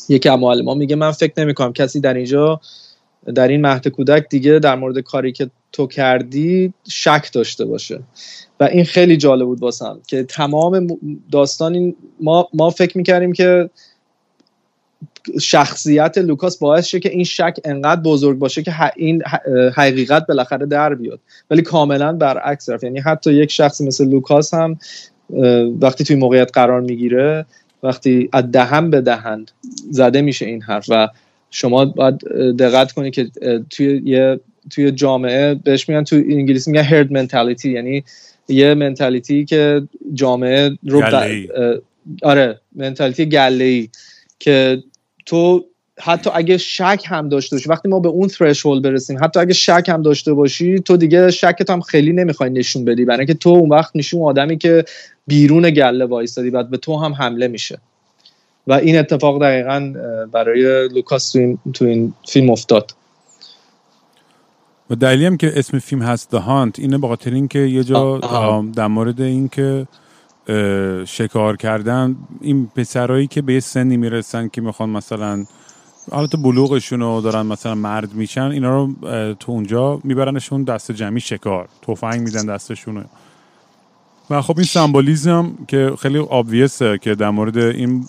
یکی 0.10 0.30
از 0.30 0.40
معلمان 0.40 0.78
میگه 0.78 0.96
من 0.96 1.12
فکر 1.12 1.34
نمی‌کنم 1.38 1.74
کسی 1.74 2.00
در 2.00 2.14
اینجا 2.14 2.62
در 3.36 3.48
این 3.48 3.62
مهد 3.62 3.88
کودک 3.88 4.26
دیگه 4.30 4.60
در 4.60 4.76
مورد 4.76 5.00
کاری 5.00 5.32
که 5.32 5.50
تو 5.72 5.88
کردی 5.88 6.74
شک 6.90 7.30
داشته 7.34 7.66
باشه. 7.66 8.00
و 8.60 8.64
این 8.64 8.86
خیلی 8.86 9.18
جالب 9.18 9.46
بود 9.46 9.62
واسم 9.62 10.00
که 10.08 10.24
تمام 10.24 10.88
داستان 11.32 11.96
ما 12.22 12.48
ما 12.54 12.70
فکر 12.70 12.98
می‌کردیم 12.98 13.34
که 13.34 13.70
شخصیت 15.42 16.18
لوکاس 16.18 16.58
باعث 16.58 16.86
شه 16.86 17.00
که 17.00 17.10
این 17.10 17.24
شک 17.24 17.60
انقدر 17.66 18.02
بزرگ 18.02 18.40
باشه 18.40 18.64
که 18.64 18.74
این 18.96 19.24
حقیقت 19.76 20.28
بالاخره 20.28 20.66
در 20.66 20.96
بیاد. 20.96 21.20
ولی 21.52 21.62
کاملا 21.62 22.14
برعکس 22.14 22.70
رفت. 22.70 22.84
یعنی 22.84 23.00
حتی 23.00 23.34
یک 23.34 23.52
شخصی 23.52 23.86
مثل 23.86 24.10
لوکاس 24.10 24.54
هم 24.54 24.78
وقتی 25.82 26.04
توی 26.04 26.16
موقعیت 26.16 26.50
قرار 26.54 26.82
می‌گیره 26.82 27.46
وقتی 27.84 28.30
از 28.34 28.52
دهن 28.52 28.90
به 28.90 29.02
دهن 29.02 29.46
زده 29.92 30.22
میشه 30.22 30.46
این 30.46 30.62
حرف 30.62 30.86
و 30.90 31.08
شما 31.52 31.86
باید 31.86 32.18
دقت 32.58 32.92
کنید 32.92 33.14
که 33.14 33.28
توی 33.70 34.02
یه 34.06 34.40
توی 34.70 34.92
جامعه 34.92 35.56
بهش 35.56 35.90
میگن 35.90 36.04
تو 36.04 36.16
انگلیسی 36.16 36.72
میگن 36.72 36.84
هرد 36.84 37.12
منتالیتی 37.12 37.72
یعنی 37.72 38.04
یه 38.48 38.74
منتالیتی 38.74 39.46
که 39.46 39.82
جامعه 40.14 40.78
رو 40.84 41.04
آره 42.24 42.60
منتالیتی 42.76 43.26
گله 43.26 43.64
ای 43.64 43.90
که 44.40 44.84
تو 45.26 45.66
حتی 46.00 46.30
اگه 46.34 46.58
شک 46.58 47.04
هم 47.06 47.30
داشته 47.30 47.56
باشی 47.56 47.70
وقتی 47.70 47.90
ما 47.90 48.00
به 48.00 48.10
اون 48.10 48.28
ترشول 48.28 48.82
برسیم 48.82 49.24
حتی 49.24 49.40
اگه 49.40 49.54
شک 49.54 49.86
هم 49.88 50.02
داشته 50.02 50.34
باشی 50.34 50.80
تو 50.80 50.98
دیگه 50.98 51.32
شکت 51.32 51.70
هم 51.70 51.82
خیلی 51.82 52.14
نمی‌خوای 52.14 52.50
نشون 52.50 52.86
بدی 52.86 53.06
برای 53.06 53.20
اینکه 53.20 53.34
تو 53.34 53.50
اون 53.50 53.70
وقت 53.70 53.96
میشی 53.96 54.18
اون 54.18 54.30
آدمی 54.30 54.58
که 54.58 54.86
بیرون 55.28 55.70
گله 55.70 56.06
وایستادی 56.06 56.50
بعد 56.50 56.70
به 56.70 56.78
تو 56.78 56.98
هم 56.98 57.14
حمله 57.14 57.48
میشه. 57.48 57.80
و 58.68 58.74
این 58.74 59.00
اتفاق 59.00 59.42
دقیقا 59.42 59.94
برای 60.32 60.88
لوکاس 60.88 61.32
تو 61.32 61.40
این, 61.40 61.60
تو 61.74 61.86
این 61.86 62.14
فیلم 62.28 62.50
افتاد. 62.50 62.92
و 64.90 64.96
دلیلی 64.96 65.26
هم 65.26 65.38
که 65.38 65.54
اسم 65.56 65.80
فیلم 65.80 66.02
هست 66.02 66.38
The 66.38 66.40
Hunt 66.40 66.80
اینه 66.80 66.98
به 66.98 67.08
خاطر 67.08 67.34
اینکه 67.34 67.60
یه 67.60 67.84
جا 67.84 68.20
در 68.76 68.88
مورد 68.88 69.22
اینکه 69.22 69.88
شکار 71.06 71.58
کردن. 71.58 72.16
این 72.42 72.68
پسرایی 72.76 73.28
که 73.28 73.42
به 73.42 73.60
سنی 73.60 73.98
می‌رسن 73.98 74.48
که 74.48 74.62
می‌خوان 74.62 74.90
مثلا 74.90 75.46
حالت 76.12 76.36
بلوغشون 76.36 77.00
رو 77.00 77.22
دارن 77.22 77.46
مثلا 77.46 77.76
مرد 77.76 78.14
میشن 78.14 78.42
اینا 78.42 78.76
رو 78.76 78.94
تو 79.34 79.52
اونجا 79.52 80.02
میبرنشون 80.04 80.64
دست 80.64 80.92
جمعی 80.92 81.20
شکار. 81.20 81.70
توفنگ 81.82 82.22
میدن 82.22 82.46
دستشون 82.46 83.06
و 84.30 84.42
خب 84.42 84.58
این 84.58 84.66
symbolism 84.66 85.52
که 85.68 85.94
خیلی 86.00 86.18
obvious 86.20 86.88
ـه 86.88 86.98
که 86.98 87.16
در 87.16 87.30
مورد 87.30 87.58
این 87.58 88.06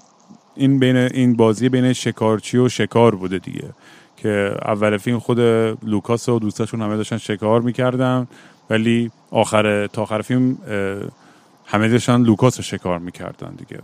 این 0.56 0.78
بین 0.78 0.96
این 0.96 1.36
بازی 1.36 1.68
بین 1.68 1.92
شکارچی 1.92 2.58
و 2.58 2.68
شکار 2.68 3.14
بوده 3.14 3.38
دیگه. 3.38 3.68
که 4.16 4.54
اول 4.64 4.96
فیلم 4.96 5.18
خود 5.18 5.40
لوکاس 5.82 6.28
و 6.28 6.38
دوستاشون 6.38 6.82
همه 6.82 6.96
داشتن 6.96 7.18
شکار 7.18 7.60
می‌کردن 7.60 8.26
ولی 8.70 9.10
آخر 9.30 9.86
تا 9.86 10.02
آخر 10.02 10.22
فیلم 10.22 10.58
همه 11.64 11.88
داشتن 11.88 12.22
لوکاس 12.22 12.56
رو 12.56 12.62
شکار 12.62 12.98
می‌کردن 12.98 13.54
دیگه. 13.54 13.82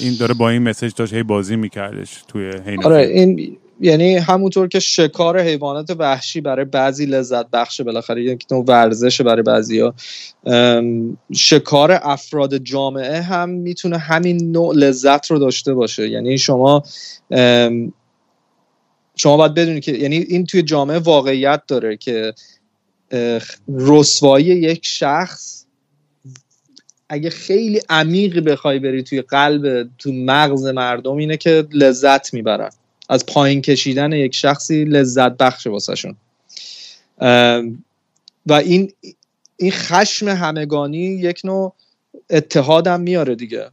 این 0.00 0.16
داره 0.20 0.34
با 0.34 0.50
این 0.50 0.62
message 0.62 0.94
داشت 0.94 1.14
هی 1.14 1.22
بازی 1.22 1.56
میکردش 1.56 2.22
توی 2.28 2.52
هین 2.66 2.84
آره 2.84 3.06
این 3.06 3.56
یعنی 3.80 4.16
همونطور 4.16 4.68
که 4.68 4.80
شکار 4.80 5.40
حیوانات 5.40 5.90
وحشی 5.98 6.40
برای 6.40 6.64
بعضی 6.64 7.06
لذت 7.06 7.50
بخشه 7.50 7.84
بالاخره 7.84 8.24
یک 8.24 8.46
نوع 8.50 8.64
ورزش 8.68 9.20
برای 9.20 9.42
بعضی 9.42 9.80
ها 9.80 9.94
شکار 11.34 12.00
افراد 12.02 12.56
جامعه 12.56 13.20
هم 13.20 13.48
می‌تونه 13.48 13.98
همین 13.98 14.50
نوع 14.52 14.74
لذت 14.74 15.30
رو 15.30 15.38
داشته 15.38 15.74
باشه. 15.74 16.08
یعنی 16.08 16.38
شما 16.38 16.82
شما 19.16 19.36
باید 19.36 19.54
بدونید 19.54 19.82
که 19.82 19.92
یعنی 19.92 20.16
این 20.16 20.46
توی 20.46 20.62
جامعه 20.62 20.98
واقعیت 20.98 21.62
داره 21.68 21.96
که 21.96 22.34
رسوایی 23.68 24.46
یک 24.46 24.86
شخص 24.86 25.65
اگه 27.08 27.30
خیلی 27.30 27.80
عمیق 27.88 28.38
بخوای 28.40 28.78
بری 28.78 29.02
توی 29.02 29.22
قلب 29.22 29.88
تو 29.98 30.12
مغز 30.12 30.66
مردم 30.66 31.16
اینه 31.16 31.36
که 31.36 31.66
لذت 31.72 32.34
می‌برن. 32.34 32.70
از 33.08 33.26
پایین 33.26 33.62
کشیدن 33.62 34.12
یک 34.12 34.34
شخصی 34.34 34.84
لذت 34.84 35.36
بخش 35.36 35.66
واسهشون. 35.66 36.16
و 38.46 38.52
این 38.52 38.92
این 39.56 39.70
خشم 39.70 40.28
همگانی 40.28 40.98
یک 40.98 41.40
نوع 41.44 41.74
اتحادم 42.30 43.00
میاره 43.00 43.34
دیگه. 43.34 43.70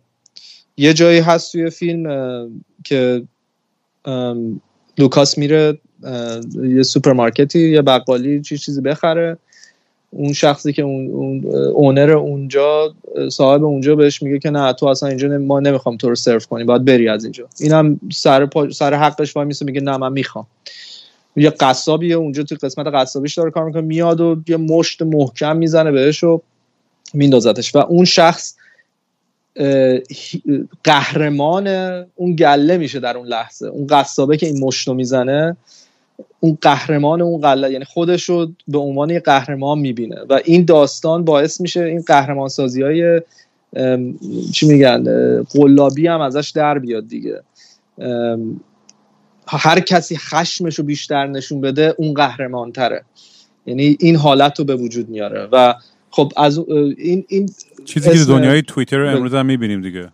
یه 0.78 0.94
جایی 0.94 1.20
هست 1.20 1.52
توی 1.52 1.70
فیلم 1.70 2.64
که 2.84 3.24
لوکاس 4.98 5.38
میره 5.38 5.80
یه 6.64 6.84
سوپرمارکتی 6.84 7.70
یه 7.70 7.82
بقالی 7.82 8.42
چی 8.42 8.58
چیزی 8.58 8.82
بخره. 8.82 9.38
اون 10.16 10.34
شخصی 10.34 10.74
که 10.74 10.82
اون, 10.82 11.08
اون 11.12 11.46
owner 11.56 12.12
اونجا 12.12 12.94
صاحب 13.32 13.64
اونجا 13.64 13.96
بهش 13.96 14.24
میگه 14.24 14.40
که 14.40 14.50
نه 14.50 14.74
تو 14.74 14.86
اصلا 14.86 15.10
اینجا 15.10 15.38
ما 15.38 15.60
نمی‌خوام 15.60 15.98
تو 15.98 16.10
رو 16.10 16.16
سرو 16.16 16.40
کنیم 16.40 16.66
باید 16.66 16.86
بری 16.86 17.08
از 17.10 17.24
اینجا. 17.24 17.48
اینم 17.60 18.00
سر 18.14 18.46
پا... 18.46 18.70
سر 18.70 18.94
حقش 18.94 19.36
وای 19.36 19.46
میسه 19.46 19.66
میگه 19.66 19.82
نه 19.82 19.98
من 19.98 20.12
می‌خوام. 20.12 20.48
یه 21.36 21.50
قصابیه 21.50 22.16
اونجا 22.16 22.44
تو 22.44 22.56
قسمت 22.64 22.88
قصابیش 22.88 23.38
داره 23.38 23.52
کار 23.52 23.66
می‌کنه 23.66 23.82
میاد 23.82 24.22
و 24.22 24.36
یه 24.48 24.58
مشت 24.58 25.02
محکم 25.02 25.58
می‌زنه 25.58 25.92
بهش 25.92 26.24
و 26.24 26.42
میندازتش. 27.14 27.76
و 27.76 27.78
اون 27.78 28.06
شخص 28.06 28.56
قهرمان 30.84 31.68
اون 32.16 32.36
گله 32.36 32.78
میشه 32.78 33.00
در 33.00 33.18
اون 33.18 33.28
لحظه. 33.28 33.68
اون 33.68 33.88
قصابه 33.88 34.38
که 34.38 34.46
این 34.46 34.60
مشتو 34.60 34.94
می‌زنه 34.94 35.58
اون 36.40 36.58
قهرمان 36.62 37.22
اون 37.22 37.42
قله 37.42 37.72
یعنی 37.72 37.86
خودش 37.86 38.30
رو 38.30 38.52
به 38.68 38.78
عنوان 38.78 39.10
یه 39.10 39.20
قهرمان 39.20 39.80
می‌بینه. 39.80 40.22
و 40.30 40.40
این 40.46 40.66
داستان 40.66 41.26
باعث 41.26 41.62
میشه 41.62 41.84
این 41.84 42.02
قهرمان 42.02 42.50
سازی 42.50 42.82
های 42.82 43.22
چی 44.54 44.68
میگن 44.68 45.04
قلابی 45.44 46.08
هم 46.08 46.22
ازش 46.22 46.52
در 46.56 46.80
بیاد 46.80 47.08
دیگه. 47.08 47.42
هر 49.48 49.80
کسی 49.80 50.18
خشمش 50.18 50.76
رو 50.76 50.84
بیشتر 50.84 51.28
نشون 51.28 51.62
بده 51.62 51.96
اون 51.98 52.14
قهرمان 52.14 52.72
تره 52.72 53.04
یعنی 53.66 53.98
این 54.00 54.16
حالت 54.16 54.60
رو 54.60 54.66
به 54.66 54.76
وجود 54.76 55.10
میاره. 55.10 55.48
و 55.52 55.74
خب 56.10 56.32
از 56.38 56.58
این, 56.98 57.26
این 57.28 57.50
چیزی 57.86 58.12
که 58.12 58.26
دنیای 58.26 58.62
توییتر 58.62 58.98
رو 58.98 59.10
امروز 59.10 59.34
هم 59.34 59.46
می‌بینیم 59.46 59.82
دیگه. 59.82 60.10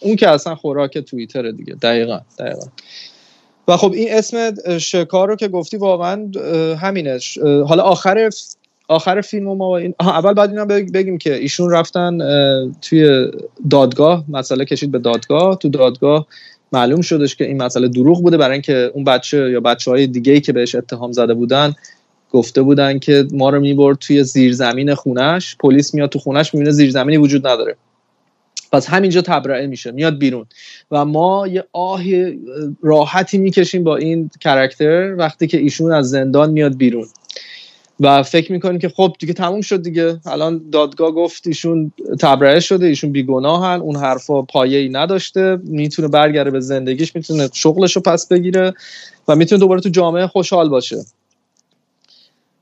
اون 0.00 0.16
که 0.16 0.28
اصلا 0.28 0.54
خوراک 0.54 0.98
توییتر 0.98 1.50
دیگه. 1.50 1.74
دقیقا 1.74 2.20
دقیقا. 2.38 2.66
و 3.68 3.76
خب 3.76 3.92
این 3.92 4.08
اسم 4.10 4.54
شکار 4.78 5.28
رو 5.28 5.36
که 5.36 5.48
گفتی 5.48 5.76
واقعا 5.76 6.30
همینه. 6.80 7.18
حالا 7.68 7.82
آخر 7.82 8.30
آخر 8.88 9.20
فیلم 9.20 9.56
ما 9.56 9.76
این 9.76 9.94
اول 10.00 10.32
بعد 10.32 10.50
اینا 10.50 10.64
بگیم 10.64 11.18
که 11.18 11.34
ایشون 11.34 11.70
رفتن 11.70 12.18
توی 12.82 13.30
دادگاه 13.70 14.24
مسئله 14.28 14.64
کشید 14.64 14.90
به 14.90 14.98
دادگاه. 14.98 15.58
تو 15.58 15.68
دادگاه 15.68 16.26
معلوم 16.72 17.00
شدش 17.00 17.36
که 17.36 17.44
این 17.44 17.62
مسئله 17.62 17.88
دروغ 17.88 18.22
بوده 18.22 18.36
برای 18.36 18.52
اینکه 18.52 18.90
اون 18.94 19.04
بچه 19.04 19.50
یا 19.50 19.60
بچه 19.60 19.90
های 19.90 20.06
دیگه 20.06 20.32
ای 20.32 20.40
که 20.40 20.52
بهش 20.52 20.74
اتهام 20.74 21.12
زده 21.12 21.34
بودن 21.34 21.74
گفته 22.30 22.62
بودن 22.62 22.98
که 22.98 23.26
ما 23.32 23.50
رو 23.50 23.60
می‌برد 23.60 23.98
توی 23.98 24.24
زیرزمین 24.24 24.94
خونش 24.94 25.56
پلیس 25.60 25.94
میاد 25.94 26.08
تو 26.08 26.18
خونش 26.18 26.54
می‌بینه 26.54 26.70
زیرزمینی 26.70 27.16
وجود 27.16 27.46
نداره. 27.46 27.76
پس 28.76 28.88
همینجا 28.88 29.22
تبرئه 29.22 29.66
میشه 29.66 29.90
میاد 29.92 30.18
بیرون. 30.18 30.46
و 30.90 31.04
ما 31.04 31.46
یه 31.46 31.64
آه 31.72 32.02
راحتی 32.82 33.38
می‌کشیم 33.38 33.84
با 33.84 33.96
این 33.96 34.30
کرکتر 34.40 35.14
وقتی 35.18 35.46
که 35.46 35.58
ایشون 35.58 35.92
از 35.92 36.10
زندان 36.10 36.50
میاد 36.50 36.76
بیرون. 36.76 37.06
و 38.00 38.22
فکر 38.22 38.52
می‌کنیم 38.52 38.78
که 38.78 38.88
خب 38.88 39.16
دیگه 39.18 39.32
تموم 39.32 39.60
شد 39.60 39.82
دیگه. 39.82 40.20
الان 40.26 40.70
دادگاه 40.72 41.10
گفت 41.10 41.46
ایشون 41.46 41.92
تبرئه 42.20 42.60
شده 42.60 42.86
ایشون 42.86 43.12
بیگناهن 43.12 43.80
اون 43.80 43.96
حرفا 43.96 44.42
پایه 44.42 44.78
ای 44.78 44.88
نداشته. 44.88 45.58
می‌تونه 45.64 46.08
برگره 46.08 46.50
به 46.50 46.60
زندگیش 46.60 47.16
می‌تونه 47.16 47.48
شغلش 47.52 47.96
رو 47.96 48.02
پس 48.02 48.28
بگیره 48.28 48.74
و 49.28 49.36
می‌تونه 49.36 49.58
دوباره 49.58 49.80
تو 49.80 49.88
جامعه 49.88 50.26
خوشحال 50.26 50.68
باشه. 50.68 50.96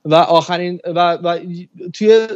و 0.05 0.15
آخرین 0.15 0.81
و, 0.85 1.13
و 1.13 1.39
توی 1.93 2.27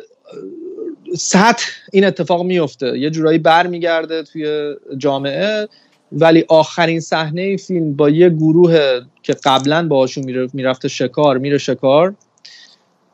سطح 1.16 1.64
این 1.92 2.04
اتفاق 2.04 2.42
میفته 2.42 2.98
یه 2.98 3.10
جورایی 3.10 3.38
برمیگرده 3.38 4.22
توی 4.22 4.74
جامعه 4.98 5.68
ولی 6.12 6.44
آخرین 6.48 7.00
صحنه 7.00 7.56
فیلم 7.56 7.96
با 7.96 8.10
یه 8.10 8.28
گروه 8.28 9.00
که 9.22 9.36
قبلا 9.44 9.88
باهاشون 9.88 10.48
می‌رفته 10.52 10.88
شکار 10.88 11.38
میره 11.38 11.58
شکار 11.58 12.14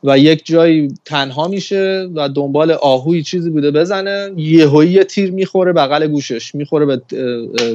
و 0.03 0.19
یک 0.19 0.45
جایی 0.45 0.87
تنها 1.05 1.47
میشه 1.47 2.09
و 2.15 2.29
دنبال 2.29 2.71
آهوی 2.71 3.23
چیزی 3.23 3.49
بوده 3.49 3.71
بزنه. 3.71 4.31
یهویی 4.37 4.91
یه 4.91 5.03
تیر 5.03 5.31
می‌خوره 5.31 5.73
بغل 5.73 6.07
گوشش 6.07 6.55
می‌خوره 6.55 6.85
به 6.85 7.01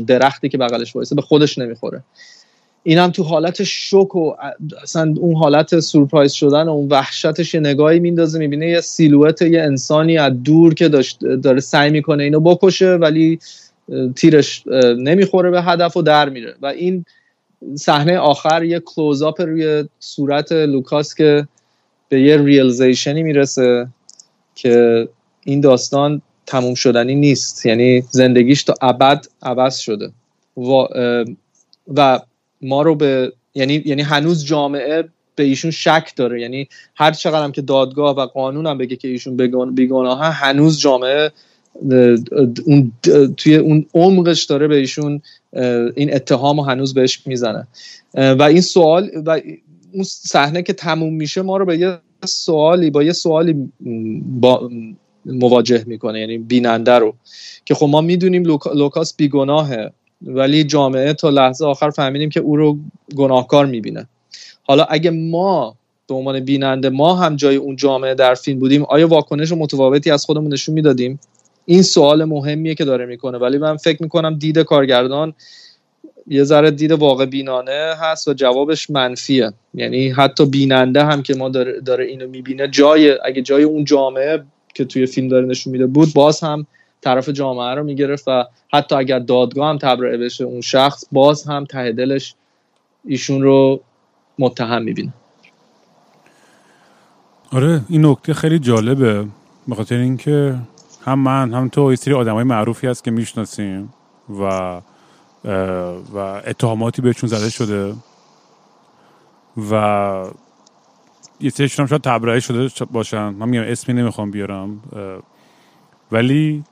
درختی 0.07 0.49
که 0.49 0.59
بغلش 0.59 0.97
وایسه 0.97 1.15
به 1.15 1.23
خودش 1.23 1.59
نمی‌خوره. 1.59 2.03
اینم 2.83 3.11
تو 3.11 3.23
حالت 3.23 3.63
شوک 3.63 4.17
و 4.17 4.33
اصلا 4.83 5.15
اون 5.21 5.37
حالت 5.37 5.81
سورپرایز 5.81 6.33
شدن 6.33 6.63
و 6.63 6.71
اون 6.71 6.89
وحشتش 6.89 7.55
یه 7.55 7.61
نگاهی 7.61 8.01
میندازه 8.01 8.39
می‌بینه 8.39 8.69
یه 8.69 8.81
سیلوت 8.81 9.43
یه 9.43 9.63
انسانی 9.63 10.19
از 10.19 10.43
دور 10.43 10.75
که 10.75 10.89
داره 11.43 11.61
سعی 11.61 11.91
می‌کنه 11.91 12.23
اینو 12.23 12.41
بکشه 12.41 12.91
ولی 12.95 13.39
تیرش 14.17 14.63
نمی‌خوره 14.99 15.51
به 15.51 15.63
هدف 15.63 15.97
و 15.97 16.03
در 16.03 16.29
میره. 16.29 16.55
و 16.63 16.67
این 16.67 17.05
صحنه 17.75 18.19
آخر 18.19 18.65
یه 18.65 18.81
close-up 18.81 19.41
روی 19.41 19.85
صورت 19.99 20.53
لوکاس 20.53 21.15
که 21.15 21.49
به 22.09 22.21
یه 22.21 22.37
realization 22.37 23.15
ی 23.15 23.23
می‌رسه 23.23 23.89
که 24.55 25.09
این 25.45 25.61
داستان 25.61 26.23
تموم 26.47 26.75
شدنی 26.75 27.15
نیست. 27.15 27.67
یعنی 27.67 28.03
زندگیش 28.11 28.63
تا 28.63 28.75
ابد 28.83 29.27
عوض 29.43 29.79
شده. 29.79 30.11
و, 30.57 30.87
و 31.97 32.21
ما 32.63 32.83
رو 32.83 32.95
به 32.95 33.33
یعنی 33.55 33.83
یعنی 33.87 34.03
هنوز 34.03 34.45
جامعه 34.45 35.05
به 35.35 35.43
ایشون 35.45 35.71
شک 35.71 36.13
داره. 36.17 36.41
یعنی 36.41 36.69
هر 36.97 37.13
چقدر 37.13 37.45
هم 37.45 37.53
که 37.53 37.63
دادگاه 37.63 38.17
و 38.17 38.27
قانون 38.27 38.67
هم 38.67 38.79
بگه 38.79 38.97
که 38.97 39.09
ایشون 39.09 39.37
بیگناه 39.75 40.25
هنوز 40.25 40.81
جامعه 40.81 41.31
اون 42.67 42.93
توی 43.37 43.57
اون 43.57 43.87
عمقش 43.95 44.45
داره 44.45 44.69
به 44.69 44.77
ایشون 44.77 45.23
این 45.95 46.15
اتهام 46.15 46.59
و 46.59 46.63
هنوز 46.63 46.95
بهش 46.95 47.27
می‌زنه. 47.27 47.67
و 48.15 48.43
این 48.43 48.61
سوال 48.61 49.11
و 49.27 49.41
اون 49.93 50.05
صحنه 50.05 50.63
که 50.63 50.73
تموم 50.73 51.15
میشه 51.15 51.43
ما 51.43 51.57
رو 51.57 51.65
به 51.65 51.79
یه 51.79 51.99
سوالی 52.25 52.91
با 52.91 53.03
یه 53.03 53.13
سوالی 53.13 53.71
با 54.41 54.71
مواجه 55.25 55.85
می‌کنه 55.87 56.21
یعنی 56.21 56.39
بیننده 56.39 56.93
رو. 56.93 57.15
که 57.65 57.75
خب 57.75 57.87
ما 57.87 58.01
می‌دونیم 58.01 58.45
لوکاس 58.75 59.17
بیگناهه. 59.17 59.91
ولی 60.23 60.65
جامعه 60.65 61.13
تا 61.13 61.31
لحظه 61.31 61.67
آخر 61.67 61.91
فهمیدیم 61.91 62.31
که 62.31 62.41
او 62.41 62.57
رو 62.57 62.79
گناهکار 63.17 63.67
می‌بینه. 63.67 64.07
حالا 64.63 64.85
اگه 64.85 65.11
ما 65.11 65.75
به 66.09 66.15
عنوان 66.15 66.41
بیننده 66.41 66.89
ما 66.89 67.15
هم 67.15 67.37
جای 67.37 67.57
اون 67.57 67.77
جامعه 67.77 68.15
در 68.15 68.35
فیلم 68.35 68.59
بودیم 68.59 68.83
آیا 68.83 69.09
واکنش 69.09 69.53
متفاوتی 69.53 70.11
از 70.11 70.25
خودمون 70.25 70.53
نشون 70.53 70.75
می‌دادیم؟ 70.75 71.21
این 71.67 71.83
سوال 71.83 72.25
مهمیه 72.25 72.75
که 72.75 72.85
داره 72.85 73.07
می‌کنه. 73.07 73.39
ولی 73.39 73.59
من 73.59 73.77
فکر 73.77 74.03
می‌کنم 74.03 74.39
دید 74.39 74.59
کارگردان 74.59 75.35
یه 76.27 76.45
ذره 76.45 76.71
دید 76.71 76.93
واقع 76.93 77.27
بینانه 77.27 77.95
هست 78.01 78.29
و 78.29 78.35
جوابش 78.35 78.91
منفیه. 78.91 79.53
یعنی 79.75 80.09
حتی 80.09 80.47
بیننده 80.47 81.05
هم 81.05 81.23
که 81.23 81.35
ما 81.35 81.49
داره, 81.49 81.81
داره 81.81 82.05
اینو 82.05 82.29
می‌بینه 82.29 82.69
جای 82.69 83.19
اگه 83.25 83.43
جای 83.43 83.63
اون 83.63 83.85
جامعه 83.85 84.43
که 84.75 84.85
توی 84.85 85.07
فیلم 85.07 85.29
داره 85.29 85.47
نشون 85.47 85.73
میده 85.73 85.87
بود 85.87 86.13
باز 86.15 86.41
هم 86.41 86.67
طرف 87.01 87.29
جامعه 87.29 87.75
رو 87.75 87.85
می‌گرفت 87.85 88.25
و 88.27 88.45
حتی 88.73 88.95
اگر 88.95 89.19
دادگاه 89.19 89.71
هم 89.71 89.79
تبرئه 89.79 90.17
بشه 90.17 90.45
اون 90.45 90.61
شخص 90.61 91.05
باز 91.13 91.45
هم 91.45 91.65
ته 91.65 91.93
دلش 91.93 92.35
ایشون 93.05 93.43
رو 93.43 93.81
متهم 94.39 94.83
می‌بینه. 94.83 95.13
آره 97.53 97.81
این 97.89 98.07
نکته 98.07 98.35
خیلی 98.35 98.59
جالبه. 98.59 99.27
به 99.69 99.87
اینکه 99.91 100.57
هم 101.05 101.19
من 101.19 101.55
هم 101.55 101.69
تو 101.69 101.91
یه 101.91 101.97
سری 101.97 102.15
آدمای 102.15 102.45
معروفی 102.45 102.87
هست 102.87 103.05
که 103.05 103.11
می‌شناسیم 103.11 103.93
و 104.41 104.81
و 106.15 106.19
اتهاماتی 106.47 107.03
بهشون 107.03 107.29
زده 107.29 107.51
شده 107.51 107.95
و 109.71 110.25
یه 111.41 111.51
سریشون 111.51 111.83
هم 111.83 111.89
شاید 111.89 112.03
تبرئه 112.03 112.41
شده 112.41 112.85
باشن. 112.91 113.29
من 113.29 113.49
میگم 113.49 113.63
اسمی 113.63 113.95
نمی‌خوام 113.95 114.31
بیارم 114.31 114.81
ولی 116.13 116.65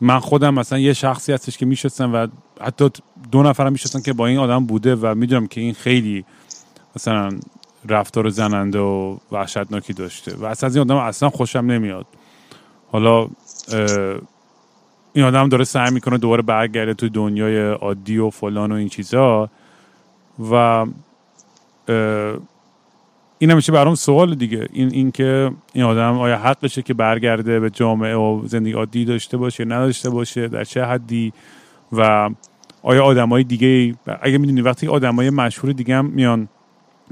من 0.00 0.18
خودم 0.18 0.54
مثلا 0.54 0.78
یه 0.78 0.92
شخصی 0.92 1.32
هستش 1.32 1.58
که 1.58 1.66
میشستم 1.66 2.14
و 2.14 2.26
حتی 2.60 2.90
دو 3.32 3.42
نفرم 3.42 3.72
میشستن 3.72 4.00
که 4.00 4.12
با 4.12 4.26
این 4.26 4.38
آدم 4.38 4.66
بوده 4.66 4.96
و 4.96 5.14
می‌دونم 5.14 5.46
که 5.46 5.60
این 5.60 5.74
خیلی 5.74 6.24
مثلا 6.96 7.30
رفتار 7.88 8.28
زننده 8.28 8.78
و 8.78 9.16
وحشتناکی 9.32 9.92
داشته 9.92 10.36
و 10.36 10.44
اصلا 10.44 10.66
از 10.66 10.76
این 10.76 10.90
آدم 10.90 10.96
اصلا 10.96 11.30
خوشم 11.30 11.58
نمیاد. 11.58 12.06
حالا 12.92 13.28
این 15.12 15.24
آدم 15.24 15.48
داره 15.48 15.64
سعی 15.64 15.90
می‌کنه 15.90 16.18
دوباره 16.18 16.42
برگرده 16.42 16.94
توی 16.94 17.08
دنیای 17.08 17.70
عادی 17.70 18.18
و 18.18 18.30
فلان 18.30 18.72
و 18.72 18.74
این 18.74 18.88
چیزا 18.88 19.50
و 20.50 20.86
این 23.38 23.54
میشه 23.54 23.72
برام 23.72 23.94
سوال 23.94 24.34
دیگه. 24.34 24.68
این 24.72 24.90
اینکه 24.92 25.50
این 25.72 25.84
آدم 25.84 26.18
آیا 26.18 26.38
حقشه 26.38 26.82
که 26.82 26.94
برگرده 26.94 27.60
به 27.60 27.70
جامعه 27.70 28.14
و 28.14 28.42
زندگی 28.46 28.72
عادی 28.72 29.04
داشته 29.04 29.36
باشه 29.36 29.64
نداشته 29.64 30.10
باشه؟ 30.10 30.48
در 30.48 30.64
چه 30.64 30.84
حدی؟ 30.84 31.32
و 31.92 32.30
آیا 32.82 33.04
آدمای 33.04 33.44
دیگه 33.44 33.94
اگه 34.22 34.38
می‌دونی 34.38 34.60
وقتی 34.60 34.86
آدمای 34.86 35.30
مشهور 35.30 35.72
دیگه 35.72 35.96
هم 35.96 36.06
میان 36.06 36.48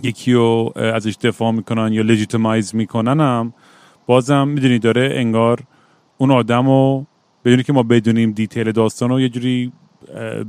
یکی 0.02 0.32
رو 0.32 0.72
ازش 0.76 1.16
دفاع 1.22 1.50
می‌کنن 1.52 1.92
یا 1.92 2.02
لجیتمایز 2.02 2.74
می‌کنن 2.74 3.20
هم 3.20 3.52
بازم 4.06 4.48
می‌دونی 4.48 4.78
داره 4.78 5.10
انگار 5.12 5.60
اون 6.18 6.30
آدم 6.30 6.66
رو 6.66 7.06
بدونی 7.44 7.62
که 7.62 7.72
ما 7.72 7.82
بدونیم 7.82 8.32
دیتیل 8.32 8.72
داستان 8.72 9.08
رو 9.08 9.20
یه 9.20 9.28
جوری 9.28 9.72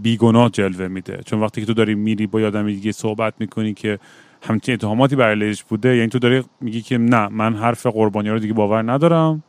بیگناه 0.01 0.49
جلوه 0.49 0.87
میده. 0.87 1.19
چون 1.25 1.39
وقتی 1.39 1.61
که 1.61 1.67
تو 1.67 1.73
داری 1.73 1.95
میری 1.95 2.27
با 2.27 2.39
آدم 2.39 2.67
دیگه 2.67 2.91
صحبت 2.91 3.33
می‌کنی 3.39 3.73
که 3.73 3.99
همچین 4.41 4.73
اتهاماتی 4.73 5.15
برای 5.15 5.55
بوده؟ 5.69 5.95
یعنی 5.95 6.09
تو 6.09 6.19
داری 6.19 6.43
میگی 6.61 6.81
که 6.81 6.97
نه 6.97 7.27
من 7.27 7.55
حرف 7.55 7.85
قربانی 7.85 8.29
رو 8.29 8.39
دیگه 8.39 8.53
باور 8.53 8.91
ندارم 8.91 9.43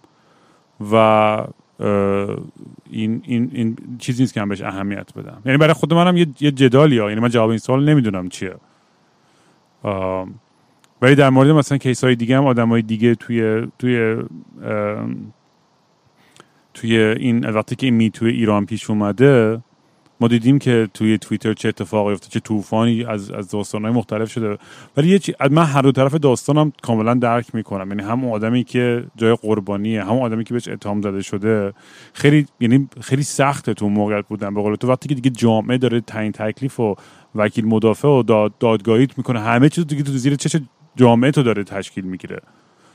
و 0.92 0.94
این, 2.90 3.22
این, 3.24 3.50
این 3.52 3.76
چیزی 3.98 4.22
نیست 4.22 4.34
که 4.34 4.40
من 4.40 4.48
بهش 4.48 4.62
اهمیت 4.62 5.14
بدم. 5.14 5.42
یعنی 5.44 5.58
برای 5.58 5.72
خود 5.72 5.94
منم 5.94 6.16
یه, 6.16 6.26
یه 6.40 6.50
جدالی 6.50 6.98
ها 6.98 7.08
یعنی 7.08 7.20
من 7.20 7.28
جواب 7.28 7.50
این 7.50 7.58
سوال 7.58 7.88
نمی‌دونم 7.88 8.28
چیه. 8.28 8.54
ولی 11.02 11.14
در 11.14 11.30
مورد 11.30 11.50
مثلا 11.50 11.78
کیس 11.78 12.04
های 12.04 12.16
دیگه 12.16 12.36
هم 12.36 12.46
آدم 12.46 12.68
های 12.68 12.82
دیگه 12.82 13.14
توی 13.14 13.66
توی 13.78 14.16
توی 16.74 16.96
این 16.96 17.46
وقتی 17.46 17.76
که 17.76 17.86
این 17.86 17.94
میتو 17.94 18.24
ایران 18.24 18.66
پیش 18.66 18.90
اومده 18.90 19.60
ما 20.20 20.28
دیدیم 20.28 20.58
که 20.58 20.88
توی 20.94 21.18
توییتر 21.18 21.54
چه 21.54 21.68
اتفاقی 21.68 22.12
افتاد 22.12 22.30
چه 22.30 22.40
طوفانی 22.40 23.04
از 23.04 23.30
از 23.30 23.50
داستانهای 23.50 23.94
مختلف 23.94 24.30
شده. 24.30 24.58
ولی 24.96 25.08
یه 25.08 25.18
چی... 25.18 25.34
من 25.50 25.64
هر 25.64 25.82
دو 25.82 25.92
طرف 25.92 26.14
داستانم 26.14 26.72
کاملا 26.82 27.14
درک 27.14 27.54
می‌کنم. 27.54 27.88
یعنی 27.88 28.02
هم 28.02 28.30
آدمی 28.30 28.64
که 28.64 29.04
جای 29.16 29.36
قربانیه 29.42 30.04
هم 30.04 30.18
آدمی 30.18 30.44
که 30.44 30.54
بهش 30.54 30.68
اتهام 30.68 31.02
زده 31.02 31.22
شده 31.22 31.72
خیلی 32.12 32.46
یعنی 32.60 32.88
خیلی 33.00 33.22
سخته 33.22 33.74
تو 33.74 33.88
موقعیت 33.88 34.26
بودن. 34.28 34.54
به 34.54 34.62
قول 34.62 34.74
تو 34.74 34.88
وقتی 34.88 35.08
که 35.08 35.14
دیگه 35.14 35.30
جامعه 35.30 35.78
داره 35.78 36.00
تعیین 36.00 36.32
تکلیف 36.32 36.80
و 36.80 36.96
وکیل 37.34 37.66
مدافع 37.66 38.08
و 38.08 38.22
داد 38.22 38.52
دادگاهیت 38.60 39.18
می‌کنه 39.18 39.40
همه 39.40 39.68
چیز 39.68 39.86
دیگه 39.86 40.02
تو 40.02 40.12
زیر 40.12 40.34
چه 40.34 40.60
جامعه 40.96 41.30
تو 41.30 41.42
داره 41.42 41.64
تشکیل 41.64 42.04
می‌گیره. 42.04 42.40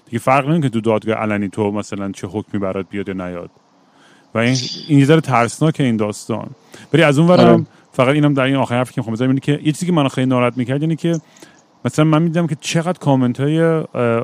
دیگه 0.05 0.19
فرق 0.19 0.49
نمی‌کنه 0.49 0.69
تو 0.69 0.81
دادگاه 0.81 1.15
علنی 1.15 1.49
تو 1.49 1.71
مثلا 1.71 2.11
چه 2.11 2.27
حکمی 2.27 2.59
برات 2.59 2.85
بیاد 2.89 3.07
یا 3.07 3.13
نیاد. 3.13 3.49
و 4.35 4.37
این 4.37 4.57
این 4.87 4.99
یه 4.99 5.05
ذره 5.05 5.21
ترسناکه 5.21 5.83
این 5.83 5.97
داستان. 5.97 6.49
ولی 6.93 7.03
از 7.03 7.19
اون 7.19 7.27
ورم 7.27 7.53
آره. 7.53 7.65
فقط 7.91 8.15
اینم 8.15 8.33
در 8.33 8.43
این 8.43 8.55
آخر 8.55 8.75
حرفی 8.75 8.93
که 8.93 9.01
می‌خوام 9.01 9.13
بزنم 9.13 9.29
اینه 9.29 9.39
که 9.39 9.51
یه 9.51 9.71
چیزی 9.71 9.85
که 9.85 9.91
منو 9.91 10.09
خیلی 10.09 10.27
ناراحت 10.27 10.57
می‌کرد 10.57 10.81
اینه 10.81 10.95
که 10.95 11.19
مثلا 11.85 12.05
من 12.05 12.21
می‌دیدم 12.21 12.47
که 12.47 12.57
چقدر 12.61 12.99
کامنت 12.99 13.39
های 13.39 13.59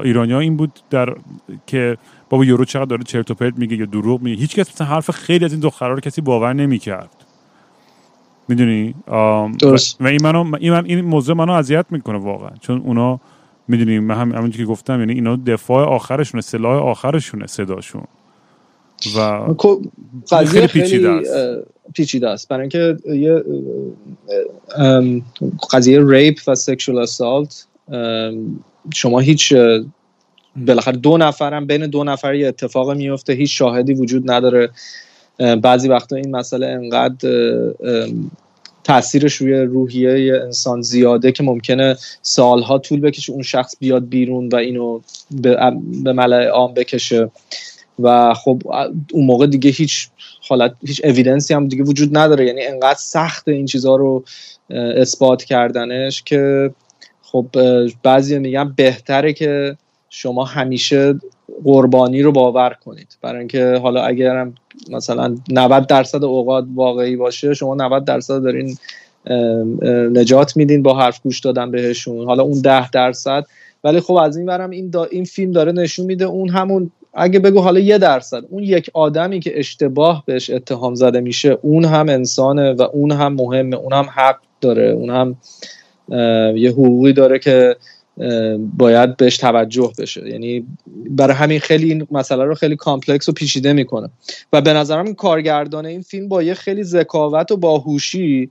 ایرانی 0.04 0.34
ها 0.34 0.40
این 0.40 0.58
بود 0.58 0.80
در 0.90 1.16
که 1.68 1.98
بابا 2.30 2.46
یورو 2.46 2.66
چقدر 2.66 2.86
داره 2.86 3.04
چرت 3.04 3.32
و 3.32 3.34
پرت 3.34 3.58
میگه 3.58 3.76
یا 3.76 3.86
دروغ 3.86 4.22
میگه. 4.22 4.42
هیچ 4.42 4.56
کس 4.56 4.72
مثلا 4.72 4.88
حرف 4.88 5.12
خیلی 5.12 5.46
از 5.46 5.52
این 5.52 5.62
دخترها 5.62 5.94
رو 5.94 6.00
کسی 6.00 6.22
باور 6.22 6.54
نمی‌کرد. 6.54 7.10
می‌دونی؟ 8.48 8.96
درست. 9.60 10.02
و 10.02 10.08
این 10.08 10.24
منو 10.24 10.56
این, 10.60 10.74
من 10.74 10.86
این 10.86 11.02
موضوع 11.02 11.36
منو 11.36 11.52
اذیت 11.52 11.86
می‌کنه 11.90 12.18
واقعا. 12.18 12.52
چون 12.62 12.78
اونا 12.78 13.20
می‌دونی 13.68 14.00
من 14.00 14.16
هم 14.16 14.32
همونجوری 14.32 14.64
که 14.64 14.70
گفتم 14.70 15.00
یعنی 15.00 15.14
اینا 15.14 15.36
دفاع 15.36 15.86
آخرشونه 15.86 16.42
سلاح 16.42 16.84
آخرشونه 16.84 17.48
صداشون. 17.48 18.04
و 19.18 19.40
خب، 19.58 19.82
قضیه 20.32 20.68
خیلی 20.68 21.22
پیچیده 21.94 22.30
است. 22.30 22.48
برای 22.48 22.62
اینکه 22.62 22.98
یه 23.06 23.44
قضیه 25.72 26.00
ریپ 26.06 26.40
و 26.48 26.56
سکشوال 26.56 26.98
اسالت 26.98 27.66
شما 28.94 29.20
هیچ 29.20 29.54
بالاخره 30.56 30.98
دو 30.98 31.18
نفرم 31.18 31.68
بین 31.68 31.88
دو 31.88 32.04
نفر 32.04 32.36
یه 32.36 32.48
اتفاق 32.48 32.92
میفته 32.92 33.34
هیچ 33.34 33.58
شاهدی 33.58 33.94
وجود 33.94 34.32
نداره. 34.32 34.70
بعضی 35.62 35.90
وقتا 35.90 36.16
این 36.16 36.36
مسئله 36.36 36.68
انقدر 36.68 37.30
تاثیرش 38.84 39.36
روی 39.36 39.54
روحیه 39.54 40.42
انسان 40.44 40.82
زیاده 40.82 41.32
که 41.32 41.44
ممکنه 41.44 41.96
سالها 42.22 42.78
طول 42.78 43.00
بکشه 43.00 43.34
اون 43.34 43.44
شخص 43.44 43.76
بیاد 43.80 44.10
بیرون 44.10 44.50
و 44.50 44.56
اینو 44.56 45.00
به 46.04 46.14
ملع 46.14 46.48
عام 46.48 46.74
بکشه. 46.74 47.32
و 48.04 48.34
خب 48.34 48.62
اون 49.12 49.26
موقع 49.26 49.48
دیگه 49.48 49.72
هیچ 49.72 50.08
حالت 50.50 50.76
هیچ 50.86 51.02
اویدنسی 51.04 51.54
هم 51.54 51.68
دیگه 51.68 51.84
وجود 51.84 52.18
نداره. 52.18 52.46
یعنی 52.46 52.62
انقدر 52.62 53.00
سخت 53.00 53.48
این 53.48 53.66
چیزها 53.66 53.96
رو 53.96 54.24
اثبات 54.70 55.44
کردنش 55.44 56.24
که 56.24 56.72
خب 57.22 57.46
بعضی 58.04 58.40
میگن 58.40 58.74
بهتره 58.76 59.34
که 59.34 59.78
شما 60.10 60.44
همیشه 60.44 61.16
قربانی 61.64 62.22
رو 62.22 62.32
باور 62.32 62.76
کنید. 62.86 63.18
برای 63.22 63.40
اینکه 63.40 63.80
حالا 63.84 64.04
اگرم 64.04 64.56
مثلا 64.90 65.36
90 65.50 65.88
درصد 65.88 66.24
اوقات 66.24 66.66
واقعی 66.76 67.16
باشه 67.16 67.54
شما 67.54 67.76
90 67.76 68.06
درصد 68.06 68.44
دارین 68.44 68.78
نجات 70.12 70.58
میدین 70.58 70.84
با 70.84 71.00
حرف 71.00 71.22
گوش 71.22 71.40
دادن 71.40 71.72
بهشون. 71.72 72.26
حالا 72.26 72.44
اون 72.44 72.62
10 72.62 72.90
درصد. 72.90 73.46
ولی 73.84 74.00
خب 74.00 74.14
از 74.14 74.38
این 74.38 74.46
برم 74.46 74.70
این, 74.70 74.92
این 75.12 75.26
فیلم 75.26 75.52
داره 75.52 75.72
نشون 75.72 76.06
میده 76.06 76.26
اون 76.26 76.50
همون 76.50 76.92
اگه 77.14 77.40
بگو 77.40 77.62
حالا 77.62 77.80
یه 77.80 77.98
درصد 77.98 78.44
اون 78.50 78.64
یک 78.64 78.90
آدمی 78.94 79.40
که 79.40 79.60
اشتباه 79.60 80.24
بهش 80.26 80.50
اتهام 80.50 80.96
زده 80.96 81.20
میشه 81.20 81.58
اون 81.62 81.86
هم 81.86 82.10
انسانه 82.10 82.74
و 82.74 82.82
اون 82.82 83.12
هم 83.12 83.34
مهمه 83.34 83.76
اون 83.76 83.94
هم 83.94 84.10
حق 84.16 84.38
داره 84.62 84.90
اون 84.90 85.10
هم 85.10 85.38
یه 86.58 86.72
حقوقی 86.72 87.14
داره 87.14 87.40
که 87.40 87.76
باید 88.78 89.18
بهش 89.18 89.38
توجه 89.38 89.92
بشه. 90.00 90.30
یعنی 90.30 90.66
برای 91.10 91.36
همین 91.36 91.60
خیلی 91.60 91.90
این 91.90 92.08
مسئله 92.12 92.44
رو 92.44 92.56
خیلی 92.56 92.76
کامپلکس 92.76 93.30
و 93.30 93.32
پیچیده 93.32 93.74
می‌کنه. 93.74 94.10
و 94.54 94.62
به 94.62 94.74
نظرم 94.74 95.14
کارگردان 95.14 95.86
این 95.86 96.02
فیلم 96.02 96.28
با 96.28 96.44
یه 96.44 96.54
خیلی 96.54 96.84
ذکاوت 96.84 97.52
و 97.52 97.58
باهوشی 97.58 98.50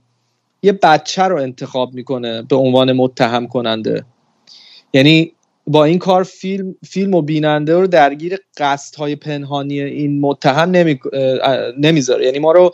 یه 0.63 0.71
بچه 0.71 1.23
رو 1.23 1.41
انتخاب 1.41 1.93
می‌کنه 1.93 2.41
به 2.41 2.55
عنوان 2.55 2.91
متهم 2.91 3.47
کننده. 3.47 4.03
یعنی 4.93 5.31
با 5.69 5.83
این 5.83 5.99
کار 5.99 6.23
فیلم 6.23 6.75
فیلم 6.87 7.13
و 7.13 7.21
بیننده 7.21 7.73
رو 7.73 7.87
درگیر 7.87 8.37
قصد 8.57 8.95
های 8.95 9.15
پنهانی 9.15 9.81
این 9.81 10.21
متهم 10.21 10.71
نمی... 10.71 10.99
نمی‌ذاره. 11.77 12.25
یعنی 12.25 12.39
ما 12.39 12.51
رو 12.51 12.71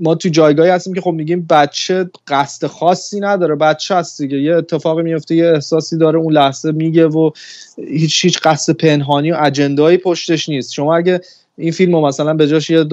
ما 0.00 0.14
تو 0.14 0.28
جایگاهی 0.28 0.70
هستیم 0.70 0.94
که 0.94 1.00
خب 1.00 1.10
میگیم 1.10 1.46
بچه 1.50 2.10
قصد 2.28 2.66
خاصی 2.66 3.20
نداره 3.20 3.54
بچه 3.54 3.94
هست 3.94 4.22
دیگه. 4.22 4.40
یه 4.40 4.56
اتفاقی 4.56 5.02
میفته 5.02 5.34
یه 5.34 5.46
احساسی 5.46 5.98
داره 5.98 6.18
اون 6.18 6.32
لحظه 6.32 6.72
میگه 6.72 7.06
و 7.06 7.30
هیچ 7.76 8.24
هیچ 8.24 8.40
قصد 8.40 8.72
پنهانی 8.72 9.32
و 9.32 9.36
اجندایی 9.40 9.98
پشتش 9.98 10.48
نیست. 10.48 10.72
شما 10.72 10.96
اگه 10.96 11.20
این 11.58 11.72
فیلم 11.72 12.00
مثلا 12.00 12.34
به 12.34 12.48
جاش 12.48 12.70
یه, 12.70 12.86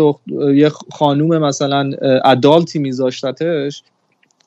یه 0.55 0.71
خانوم 0.91 1.37
مثلا 1.37 1.91
ادالتی 2.25 2.79
میذاشتتش 2.79 3.83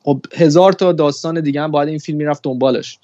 خب 0.04 0.20
هزار 0.34 0.72
تا 0.72 0.92
داستان 0.92 1.40
دیگه 1.40 1.60
هم 1.60 1.70
باید 1.70 1.88
این 1.88 1.98
فیلم 1.98 2.18
می‌رفت 2.18 2.42
دنبالش. 2.42 2.98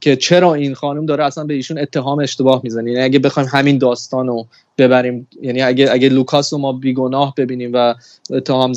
که 0.00 0.16
چرا 0.20 0.54
این 0.54 0.74
خانم 0.74 1.06
داره 1.06 1.24
اصلا 1.24 1.44
به 1.44 1.54
ایشون 1.54 1.78
اتهام 1.78 2.18
اشتباه 2.18 2.60
می‌زنه؟ 2.64 2.90
یعنی 2.90 3.04
اگه 3.04 3.18
بخوایم 3.18 3.48
همین 3.52 3.78
داستان 3.78 4.26
رو 4.26 4.46
ببریم 4.78 5.28
یعنی 5.42 5.62
اگه 5.62 5.88
اگه 5.92 6.08
لوکاس 6.08 6.52
رو 6.52 6.58
ما 6.58 6.72
بیگناه 6.72 7.34
ببینیم 7.36 7.70
و 7.74 7.94
اتهام 8.30 8.72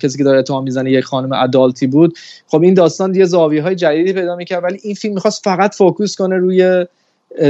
کسی 0.00 0.18
که 0.18 0.24
داره 0.24 0.38
اتهام 0.38 0.64
می‌زنه 0.64 0.90
یک 0.90 1.04
خانم 1.04 1.32
adult 1.32 1.77
ی 1.77 1.86
بود 1.86 2.18
خب 2.46 2.62
این 2.62 2.74
داستان 2.74 3.12
دیگه 3.12 3.24
زاویه 3.24 3.62
های 3.62 3.74
جدیدی 3.74 4.12
پیدا 4.12 4.36
می‌کرد 4.36 4.64
ولی 4.64 4.78
این 4.82 4.94
فیلم 4.94 5.14
می‌خواست 5.14 5.44
فقط 5.44 5.74
focus 5.74 6.16
کنه 6.16 6.36
روی 6.36 6.86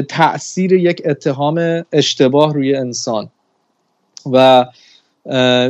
تاثیر 0.08 0.72
یک 0.72 1.02
اتهام 1.04 1.84
اشتباه 1.92 2.54
روی 2.54 2.74
انسان. 2.74 3.28
و 4.32 4.66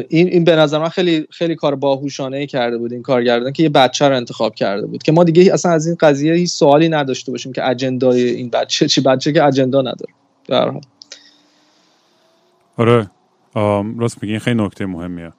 این 0.09 0.28
این 0.28 0.44
به 0.44 0.57
نظر 0.57 0.78
من 0.78 0.88
خیلی 0.88 1.26
خیلی 1.30 1.54
کار 1.54 1.74
باهوشانه 1.74 2.46
کرده 2.46 2.78
بود 2.78 2.92
این 2.92 3.02
کارگردان 3.02 3.52
که 3.52 3.62
یه 3.62 3.68
بچه 3.68 4.09
رو 4.09 4.16
انتخاب 4.16 4.54
کرده 4.54 4.86
بود 4.86 5.02
که 5.02 5.12
ما 5.12 5.24
دیگه 5.24 5.52
اصلا 5.52 5.72
از 5.72 5.86
این 5.86 5.96
قضیه 6.00 6.34
هیچ 6.34 6.50
سوالی 6.50 6.88
نداشته 6.88 7.32
باشیم 7.32 7.52
که 7.52 7.68
agenda 7.68 8.15
ی 8.15 8.22
این 8.22 8.50
بچه 8.50 8.88
چی 8.88 9.00
بچه 9.00 9.32
که 9.32 9.44
agenda 9.44 9.80
نداره. 9.80 10.12
در 10.48 10.68
حال. 10.68 10.80
آره. 12.76 13.11
راست 13.98 14.22
میگی 14.22 14.38
خیلی 14.38 14.62
نکته 14.62 14.86
مهمیه. 14.86 15.32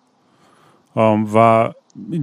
و 1.35 1.69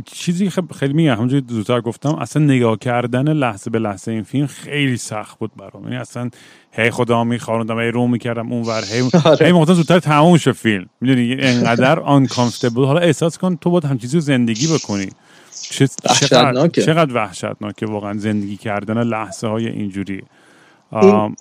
چیزی 0.04 0.50
خیلی 0.78 0.92
میگم 0.92 1.12
همونجوری 1.12 1.44
زودتر 1.48 1.80
گفتم 1.80 2.14
اصلا 2.14 2.42
نگاه 2.42 2.78
کردن 2.78 3.32
لحظه 3.32 3.70
به 3.70 3.78
لحظه 3.78 4.12
این 4.12 4.22
فیلم 4.22 4.46
خیلی 4.46 4.96
سخت 4.96 5.38
بود 5.38 5.50
برام. 5.56 5.84
یعنی 5.84 5.96
اصلا 5.96 6.30
هی 6.72 6.90
خدا 6.90 7.24
میخواروندم 7.24 7.80
هی 7.80 7.90
رو 7.90 8.06
می‌کردم 8.06 8.52
اون 8.52 8.62
ور 8.62 8.84
هی 8.92 9.02
آره. 9.24 9.46
هی 9.46 9.74
زودتر 9.74 9.98
تموم 9.98 10.36
شه 10.36 10.52
فیلم. 10.52 10.86
می‌دونی 11.00 11.36
انقدر 11.40 12.00
آن 12.00 12.28
حالا 12.76 13.00
احساس 13.00 13.38
کن 13.38 13.56
تو 13.56 13.70
باید 13.70 13.84
هم 13.84 13.98
چیزی 13.98 14.16
رو 14.16 14.20
زندگی 14.20 14.66
بکنی. 14.66 15.08
چقدر, 16.20 16.68
چقدر 16.68 17.14
وحشتناکه 17.14 17.86
واقعا 17.86 18.18
زندگی 18.18 18.56
کردن 18.56 19.02
لحظه 19.02 19.46
های 19.46 19.66
اینجوری. 19.66 20.22
این 20.92 21.36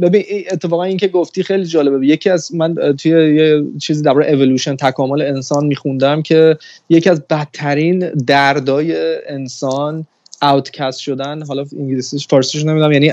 ببین 0.00 0.24
اتفاقا 0.52 0.82
این 0.82 0.96
که 0.96 1.08
گفتی 1.08 1.42
خیلی 1.42 1.64
جالبه. 1.64 2.06
یکی 2.06 2.30
از 2.30 2.54
من 2.54 2.74
توی 2.74 3.10
یه 3.10 3.64
چیزی 3.78 4.02
درباره 4.02 4.32
اولوشن 4.32 4.76
تکامل 4.76 5.22
انسان 5.22 5.66
میخوندم 5.66 6.22
که 6.22 6.58
یکی 6.88 7.10
از 7.10 7.22
بدترین 7.30 7.98
دردای 8.26 9.16
انسان 9.26 10.06
اوتکست 10.42 10.98
شدن 10.98 11.42
حالا 11.42 11.64
انگلیسیش 11.78 12.28
فارسیش 12.28 12.64
نمی‌دونم 12.64 12.92
یعنی 12.92 13.12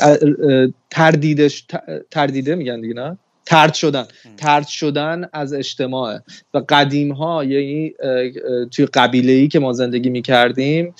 تردیدش 0.90 1.66
تردیده 2.12 2.56
میگن 2.56 2.82
دیگه 2.82 2.94
نه؟ 2.94 3.18
ترد 3.46 3.74
شدن. 3.74 4.06
ترد 4.38 4.68
شدن 4.68 5.30
از 5.34 5.54
اجتماع 5.54 6.20
و 6.54 6.62
قدیم 6.70 7.12
ها 7.12 7.44
یعنی 7.44 7.94
توی 8.72 8.86
قبیله 8.86 9.34
ای 9.34 9.48
که 9.48 9.60
ما 9.60 9.74
زندگی 9.74 10.10
می 10.10 10.22
کردیم 10.22 10.94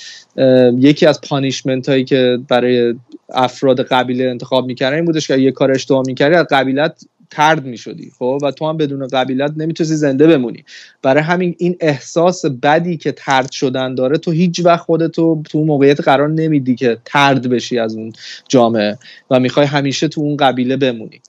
یکی 0.80 1.06
از 1.06 1.22
پانیشمنت 1.22 1.90
هایی 1.90 2.04
که 2.04 2.40
برای 2.48 2.96
افراد 3.30 3.82
قبیله 3.82 4.26
انتخاب 4.26 4.66
می‌کردن 4.66 4.96
این 4.96 5.06
بودش 5.06 5.28
که 5.28 5.38
یه 5.38 5.52
کار 5.52 5.72
اشتباه 5.72 6.04
می‌کردی 6.08 6.36
از 6.36 6.46
قبیلت 6.52 7.06
ترد 7.32 7.66
می‌شدی 7.66 8.12
خب؟ 8.20 8.40
و 8.44 8.52
تو 8.52 8.70
هم 8.70 8.78
بدون 8.78 9.08
قبیلت 9.08 9.54
نمی‌تونی 9.58 9.90
زنده 9.90 10.28
بمونی. 10.28 10.64
برای 11.02 11.24
همین 11.24 11.56
این 11.60 11.78
احساس 11.80 12.46
بدی 12.46 12.98
که 12.98 13.12
ترد 13.12 13.52
شدن 13.52 13.96
داره 13.96 14.18
تو 14.18 14.32
هیچ 14.32 14.62
وقت 14.66 14.80
خودتو 14.80 15.44
تو 15.50 15.64
موقعیت 15.64 16.02
قرار 16.02 16.30
نمیدی 16.30 16.76
که 16.76 16.98
ترد 17.06 17.50
بشی 17.50 17.80
از 17.80 17.96
اون 17.96 18.14
جامعه 18.50 18.98
و 19.32 19.40
می‌خوای 19.40 19.66
همیشه 19.66 20.08
تو 20.08 20.22
اون 20.22 20.38
قبیله 20.38 20.78
بمونی. 20.78 21.22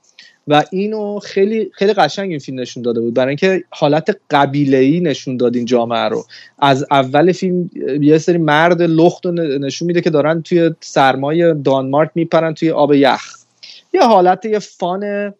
و 0.48 0.64
اینو 0.70 1.18
خیلی 1.18 1.70
خیلی 1.72 1.92
قشنگ 1.92 2.30
این 2.30 2.38
فیلم 2.38 2.60
نشون 2.60 2.82
داده 2.82 3.00
بود. 3.00 3.14
برای 3.14 3.28
اینکه 3.28 3.64
حالت 3.70 4.16
قبیله 4.30 4.76
ای 4.76 5.00
نشون 5.00 5.36
داد 5.36 5.56
این 5.56 5.64
جامعه 5.64 6.08
رو. 6.08 6.24
از 6.58 6.86
اول 6.90 7.32
فیلم 7.32 7.70
یه 8.00 8.18
سری 8.18 8.38
مرد 8.38 8.82
لخت 8.82 9.26
نشون 9.26 9.86
میده 9.86 10.00
که 10.00 10.10
دارن 10.10 10.42
توی 10.42 10.70
سرمای 10.80 11.54
دانمارک 11.54 12.10
میپرن 12.14 12.54
توی 12.54 12.70
آب 12.70 12.92
یخ. 12.92 13.36
یه 13.94 14.02
حالت 14.02 14.44
یه 14.44 14.58
فان 14.58 15.34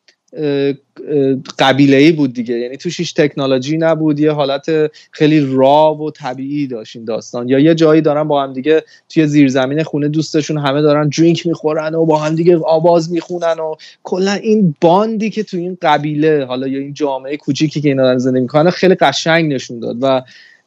قبیله 1.59 1.97
ای 1.97 2.13
بود 2.13 2.33
دیگه. 2.33 2.55
یعنی 2.55 2.77
توش 2.77 3.01
هیچ 3.01 3.15
تکنولوژی 3.15 3.77
نبود. 3.77 4.21
یه 4.21 4.33
حالت 4.33 4.91
خیلی 5.11 5.47
را 5.57 5.95
و 5.95 6.11
طبیعی 6.11 6.67
داشت 6.67 6.97
این 6.97 7.05
داستان. 7.05 7.49
یا 7.49 7.59
یه 7.59 7.75
جایی 7.75 8.01
دارن 8.01 8.29
با 8.29 8.43
هم 8.43 8.53
دیگه 8.53 8.83
توی 9.09 9.27
زیرزمین 9.27 9.83
خونه 9.83 10.09
دوستشون 10.09 10.59
همه 10.59 10.83
دارن 10.83 11.09
درینک 11.09 11.47
می‌خورن 11.47 11.95
و 11.95 12.07
با 12.07 12.19
هم 12.19 12.35
دیگه 12.35 12.59
آواز 12.67 13.13
می‌خونن 13.13 13.59
و 13.59 13.75
کلا 14.03 14.33
این 14.33 14.75
باندی 14.81 15.31
که 15.31 15.43
تو 15.43 15.57
این 15.57 15.79
قبیله 15.83 16.45
حالا 16.45 16.69
یا 16.69 16.79
این 16.79 16.95
جامعه 16.95 17.37
کوچیکی 17.37 17.81
که 17.81 17.89
اینا 17.89 18.03
دارن 18.03 18.19
زندگی 18.19 18.41
می‌کنن 18.41 18.71
خیلی 18.71 18.95
قشنگ 18.95 19.53
نشون 19.53 19.81
داد. 19.81 19.97
و 20.01 20.23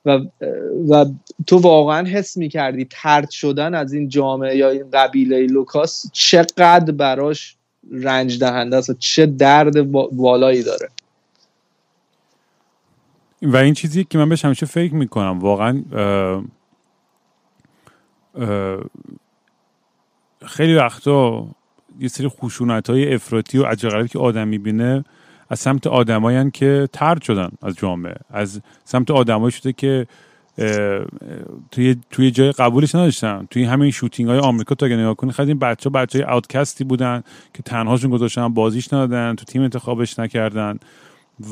و, 0.05 0.20
و 0.89 1.05
تو 1.47 1.57
واقعا 1.57 2.07
حس 2.07 2.38
می‌کردی 2.38 2.88
ترد 2.89 3.30
شدن 3.30 3.76
از 3.76 3.93
این 3.93 4.09
جامعه 4.09 4.57
یا 4.57 4.70
این 4.70 4.86
قبیله 4.93 5.47
لوکاس 5.47 6.05
چقدر 6.13 6.91
براش 6.91 7.57
رنج 7.92 8.40
دهنده 8.40 8.78
است 8.78 8.90
و 8.90 8.94
چه 8.94 9.26
درد 9.26 9.96
والایی 10.16 10.64
داره. 10.64 10.90
و 13.42 13.58
این 13.58 13.74
چیزی 13.74 14.04
که 14.04 14.18
من 14.18 14.30
بهش 14.30 14.46
همیشه 14.46 14.66
فکر 14.66 14.94
می‌کنم. 14.94 15.40
واقعا 15.40 15.84
خیلی 20.46 20.76
وقتا 20.76 21.48
یه 22.00 22.08
سری 22.08 22.28
خشونت 22.28 22.90
های 22.90 23.14
افراطی 23.14 23.58
و 23.58 23.64
عجقلبی 23.64 24.08
که 24.08 24.20
آدم 24.20 24.48
می‌بینه 24.48 25.06
از 25.50 25.60
سمت 25.60 25.88
آدمایی 25.88 26.52
که 26.52 26.90
ترد 26.94 27.22
شدن 27.22 27.50
از 27.62 27.76
جامعه. 27.76 28.16
از 28.30 28.62
سمت 28.84 29.12
آدمایی 29.12 29.52
شده 29.52 29.74
که 29.74 30.08
توی 31.72 31.95
توی 32.12 32.32
جای 32.32 32.51
قبولش 32.51 32.95
نداشتن 32.95 33.47
توی 33.49 33.64
همین 33.64 33.91
شوتینگ 33.91 34.30
های 34.30 34.39
آمریکا 34.39 34.76
تا 34.76 34.88
نگاه 34.88 35.16
کنی 35.16 35.32
خیلی 35.32 35.51
این 35.51 35.60
بچه 35.60 35.89
بچه 35.89 36.20
های 36.20 36.34
اوتکستی 36.34 36.84
بودن 36.84 37.24
که 37.53 37.64
تنهاشون 37.64 38.12
گذاشتن 38.12 38.47
بازیش 38.47 38.93
ندادن 38.93 39.36
تو 39.36 39.45
تیم 39.45 39.62
انتخابش 39.62 40.20
نکردن. 40.20 40.80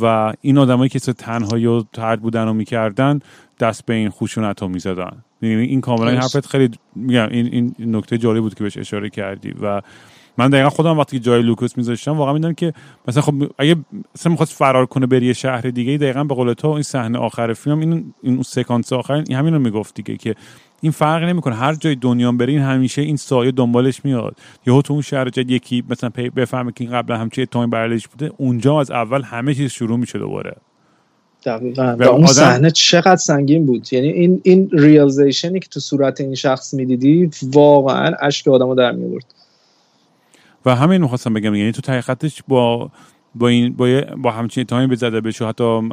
و 0.01 0.33
این 0.41 0.57
آدمایی 0.57 0.89
که 0.89 0.99
تنهایی 0.99 1.65
و 1.65 1.83
ترد 1.93 2.21
بودن 2.21 2.47
و 2.47 2.53
می‌کردن 2.53 3.19
دست 3.59 3.85
به 3.85 3.93
این 3.93 4.09
خشونت 4.09 4.59
ها 4.59 4.67
می‌زدن. 4.67 5.23
این 5.41 5.81
کاملا 5.81 6.09
این 6.09 6.19
حرفت 6.19 6.45
خیلی 6.45 6.69
میگم 6.95 7.27
این 7.31 7.45
این 7.51 7.75
نکته 7.79 8.17
جالب 8.17 8.41
بود 8.41 8.55
که 8.55 8.63
بهش 8.63 8.77
اشاره 8.77 9.09
کردی. 9.09 9.53
و 9.61 9.81
من 10.37 10.49
دقیقا 10.49 10.69
خودم 10.69 10.99
وقتی 10.99 11.19
جای 11.19 11.41
لوکاس 11.41 11.77
میذاشتم 11.77 12.17
واقعا 12.17 12.33
می‌دونم 12.33 12.53
که 12.53 12.73
مثلا 13.07 13.21
خب 13.21 13.33
اگه 13.57 13.75
مثلا 14.15 14.31
می‌خواست 14.31 14.53
فرار 14.53 14.85
کنه 14.85 15.05
بری 15.05 15.33
شهر 15.33 15.61
دیگه 15.61 15.97
دقیقا 15.97 16.23
به 16.23 16.35
قول 16.35 16.53
تو 16.53 16.67
این 16.67 16.83
صحنه 16.83 17.17
آخر 17.17 17.53
فیلم 17.53 17.79
این 17.79 18.13
این 18.23 18.43
سکانس 18.43 18.93
آخر 18.93 19.13
این 19.13 19.37
همین 19.37 19.53
رو 19.53 19.59
می‌گفت 19.59 19.95
دیگه 19.95 20.17
که 20.17 20.35
این 20.81 20.91
فرق 20.91 21.23
نمی‌کنه. 21.23 21.55
هر 21.55 21.75
جای 21.75 21.95
دنیا 21.95 22.31
بره 22.31 22.53
این 22.53 22.61
همیشه 22.61 23.01
این 23.01 23.17
سایه 23.17 23.51
دنبالش 23.51 24.05
میاد. 24.05 24.37
یهو 24.67 24.81
تو 24.81 24.93
اون 24.93 25.01
شهر 25.01 25.29
جدید 25.29 25.51
یکی 25.51 25.83
مثلا 25.89 26.09
بفهمه 26.35 26.71
که 26.71 26.83
این 26.83 26.93
قبلا 26.93 27.17
همچی 27.17 27.41
اتهامی 27.41 27.67
براش 27.67 28.07
بوده 28.07 28.31
اونجا 28.37 28.79
از 28.79 28.91
اول 28.91 29.21
همه 29.21 29.53
چیز 29.53 29.71
شروع 29.71 29.97
میشه 29.97 30.19
دوباره. 30.19 30.55
دقیقا. 31.45 31.95
و 31.99 32.03
اون 32.03 32.25
صحنه 32.25 32.71
چقدر 32.71 33.15
سنگین 33.15 33.65
بود. 33.65 33.93
یعنی 33.93 34.07
این 34.07 34.41
این 34.43 34.69
realization 34.73 35.52
ی 35.52 35.59
که 35.59 35.69
تو 35.69 35.79
صورت 35.79 36.21
این 36.21 36.35
شخص 36.35 36.73
می‌دیدی 36.73 37.29
واقعا 37.43 38.11
اشک 38.21 38.47
آدمو 38.47 38.75
در 38.75 38.91
میورد 38.91 39.25
و 40.65 40.75
همین 40.75 41.01
می‌خواستم 41.01 41.33
بگم 41.33 41.55
یعنی 41.55 41.71
تو 41.71 41.91
حقیقتش 41.91 42.43
با 42.47 42.91
با 43.35 43.47
این 43.47 43.73
با, 43.73 44.01
با 44.17 44.31
همچین 44.31 44.61
اتهامی 44.61 44.95
زده 44.95 45.21
بشه 45.21 45.45
حتی 45.45 45.89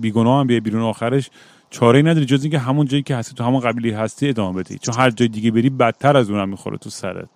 بیگناه 0.00 0.40
هم 0.40 0.46
بیای 0.46 0.60
بیرون 0.60 0.82
آخرش 0.82 1.30
چاره 1.70 2.02
نداری 2.02 2.26
جز 2.26 2.42
اینکه 2.42 2.58
همون 2.58 2.86
جایی 2.86 3.02
که 3.02 3.16
هستی 3.16 3.34
تو 3.34 3.44
همون 3.44 3.60
قبیلی 3.60 3.90
هستی 3.90 4.28
ادامه 4.28 4.62
بدی. 4.62 4.78
چون 4.78 4.94
هر 4.94 5.10
جای 5.10 5.28
دیگه 5.28 5.50
بری 5.50 5.70
بدتر 5.70 6.16
از 6.16 6.30
اونم 6.30 6.48
می‌خوره 6.48 6.76
تو 6.76 6.90
سرت. 6.90 7.28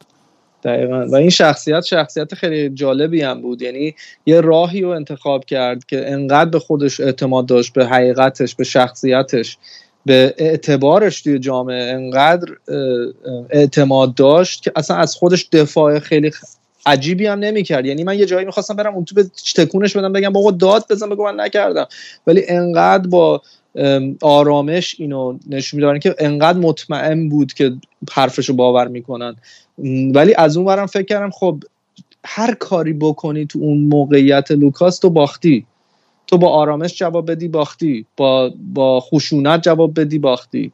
دقیقا. 0.64 1.06
و 1.06 1.14
این 1.14 1.30
شخصیت 1.30 1.80
شخصیت 1.80 2.34
خیلی 2.34 2.68
جالبی 2.68 3.22
هم 3.22 3.42
بود. 3.42 3.62
یعنی 3.62 3.94
یه 4.26 4.40
راهی 4.40 4.80
رو 4.80 4.88
انتخاب 4.88 5.44
کرد 5.44 5.84
که 5.84 6.12
انقدر 6.12 6.50
به 6.50 6.58
خودش 6.58 7.00
اعتماد 7.00 7.46
داشت 7.46 7.72
به 7.72 7.86
حقیقتش 7.86 8.54
به 8.54 8.64
شخصیتش. 8.64 9.58
به 10.07 10.34
اعتبارش 10.38 11.22
توی 11.22 11.38
جامعه 11.38 11.92
انقدر 11.92 12.48
اعتماد 13.51 14.14
داشت 14.14 14.62
که 14.62 14.72
اصلا 14.76 14.96
از 14.96 15.14
خودش 15.14 15.48
دفاع 15.53 15.98
خیلی 15.98 16.30
عجیبی 16.86 17.26
هم 17.26 17.38
نمی‌کرد. 17.38 17.86
یعنی 17.86 18.05
من 18.05 18.18
یه 18.18 18.26
جایی 18.26 18.46
می‌خواستم 18.46 18.76
برم 18.76 18.94
اون 18.94 19.05
تو 19.05 19.14
به 19.14 19.24
تکونش 19.57 19.96
بدم 19.96 20.12
بگم 20.12 20.32
بابا 20.32 20.51
داد 20.51 20.84
بزن 20.90 21.09
بگو 21.09 21.24
من 21.24 21.40
نکردم. 21.40 21.86
ولی 22.26 22.44
انقدر 22.48 23.09
با 23.09 23.42
آرامش 24.22 24.96
اینو 24.98 25.38
نشون 25.48 25.80
میدارن 25.80 25.98
که 25.98 26.14
انقدر 26.18 26.59
مطمئن 26.59 27.28
بود 27.28 27.53
که 27.53 27.72
حرفشو 28.11 28.55
باور 28.55 28.88
می‌کنن. 28.88 29.36
ولی 30.14 30.34
از 30.34 30.57
اون 30.57 30.66
ورم 30.66 30.86
فکر 30.86 31.03
کردم 31.07 31.30
خب 31.30 31.62
هر 32.24 32.55
کاری 32.55 32.92
بکنی 32.92 33.46
تو 33.46 33.59
اون 33.59 33.78
موقعیت 33.78 34.51
لوکاس 34.51 34.98
تو 34.98 35.11
باختی. 35.11 35.66
تو 36.31 36.39
با 36.39 36.49
آرامش 36.49 36.99
جواب 36.99 37.31
بدی 37.31 37.49
باختی. 37.49 38.07
با 38.16 38.53
با 38.74 39.01
خشونت 39.01 39.62
جواب 39.62 40.01
بدی 40.01 40.18
باختی. 40.18 40.72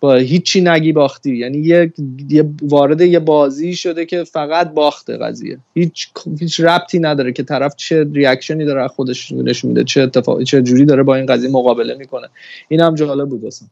با 0.00 0.14
هیچی 0.14 0.60
نگی 0.60 0.92
باختی. 0.92 1.36
یعنی 1.36 1.58
یه, 1.58 1.92
یه 2.28 2.50
وارد 2.62 3.00
یه 3.00 3.18
بازی 3.18 3.76
شده 3.76 4.06
که 4.06 4.24
فقط 4.24 4.72
باخته 4.72 5.16
قضیه. 5.16 5.58
هیچ 5.74 6.08
هیچ 6.40 6.60
ربطی 6.60 6.98
نداره 6.98 7.32
که 7.32 7.42
طرف 7.42 7.76
چه 7.76 8.06
ریاکشنی 8.12 8.64
داره 8.64 8.88
خودش 8.88 9.32
نشون 9.32 9.68
میده 9.68 9.84
چه 9.84 10.00
اتفاقی 10.00 10.44
چه 10.44 10.62
جوری 10.62 10.84
داره 10.84 11.02
با 11.02 11.14
این 11.14 11.26
قضیه 11.26 11.50
مقابله 11.50 11.94
می‌کنه. 11.94 12.28
این 12.68 12.80
هم 12.80 12.94
جالب 12.94 13.28
بود 13.28 13.44
واسم 13.44 13.70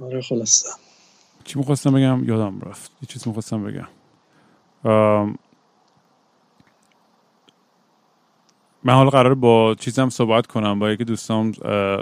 آره 0.00 0.20
خلاصه. 0.22 0.68
چی 1.44 1.58
می‌خواستم 1.58 1.94
بگم؟ 1.94 2.24
یادم 2.24 2.60
رفت. 2.60 2.90
یه 3.02 3.08
چیز 3.08 3.26
می‌خواستم 3.26 3.64
بگم. 3.64 3.88
من 8.84 8.94
حالا 8.94 9.10
قرار 9.10 9.34
با 9.34 9.74
چیزم 9.80 10.08
صحبت 10.08 10.46
کنم 10.46 10.78
با 10.78 10.90
یکی 10.90 11.04
دوستام 11.04 11.52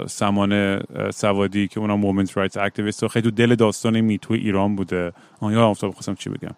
سمانه 0.07 0.79
سوادی 1.13 1.67
که 1.67 1.79
اونم 1.79 2.05
women's 2.05 2.31
rights 2.37 2.57
activist 2.57 3.03
و 3.03 3.07
خیلی 3.07 3.23
تو 3.23 3.31
دل 3.31 3.55
داستان 3.55 4.01
Me 4.01 4.14
Too 4.14 4.33
ایران 4.33 4.75
بوده. 4.75 5.11
آها 5.39 5.53
یادم 5.53 5.67
افتاد 5.67 5.91
خواستم 5.91 6.15
چی 6.15 6.29
بگم. 6.29 6.55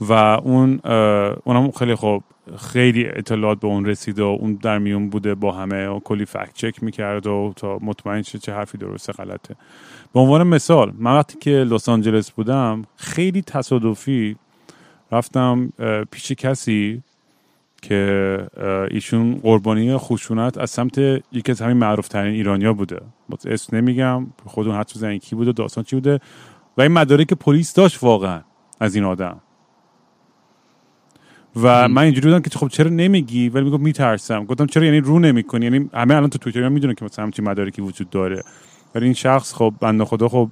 و 0.00 0.12
اون 0.12 0.80
اونم 1.44 1.70
خیلی 1.70 1.94
خوب 1.94 2.24
خیلی 2.58 3.06
اطلاعات 3.06 3.60
به 3.60 3.66
اون 3.66 3.86
رسید 3.86 4.18
و 4.18 4.24
اون 4.24 4.54
در 4.54 4.78
میون 4.78 5.10
بوده 5.10 5.34
با 5.34 5.52
همه 5.52 5.88
و 5.88 6.00
کلی 6.00 6.24
fact 6.24 6.54
check 6.54 6.82
می‌کرد 6.82 7.26
و 7.26 7.52
تا 7.56 7.78
مطمئن 7.82 8.22
شد 8.22 8.38
چه 8.38 8.52
حرفی 8.52 8.78
درسته 8.78 9.12
غلطه. 9.12 9.56
به 10.14 10.20
عنوان 10.20 10.42
مثال 10.46 10.92
من 10.98 11.16
وقتی 11.16 11.38
که 11.38 11.50
لس 11.50 11.88
آنجلس 11.88 12.30
بودم 12.30 12.82
خیلی 12.96 13.42
تصادفی 13.42 14.36
رفتم 15.12 15.72
پیش 16.10 16.32
کسی 16.32 17.02
که 17.82 18.38
ایشون 18.90 19.34
قربانی 19.34 19.96
خشونت 19.96 20.58
از 20.58 20.70
سمت 20.70 20.98
یکی 20.98 21.50
از 21.52 21.62
همین 21.62 21.76
معروف 21.76 22.08
ترین 22.08 22.34
ایرانیا 22.34 22.72
بوده. 22.72 23.00
اسم 23.46 23.76
نمیگم 23.76 24.26
خودون 24.44 24.74
حد 24.74 24.90
زنی 24.94 25.18
کی 25.18 25.36
بوده 25.36 25.52
داستان 25.52 25.84
چی 25.84 25.96
بوده. 25.96 26.20
و 26.76 26.82
این 26.82 26.92
مدارک 26.92 27.32
پلیس 27.32 27.74
داشت 27.74 28.02
واقعا 28.02 28.40
از 28.80 28.94
این 28.94 29.04
آدم. 29.04 29.40
و 31.56 31.88
من 31.88 32.02
اینجوری 32.02 32.26
بودم 32.26 32.40
که 32.40 32.58
خب 32.58 32.68
چرا 32.68 32.90
نمیگی؟ 32.90 33.48
ولی 33.48 33.64
می‌گفت 33.64 33.82
میترسم. 33.82 34.44
گفتم 34.44 34.66
چرا؟ 34.66 34.84
یعنی 34.84 35.00
رو 35.00 35.18
نمی‌کنی. 35.18 35.64
یعنی 35.64 35.90
همه 35.94 36.14
الان 36.14 36.30
تو 36.30 36.38
توییتر 36.38 36.68
می‌دونن 36.68 36.94
که 36.94 37.04
مثلا 37.04 37.24
همچین 37.24 37.48
مدارکی 37.48 37.82
وجود 37.82 38.10
داره. 38.10 38.42
ولی 38.94 39.04
این 39.04 39.14
شخص 39.14 39.54
خب 39.54 39.74
بنده 39.80 40.04
خدا 40.04 40.28
خب 40.28 40.50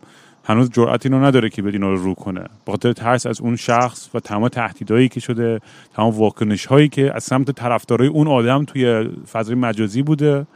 هنوز 0.50 0.70
جرأت 0.70 1.06
اینو 1.06 1.24
نداره 1.24 1.50
که 1.50 1.62
بدین 1.62 1.80
رو 1.80 1.96
رو 1.96 2.14
کنه. 2.14 2.40
به 2.40 2.72
خاطر 2.72 2.92
ترس 2.92 3.26
از 3.26 3.40
اون 3.40 3.56
شخص 3.56 4.08
و 4.14 4.20
تمام 4.20 4.48
تهدیدهایی 4.48 5.08
که 5.08 5.20
شده 5.20 5.60
تمام 5.94 6.14
واکنش 6.14 6.66
هایی 6.66 6.88
که 6.88 7.12
از 7.14 7.24
سمت 7.24 7.50
طرفدارای 7.50 8.08
اون 8.08 8.28
آدم 8.28 8.64
توی 8.64 9.10
فضای 9.32 9.54
مجازی 9.54 10.02
بوده. 10.02 10.46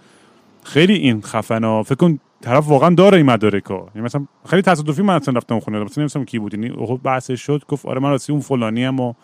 خیلی 0.62 0.94
این 0.94 1.22
خفنا 1.22 1.82
فکر 1.82 1.94
کن 1.94 2.18
طرف 2.40 2.68
واقعا 2.68 2.94
داره 2.94 3.16
این 3.16 3.26
مدارکا 3.26 3.88
یعنی 3.94 4.04
مثلا 4.04 4.26
خیلی 4.46 4.62
تصادفی 4.62 5.02
من 5.02 5.14
اصلا 5.14 5.34
رفتم 5.34 5.60
خونه 5.60 5.78
مثلا 5.78 6.02
نمیستم 6.02 6.24
کی 6.24 6.38
بود. 6.38 6.54
یعنی 6.54 6.86
خب 6.86 7.00
بحثش 7.02 7.40
شد 7.40 7.62
گفت 7.68 7.86
آره 7.86 8.00
من 8.00 8.10
راستی 8.10 8.32
اون 8.32 8.40
فلانی 8.40 8.84
ام 8.84 9.00
و 9.00 9.14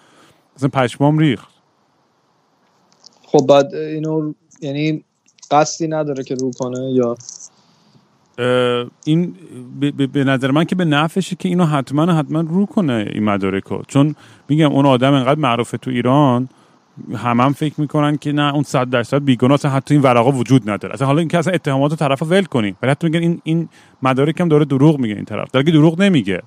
مثلا 0.56 0.68
پشمام 0.68 1.18
ریخت. 1.18 1.48
خب 3.22 3.46
بعد 3.46 3.74
اینو 3.74 4.32
یعنی 4.60 5.04
قصدی 5.50 5.88
نداره 5.88 6.24
که 6.24 6.34
رو 6.34 6.50
کنه 6.58 6.90
یا 6.92 7.16
این 9.04 9.34
به 10.12 10.24
نظر 10.24 10.50
من 10.50 10.64
که 10.64 10.74
به 10.74 10.84
نفشه 10.84 11.36
که 11.36 11.48
اینو 11.48 11.64
حتما 11.64 12.12
حتما 12.12 12.40
رو 12.40 12.66
کنه 12.66 13.10
این 13.12 13.24
مدارکو 13.24 13.82
چون 13.88 14.14
میگم 14.48 14.72
اون 14.72 14.86
آدم 14.86 15.12
انقدر 15.12 15.40
معروفه 15.40 15.76
تو 15.76 15.90
ایران 15.90 16.48
هم 17.14 17.40
هم 17.40 17.52
فکر 17.52 17.80
می‌کنن 17.80 18.16
که 18.16 18.32
نه 18.32 18.54
اون 18.54 18.62
صد 18.62 18.90
درصد 18.90 19.24
بیگناه 19.24 19.58
حتی 19.58 19.94
این 19.94 20.02
ورقا 20.02 20.32
وجود 20.32 20.70
نداره. 20.70 20.94
اصلا 20.94 21.06
حالا 21.06 21.18
اینکه 21.18 21.38
اصلا 21.38 21.52
اتهامات 21.52 21.94
طرف 21.94 22.22
ول 22.22 22.44
کنی 22.44 22.74
ولی 22.82 22.90
حتی 22.90 23.06
میگن 23.06 23.20
این 23.20 23.40
این 23.44 23.68
مدارک 24.02 24.40
هم 24.40 24.48
داره 24.48 24.64
دروغ 24.64 24.98
میگه 24.98 25.14
این 25.14 25.24
طرف. 25.24 25.50
در 25.50 25.62
دروغ 25.62 26.00
نمیگه. 26.00 26.42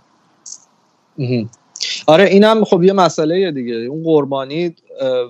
آره 2.07 2.23
اینم 2.23 2.63
خب 2.63 2.83
یه 2.83 2.93
مسئله 2.93 3.51
دیگه. 3.51 3.73
اون 3.73 4.03
قربانی 4.03 4.75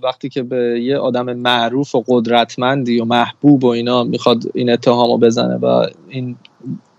وقتی 0.04 0.30
که 0.30 0.44
به 0.44 0.82
یه 0.84 0.98
آدم 0.98 1.34
معروف 1.34 1.96
و 1.96 2.04
قدرتمندی 2.08 3.00
و 3.00 3.06
محبوب 3.06 3.64
و 3.64 3.68
اینا 3.68 4.04
می‌خواد 4.04 4.44
این 4.54 4.70
اتهامو 4.70 5.18
بزنه 5.18 5.56
و 5.56 5.86
این 6.10 6.36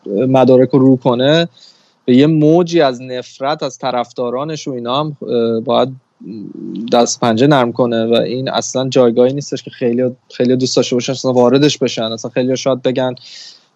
مدارک 0.07 0.69
رو 0.69 0.97
کنه 0.97 1.49
به 2.05 2.17
یه 2.17 2.27
موجی 2.27 2.81
از 2.81 3.03
نفرت 3.03 3.63
از 3.63 3.79
طرفدارانش 3.79 4.69
و 4.69 4.71
اینا 4.71 5.01
هم 5.01 5.17
باید 5.61 5.89
دست 6.93 7.21
پنجه 7.21 7.47
نرم 7.47 7.73
کنه 7.73 8.07
و 8.07 8.15
این 8.15 8.49
اصلا 8.49 8.89
جایگاهی 8.89 9.33
نیستش 9.33 9.63
که 9.63 9.71
خیلی 9.71 10.17
خیلی 10.31 10.57
دوست 10.57 10.77
داشته 10.77 10.97
باشن 10.97 11.13
اصلا 11.13 11.33
واردش 11.33 11.79
بشن 11.79 12.03
اصلا 12.03 12.31
خیلی 12.31 12.57
شاید 12.57 12.83
بگن 12.83 13.15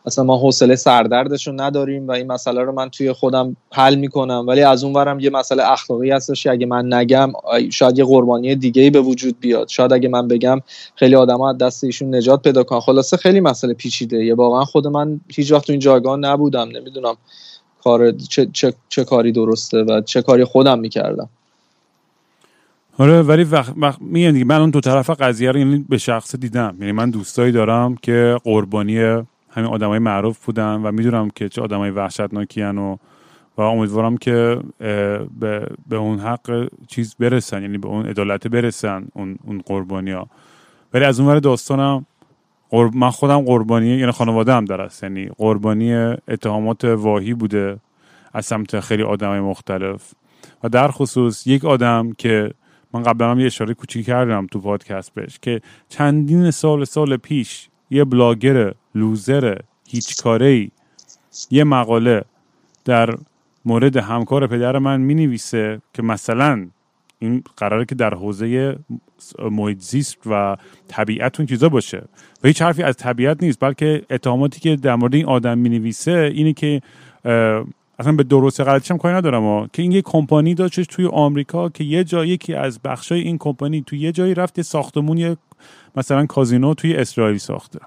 اصلا 0.09 0.25
ما 0.25 0.39
حوصله 0.39 0.77
سردردش 0.77 1.47
رو 1.47 1.53
نداریم 1.57 2.09
و 2.09 2.11
این 2.11 2.33
مسئله 2.33 2.63
رو 2.63 2.73
من 2.73 2.89
توی 2.89 3.13
خودم 3.13 3.57
حل 3.73 3.95
می‌کنم. 3.95 4.45
ولی 4.49 4.63
از 4.63 4.85
اون 4.85 4.93
ورم 4.93 5.21
یه 5.21 5.31
مسئله 5.31 5.73
اخلاقی 5.73 6.11
هستش 6.11 6.43
که 6.43 6.51
اگه 6.51 6.67
من 6.67 6.95
نگم 6.95 7.33
شاید 7.73 7.99
یه 7.99 8.05
قربانی 8.05 8.55
دیگه 8.55 8.83
ای 8.83 8.91
به 8.91 9.01
وجود 9.01 9.41
بیاد. 9.41 9.69
شاید 9.69 9.93
اگه 9.93 10.09
من 10.09 10.29
بگم 10.29 10.61
خیلی 10.95 11.15
آدما 11.15 11.51
از 11.51 11.59
دست 11.59 11.85
ایشون 11.85 12.15
نجات 12.15 12.43
پیدا 12.43 12.63
کنن. 12.63 12.81
خلاصه 12.81 13.17
خیلی 13.17 13.41
مسئله 13.41 13.75
پیچیده. 13.75 14.25
یه 14.25 14.35
واقعا 14.35 14.65
خود 14.65 14.87
من 14.87 15.21
هیچ 15.35 15.53
وقت 15.53 15.67
تو 15.67 15.73
این 15.73 15.81
جایگاه 15.81 16.17
نبودم. 16.17 16.69
نمی‌دونم 16.69 17.15
کار 17.85 18.11
چه, 18.11 18.49
چه, 18.53 18.75
چه 18.89 19.05
کاری 19.05 19.33
درسته 19.33 19.83
و 19.83 20.01
چه 20.01 20.23
کاری 20.23 20.45
خودم 20.45 20.79
می‌کردم. 20.79 21.29
آره 22.99 23.23
ولی 23.23 23.45
وقت, 23.45 23.73
وقت 23.77 23.99
میگم 24.01 24.47
من 24.47 24.61
اون 24.61 24.71
دو 24.71 24.81
طرف 24.81 25.11
قضیه 25.11 25.51
رو 25.51 25.59
یعنی 25.59 25.85
به 25.89 25.99
شخص 25.99 26.37
دیدم. 26.37 26.77
یعنی 26.81 26.93
من 26.93 27.11
دوستایی 27.11 27.53
دارم 27.53 27.97
که 28.03 28.37
قربانی 28.45 29.23
همین 29.51 29.71
آدمای 29.71 29.99
معروف 29.99 30.45
بودن 30.45 30.75
و 30.75 30.93
می‌دونم 30.93 31.31
که 31.31 31.49
چه 31.49 31.63
آدمای 31.63 31.91
وحشتناکی 31.91 32.63
و 32.63 32.97
و 33.59 33.61
امیدوارم 33.61 34.17
که 34.17 34.61
به, 35.41 35.67
به 35.89 35.97
اون 35.97 36.19
حق 36.19 36.69
چیز 36.87 37.15
برسن 37.15 37.63
یعنی 37.63 37.79
به 37.79 37.89
اون 37.89 38.07
عدالت 38.07 38.47
برسن 38.47 39.09
اون, 39.13 39.39
اون 39.45 39.63
قربانی 39.67 40.11
ها 40.11 40.29
ولی 40.95 41.05
از 41.05 41.21
اون 41.21 41.39
داستانم. 41.39 42.07
من 42.95 43.11
خودم 43.11 43.41
قربانی 43.41 43.87
یعنی 43.87 44.13
خانواده 44.13 44.53
هم 44.53 44.65
درست 44.65 45.03
یعنی 45.03 45.29
قربانی 45.39 45.95
اتهامات 46.29 46.85
واهی 46.85 47.35
بوده 47.35 47.79
از 48.33 48.47
سمت 48.47 48.81
خیلی 48.81 49.03
آدمای 49.03 49.41
مختلف 49.41 50.13
و 50.65 50.69
در 50.69 50.89
خصوص 50.89 51.47
یک 51.47 51.65
آدم 51.65 52.13
که 52.13 52.51
من 52.93 53.03
قبلا 53.03 53.31
هم 53.31 53.41
یه 53.41 53.47
اشاره 53.47 53.75
کوچیک 53.75 54.07
کردم 54.07 54.47
تو 54.47 54.61
پادکست 54.61 55.15
بهش 55.15 55.39
که 55.43 55.61
چندین 55.89 56.51
سال 56.51 56.85
سال 56.85 57.17
پیش 57.17 57.69
یه 57.91 58.05
بلاگر 58.05 58.75
لوزر 58.95 59.59
هیچ 59.89 60.23
کاره 60.23 60.47
ای 60.47 60.71
یه 61.51 61.65
مقاله 61.65 62.25
در 62.85 63.15
مورد 63.65 63.97
همکار 63.97 64.47
پدر 64.47 64.79
من 64.79 65.01
می 65.01 65.15
نویسه 65.15 65.81
که 65.95 66.03
مثلا 66.03 66.69
این 67.19 67.43
قراره 67.57 67.85
که 67.85 67.95
در 67.95 68.15
حوزه 68.15 68.79
محیط 69.51 69.79
زیست 69.81 70.17
و 70.27 70.57
طبیعت 70.89 71.41
اون 71.41 71.47
چیزا 71.47 71.69
باشه. 71.69 72.03
و 72.45 72.47
هیچ 72.47 72.63
حرفی 72.63 72.83
از 72.83 72.97
طبیعت 72.97 73.43
نیست 73.43 73.61
بلکه 73.61 74.03
اتهاماتی 74.11 74.61
که 74.61 74.77
در 74.77 74.95
مورد 74.95 75.15
این 75.15 75.27
آدم 75.27 75.59
می 75.59 75.69
نویسه 75.69 76.31
اینه 76.35 76.53
که 76.53 76.83
اصلا 77.99 78.13
به 78.13 78.23
درست 78.23 78.61
غلطیش 78.61 78.91
هم 78.91 78.99
کاری 78.99 79.15
ندارم 79.15 79.43
ها. 79.43 79.69
که 79.73 79.83
این 79.83 79.93
یه 79.93 80.03
کمپانی 80.03 80.55
داشتش 80.55 80.87
توی 80.87 81.07
آمریکا 81.07 81.69
که 81.69 81.85
یه 81.85 82.05
جایی 82.05 82.31
یکی 82.31 82.55
از 82.55 82.81
بخشای 82.85 83.21
این 83.21 83.39
کمپانی 83.39 83.83
توی 83.83 83.99
یه 83.99 84.13
جایی 84.13 84.35
رفت 84.35 84.63
ساختمون 84.63 85.19
یه 85.19 85.37
مثلا 85.97 86.27
کازینو 86.27 86.75
توی 86.75 86.95
اسرائیل 86.95 87.39
ساخته 87.39 87.79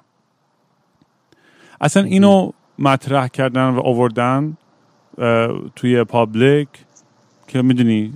اصلا 1.82 2.03
اینو 2.03 2.51
مطرح 2.80 3.28
کردن 3.28 3.70
و 3.70 3.80
آوردن 3.80 4.57
توی 5.76 6.03
پابلیک 6.03 6.68
که 7.47 7.62
می‌دونی 7.62 8.14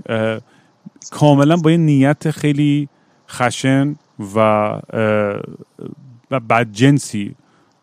کاملا 1.11 1.57
با 1.57 1.71
یه 1.71 1.77
نیت 1.77 2.31
خیلی 2.31 2.89
خشن 3.29 3.95
و 4.35 4.39
و 6.31 6.39
بدجنسی 6.39 7.35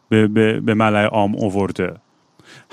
به, 0.08 0.26
به, 0.26 0.60
به 0.60 0.74
ملع 0.74 1.04
عام 1.04 1.36
آورده 1.36 1.94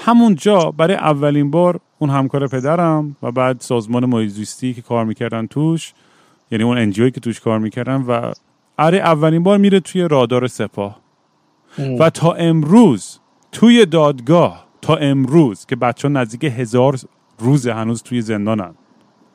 همونجا 0.05 0.71
برای 0.77 0.95
اولین 0.95 1.51
بار 1.51 1.79
اون 1.99 2.09
همکار 2.09 2.47
پدرم 2.47 3.15
و 3.23 3.31
بعد 3.31 3.61
سازمان 3.61 4.05
محیط 4.05 4.59
که 4.75 4.81
کار 4.81 5.05
می‌کردن 5.05 5.47
توش 5.47 5.93
یعنی 6.51 6.63
اون 6.63 6.77
انجیوی 6.77 7.11
که 7.11 7.19
توش 7.19 7.39
کار 7.39 7.59
می‌کردن 7.59 8.01
و 8.01 8.31
اره 8.77 8.97
اولین 8.97 9.43
بار 9.43 9.57
میره 9.57 9.79
توی 9.79 10.01
رادار 10.01 10.47
سپاه. 10.47 10.99
و 11.99 12.09
تا 12.09 12.31
امروز 12.31 13.19
توی 13.51 13.85
دادگاه 13.85 14.65
تا 14.81 14.95
امروز 14.95 15.65
که 15.65 15.75
بچه 15.75 16.07
ها 16.07 16.13
نزدیک 16.13 16.43
هزار 16.43 16.99
روز 17.39 17.67
هنوز 17.67 18.03
توی 18.03 18.21
زندانن. 18.21 18.75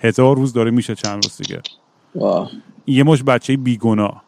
هزار 0.00 0.36
روز 0.36 0.52
داره 0.52 0.70
میشه 0.70 0.94
چند 0.94 1.24
روز 1.24 1.36
دیگه. 1.36 1.62
یه 2.86 3.02
مش 3.02 3.22
بچه 3.22 3.56
بیگناه. 3.56 4.24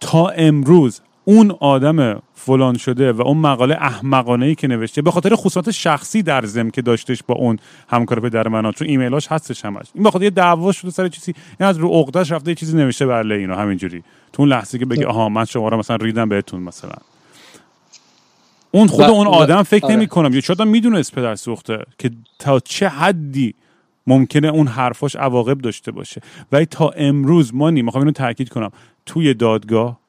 تا 0.00 0.28
امروز 0.28 1.00
اون 1.24 1.56
آدم 1.60 2.22
فلان 2.34 2.76
شده 2.76 3.12
و 3.12 3.22
اون 3.22 3.36
مقاله 3.36 3.74
احمقانه 3.74 4.46
ای 4.46 4.54
که 4.54 4.68
نوشته 4.68 5.02
به 5.02 5.10
خاطر 5.10 5.34
خصوصات 5.34 5.70
شخصی 5.70 6.22
در 6.22 6.44
زم 6.44 6.70
که 6.70 6.82
داشتش 6.82 7.22
با 7.22 7.34
اون 7.34 7.58
همکار 7.88 8.20
پدر 8.20 8.48
من 8.48 8.72
چون 8.72 8.88
ایمیلاش 8.88 9.26
هستش 9.26 9.64
همش. 9.64 9.86
این 9.94 10.04
به 10.04 10.10
خاطر 10.10 10.24
یه 10.24 10.30
دعوا 10.30 10.72
شده 10.72 10.90
سر 10.90 11.08
چیزی 11.08 11.34
این 11.60 11.68
از 11.68 11.78
رو 11.78 11.88
عقدهش 11.88 12.32
رفته 12.32 12.50
یه 12.50 12.54
چیزی 12.54 12.76
نوشته 12.76 13.06
بله 13.06 13.34
اینو 13.34 13.54
همینجوری. 13.54 14.02
تو 14.32 14.42
اون 14.42 14.48
لحظه 14.48 14.78
که 14.78 14.86
بگه 14.86 15.06
آها 15.06 15.28
من 15.28 15.44
شما 15.44 15.68
رو 15.68 15.76
مثلا 15.76 15.96
ریدم 15.96 16.28
بهتون 16.28 16.62
مثلا. 16.62 16.94
اون 18.70 18.86
خود 18.86 19.04
اون 19.04 19.26
آدم 19.26 19.62
فکر 19.62 19.86
آره. 19.86 19.96
نمی 19.96 20.06
کنم 20.06 20.34
یا 20.34 20.40
شاید 20.40 20.62
می‌دونست 20.62 21.14
پدر 21.14 21.34
سوخته 21.34 21.84
که 21.98 22.10
تا 22.38 22.60
چه 22.60 22.88
حدی 22.88 23.54
ممکنه 24.06 24.48
اون 24.48 24.66
حرفاش 24.66 25.16
عواقب 25.16 25.58
داشته 25.58 25.92
باشه. 25.92 26.20
ولی 26.52 26.66
تا 26.66 26.88
امروز 26.88 27.54
ما 27.54 27.70
نیم. 27.70 27.84
می‌خوام 27.84 28.02
اینو 28.02 28.12
تاکید 28.12 28.48
کنم. 28.48 28.70
توی 29.06 29.34
دادگاه 29.34 29.99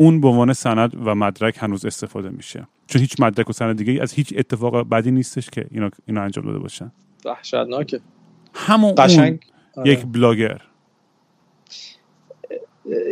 اون 0.00 0.20
به 0.20 0.28
عنوان 0.28 0.52
سند 0.52 0.92
و 1.04 1.14
مدرک 1.14 1.56
هنوز 1.58 1.84
استفاده 1.84 2.28
میشه. 2.28 2.66
چون 2.86 3.00
هیچ 3.00 3.20
مدرک 3.20 3.50
و 3.50 3.52
سند 3.52 3.76
دیگه 3.84 4.02
از 4.02 4.12
هیچ 4.12 4.34
اتفاق 4.36 4.88
بدی 4.88 5.10
نیستش 5.10 5.50
که 5.50 5.66
اینا 5.70 5.90
اینا 6.06 6.22
انجام 6.22 6.44
داده 6.44 6.58
باشن. 6.58 6.92
وحشتناکه. 7.24 8.00
همون 8.54 8.94
قشنگ. 8.98 9.40
یک 9.84 9.98
آره. 9.98 10.06
بلاگر. 10.06 10.62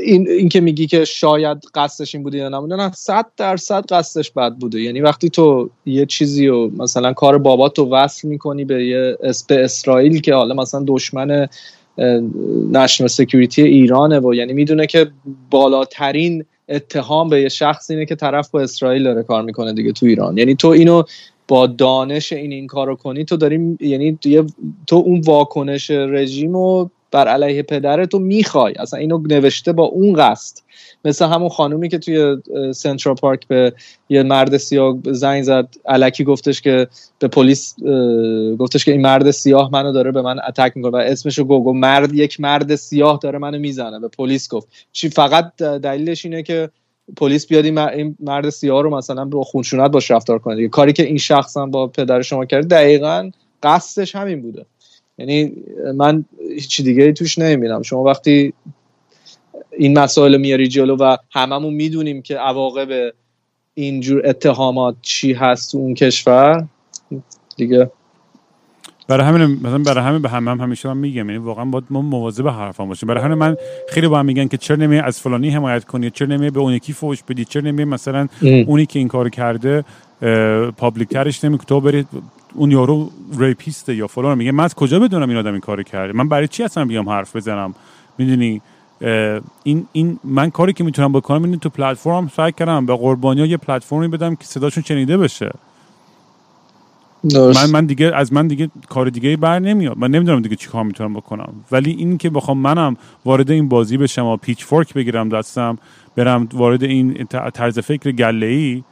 این, 0.02 0.28
این 0.28 0.48
که 0.48 0.60
میگی 0.60 0.86
که 0.86 1.04
شاید 1.04 1.58
قصدش 1.74 2.14
این 2.14 2.24
بوده 2.24 2.38
یا 2.38 2.48
نبوده 2.48 2.76
نه 2.76 2.92
صد 2.92 3.26
درصد 3.36 3.84
قصدش 3.86 4.30
بد 4.30 4.54
بوده. 4.54 4.80
یعنی 4.80 5.00
وقتی 5.00 5.30
تو 5.30 5.70
یه 5.86 6.06
چیزی 6.06 6.46
رو 6.46 6.70
مثلا 6.76 7.12
کار 7.12 7.38
بابات 7.38 7.78
رو 7.78 7.90
وصل 7.90 8.28
می‌کنی 8.28 8.64
به 8.64 8.86
یه 8.86 9.18
به 9.48 9.64
اسرائیل 9.64 10.20
که 10.20 10.34
حالا 10.34 10.54
مثلا 10.54 10.84
دشمن 10.86 11.48
نشنال 12.72 13.08
سکیوریتی 13.08 13.62
ایرانه 13.62 14.20
و 14.20 14.34
یعنی 14.34 14.52
می‌دونه 14.52 14.86
که 14.86 15.10
بالاترین 15.50 16.44
اتهام 16.68 17.28
به 17.28 17.42
یه 17.42 17.48
شخص 17.48 17.90
اینه 17.90 18.06
که 18.06 18.14
طرف 18.14 18.50
با 18.50 18.60
اسرائیل 18.60 19.04
داره 19.04 19.22
کار 19.22 19.42
می‌کنه 19.42 19.72
دیگه 19.72 19.92
تو 19.92 20.06
ایران. 20.06 20.38
یعنی 20.38 20.54
تو 20.54 20.68
اینو 20.68 21.02
با 21.48 21.66
دانش 21.66 22.32
این 22.32 22.52
این 22.52 22.66
کارو 22.66 22.96
کنی 22.96 23.24
تو 23.24 23.36
داری 23.36 23.76
یعنی 23.80 24.18
تو 24.86 24.96
اون 24.96 25.20
واکنش 25.20 25.90
رژیم 25.90 26.52
رو 26.52 26.90
بر 27.10 27.28
علیه 27.28 27.62
پدرتو 27.62 28.18
تو 28.18 28.24
می‌خوای. 28.24 28.74
اصلا 28.78 29.00
اینو 29.00 29.18
نوشته 29.18 29.72
با 29.72 29.84
اون 29.84 30.12
قصد. 30.12 30.58
مثل 31.04 31.26
همون 31.26 31.48
خانومی 31.48 31.88
که 31.88 31.98
توی 31.98 32.36
سنترال 32.72 33.14
پارک 33.14 33.48
به 33.48 33.72
یه 34.08 34.22
مرد 34.22 34.56
سیاه 34.56 34.98
زنگ 35.04 35.42
زد 35.42 35.68
علکی 35.86 36.24
گفتش 36.24 36.60
که 36.60 36.88
به 37.18 37.28
پلیس 37.28 37.74
گفتش 38.58 38.84
که 38.84 38.92
این 38.92 39.00
مرد 39.00 39.30
سیاه 39.30 39.70
منو 39.72 39.92
داره 39.92 40.12
به 40.12 40.22
من 40.22 40.36
اتک 40.48 40.72
می‌کنه 40.76 40.92
و 40.92 40.96
اسمشو 40.96 41.44
گو 41.44 41.72
مرد 41.72 42.14
یک 42.14 42.40
مرد 42.40 42.74
سیاه 42.74 43.18
داره 43.22 43.38
منو 43.38 43.58
می‌زنه 43.58 43.98
به 44.00 44.08
پلیس 44.08 44.48
گفت. 44.48 44.68
چی 44.92 45.08
فقط 45.08 45.56
دلیلش 45.56 46.24
اینه 46.24 46.42
که 46.42 46.70
پلیس 47.16 47.46
بیاد 47.46 47.64
این 47.64 48.16
مرد 48.20 48.50
سیاه 48.50 48.82
رو 48.82 48.96
مثلا 48.96 49.24
با 49.24 49.42
خونشونت 49.42 49.90
باش 49.90 50.10
رفتار 50.10 50.38
کنه 50.38 50.56
دیگه. 50.56 50.68
کاری 50.68 50.92
که 50.92 51.02
این 51.02 51.18
شخص 51.18 51.56
هم 51.56 51.70
با 51.70 51.86
پدر 51.86 52.22
شما 52.22 52.44
کرد 52.44 52.68
دقیقا 52.68 53.30
قصدش 53.62 54.16
همین 54.16 54.42
بوده. 54.42 54.66
یعنی 55.18 55.52
من 55.94 56.24
هیچ 56.54 56.80
دیگه 56.80 57.12
توش 57.12 57.38
نمی‌بینم. 57.38 57.82
شما 57.82 58.02
وقتی 58.02 58.52
این 59.78 59.98
مسائل 59.98 60.36
میاری 60.36 60.68
جلو 60.68 60.96
و 60.96 61.16
هممون 61.30 61.74
می‌دونیم 61.74 62.22
که 62.22 62.36
عواقب 62.36 63.12
اینجور 63.74 64.22
اتهامات 64.24 64.96
چی 65.02 65.32
هست 65.32 65.72
تو 65.72 65.78
اون 65.78 65.94
کشور. 65.94 66.64
دیگه. 67.56 67.90
برای 69.08 69.26
همین 69.26 69.42
مثلا 69.42 69.78
برای 69.78 70.04
همین 70.04 70.22
به 70.22 70.28
هم, 70.28 70.48
هم 70.48 70.60
همیشه 70.60 70.88
من 70.88 70.96
میگم 70.96 71.16
یعنی 71.16 71.36
واقعا 71.36 71.64
باید 71.64 71.84
ما 71.90 72.02
مواظب 72.02 72.48
حرفام 72.48 72.88
باشیم. 72.88 73.06
برای 73.06 73.24
همین 73.24 73.38
من 73.38 73.56
خیلی 73.88 74.08
با 74.08 74.18
هم 74.18 74.26
میگن 74.26 74.48
که 74.48 74.56
چرا 74.56 74.76
نمی 74.76 74.98
از 74.98 75.20
فلانی 75.20 75.50
حمایت 75.50 75.84
کنی؟ 75.84 76.10
چرا 76.10 76.28
نمی 76.28 76.50
به 76.50 76.60
اون 76.60 76.72
یکی 76.72 76.92
فوش 76.92 77.22
بدی؟ 77.22 77.44
چرا 77.44 77.62
نمی 77.62 77.84
مثلا 77.84 78.28
اونی 78.42 78.86
که 78.86 78.98
این 78.98 79.08
کار 79.08 79.28
کرده 79.28 79.84
پابلیک 80.76 81.08
ترش 81.08 81.44
نمی 81.44 81.58
تو 81.58 81.80
برید 81.80 82.08
اون 82.54 82.70
یارو 82.70 83.10
ریپیسته 83.38 83.94
یا 83.94 84.06
فلان 84.06 84.38
میگه. 84.38 84.52
من 84.52 84.64
از 84.64 84.74
کجا 84.74 84.98
بدونم 84.98 85.28
این 85.28 85.38
آدم 85.38 85.52
این 85.52 85.60
کارو 85.60 85.82
کرده؟ 85.82 86.12
من 86.12 86.28
برای 86.28 86.48
چی 86.48 86.62
اصلا 86.62 86.84
بیام 86.84 87.08
حرف 87.08 87.36
بزنم؟ 87.36 87.74
می‌دونی؟ 88.18 88.60
این 89.62 89.86
این 89.92 90.18
من 90.24 90.50
کاری 90.50 90.72
که 90.72 90.84
می‌تونم 90.84 91.12
بکنم 91.12 91.44
اینه 91.44 91.56
تو 91.56 91.68
پلتفرم 91.68 92.28
سعی 92.36 92.52
کردم 92.52 92.86
به 92.86 92.96
قربانی 92.96 93.40
ها 93.40 93.46
یه 93.46 93.56
پلتفرمی 93.56 94.08
بدم 94.08 94.34
که 94.34 94.44
صداشون 94.44 94.84
شنیده 94.84 95.16
بشه. 95.16 95.50
من 97.34 97.70
من 97.70 97.86
دیگه 97.86 98.12
از 98.14 98.32
من 98.32 98.48
دیگه 98.48 98.70
کار 98.88 99.08
دیگه 99.10 99.36
بر 99.36 99.58
نمیاد. 99.58 99.98
من 99.98 100.10
نمی‌دونم 100.10 100.42
دیگه 100.42 100.56
چی 100.56 100.68
کار 100.68 100.84
می‌تونم 100.84 101.14
بکنم. 101.14 101.52
ولی 101.72 101.90
این 101.90 102.18
که 102.18 102.30
بخوام 102.30 102.58
منم 102.58 102.96
وارد 103.24 103.50
این 103.50 103.68
بازی 103.68 103.96
بشم 103.96 104.26
و 104.26 104.36
پیچ 104.36 104.64
فورک 104.64 104.94
بگیرم 104.94 105.28
دستم 105.28 105.78
برم 106.16 106.48
وارد 106.52 106.82
این 106.82 107.26
طرز 107.54 107.78
فکر 107.78 108.12
گله 108.12 108.46
ای 108.46 108.84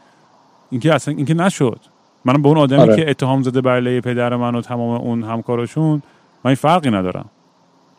اینکه 0.71 0.95
اصلا 0.95 1.15
اینکه 1.15 1.35
نشد. 1.35 1.81
منم 2.25 2.43
به 2.43 2.49
اون 2.49 2.59
آدمی 2.59 2.81
آره. 2.81 2.97
که 2.97 3.11
اتهام 3.11 3.43
زده 3.43 3.61
بر 3.61 4.01
پدر 4.01 4.37
من 4.37 4.55
و 4.55 4.61
تمام 4.61 5.01
اون 5.01 5.23
همکاراشون 5.23 6.03
من 6.45 6.49
این 6.49 6.55
فرقی 6.55 6.91
ندارم. 6.91 7.31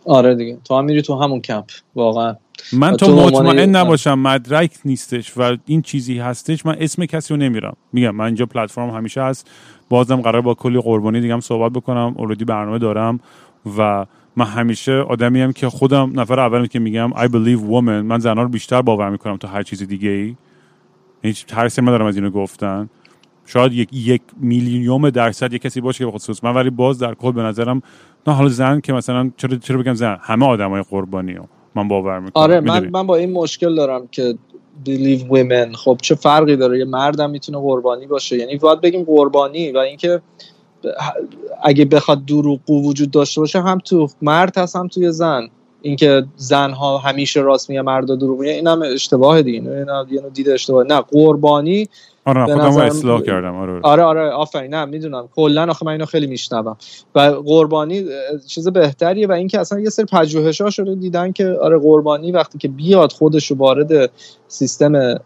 آره 0.07 0.35
دیگه. 0.35 0.57
تو 0.63 0.77
هم 0.77 0.85
میری 0.85 1.01
تو 1.01 1.15
همون 1.15 1.41
کمپ. 1.41 1.65
واقعا. 1.95 2.35
من 2.73 2.97
تو 2.97 3.15
مطمئن 3.15 3.75
نباشم 3.75 4.19
مدرک 4.19 4.71
نیستش 4.85 5.37
و 5.37 5.57
این 5.65 5.81
چیزی 5.81 6.17
هستش. 6.19 6.65
من 6.65 6.75
اسم 6.79 7.05
کسی 7.05 7.33
رو 7.33 7.39
نمیرم. 7.39 7.75
میگم 7.93 8.15
من 8.15 8.25
اینجا 8.25 8.45
پلتفرم 8.45 8.89
همیشه 8.89 9.21
هست. 9.21 9.49
بازم 9.89 10.21
قرار 10.21 10.41
با 10.41 10.53
کلی 10.53 10.81
قربانی 10.81 11.21
دیگه 11.21 11.33
هم 11.33 11.39
صحبت 11.39 11.71
بکنم. 11.71 12.13
اوردی 12.17 12.45
برنامه 12.45 12.77
دارم 12.77 13.19
و 13.77 14.05
من 14.35 14.45
همیشه 14.45 14.91
آدمی 14.91 15.41
هم 15.41 15.53
که 15.53 15.69
خودم 15.69 16.19
نفر 16.19 16.39
اول 16.39 16.67
که 16.67 16.79
میگم 16.79 17.11
I 17.11 17.27
believe 17.27 17.61
woman. 17.71 18.05
من 18.05 18.19
زنها 18.19 18.43
رو 18.43 18.49
بیشتر 18.49 18.81
باور 18.81 19.09
می‌کنم 19.09 19.37
تا 19.37 19.47
هر 19.47 19.63
چیز 19.63 19.83
دیگه 19.83 20.09
ای 20.09 20.35
هیچ 21.21 21.45
ترسی 21.45 21.81
ندارم 21.81 22.05
از 22.05 22.15
اینو 22.15 22.29
گفتن. 22.29 22.89
شاید 23.47 23.73
یک 23.73 23.89
یک 23.93 24.21
میلیونیوم 24.41 25.09
درصد 25.09 25.53
یک 25.53 25.61
کسی 25.61 25.81
باشه 25.81 26.05
که 26.05 26.11
خصوص 26.11 26.43
من 26.43 26.53
ولی 26.53 26.69
باز 26.69 26.99
در 26.99 27.13
کل 27.13 27.31
به 27.31 27.41
نظرم 27.41 27.81
نه 28.27 28.33
حالا 28.33 28.49
زن 28.49 28.79
که 28.79 28.93
مثلا 28.93 29.31
چرا 29.37 29.57
چرا 29.57 29.77
بگم 29.77 29.93
زن 29.93 30.17
همه 30.21 30.45
آدمای 30.45 30.83
قربانی 30.89 31.33
ها 31.33 31.45
من 31.75 31.87
باور 31.87 32.19
می‌کنم. 32.19 32.43
آره 32.43 32.59
من 32.59 32.89
من 32.89 33.07
با 33.07 33.15
این 33.15 33.31
مشکل 33.31 33.75
دارم 33.75 34.07
که 34.11 34.37
believe 34.85 35.21
women 35.21 35.75
خب 35.75 35.97
چه 36.01 36.15
فرقی 36.15 36.55
داره؟ 36.55 36.79
یه 36.79 36.85
مردم 36.85 37.29
می‌تونه 37.29 37.57
قربانی 37.57 38.07
باشه؟ 38.07 38.37
یعنی 38.37 38.57
باید 38.57 38.81
بگیم 38.81 39.03
قربانی 39.03 39.71
و 39.71 39.77
اینکه 39.77 40.21
اگه 41.63 41.85
بخواد 41.85 42.25
دروغ 42.25 42.69
وجود 42.69 43.11
داشته 43.11 43.41
باشه 43.41 43.61
هم 43.61 43.77
تو 43.77 44.07
مرد 44.21 44.57
هست 44.57 44.75
هم 44.75 44.87
توی 44.87 45.11
زن. 45.11 45.47
اینکه 45.81 46.25
زنها 46.35 46.97
همیشه 46.97 47.39
راست 47.39 47.69
میگه 47.69 47.81
مرد 47.81 48.05
دروغ 48.05 48.39
میگه 48.39 48.51
این 48.51 48.67
هم 48.67 48.81
اشتباه 48.81 49.41
دیگه 49.41 49.59
اینا 49.59 50.05
یه 50.11 50.21
دید 50.33 50.49
اشتباه. 50.49 50.83
نه 50.83 51.01
قربانی 51.01 51.89
آره 52.27 52.45
خودم 52.45 52.77
اصلاح 52.77 53.21
کردم 53.21 53.55
آره 53.55 53.79
آره. 53.83 54.03
آره 54.03 54.29
آفرین. 54.29 54.73
نه 54.73 54.85
می‌دونم. 54.85 55.29
کلا 55.35 55.65
آخه 55.69 55.85
من 55.85 55.91
اینو 55.91 56.05
خیلی 56.05 56.27
میشنوم. 56.27 56.77
و 57.15 57.19
قربانی 57.19 58.05
چیز 58.47 58.67
بهتریه 58.67 59.27
و 59.27 59.31
اینکه 59.31 59.59
اصلا 59.59 59.79
یه 59.79 59.89
سری 59.89 60.05
پژوهش 60.05 60.61
ها 60.61 60.69
شده 60.69 60.95
دیدن 60.95 61.31
که 61.31 61.57
آره 61.61 61.77
قربانی 61.77 62.31
وقتی 62.31 62.57
که 62.57 62.67
بیاد 62.67 63.11
خودش 63.11 63.51
رو 63.51 63.57
وارد 63.57 64.11
سیستم 64.47 65.19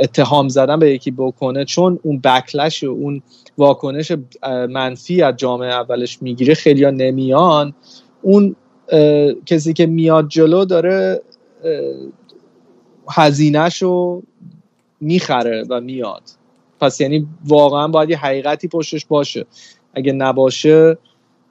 اتهام 0.00 0.48
زدن 0.48 0.78
به 0.78 0.90
یکی 0.90 1.10
بکنه 1.10 1.64
چون 1.64 1.98
اون 2.02 2.20
بکلش 2.20 2.84
و 2.84 2.90
اون 2.90 3.22
واکنش 3.58 4.12
منفی 4.70 5.22
از 5.22 5.36
جامعه 5.36 5.72
اولش 5.72 6.22
می‌گیره 6.22 6.54
خیلی 6.54 6.90
نمیان. 6.90 7.74
اون 8.22 8.56
کسی 9.46 9.72
که 9.72 9.86
میاد 9.86 10.28
جلو 10.28 10.64
داره 10.64 11.20
هزینهش 13.10 13.82
رو 13.82 14.22
می‌خره 15.00 15.64
و 15.70 15.80
میاد. 15.80 16.22
پس 16.80 17.00
یعنی 17.00 17.26
واقعا 17.44 17.88
باید 17.88 18.10
یه 18.10 18.16
حقیقتی 18.16 18.68
پشتش 18.68 19.06
باشه. 19.06 19.46
اگه 19.94 20.12
نباشه 20.12 20.98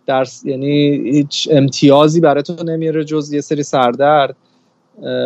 در 0.05 0.25
یعنی 0.43 0.71
هیچ 1.11 1.49
امتیازی 1.51 2.19
برای 2.19 2.43
تو 2.43 2.63
نمیاره 2.63 3.03
جز 3.03 3.33
یه 3.33 3.41
سری 3.41 3.63
سردرد. 3.63 4.35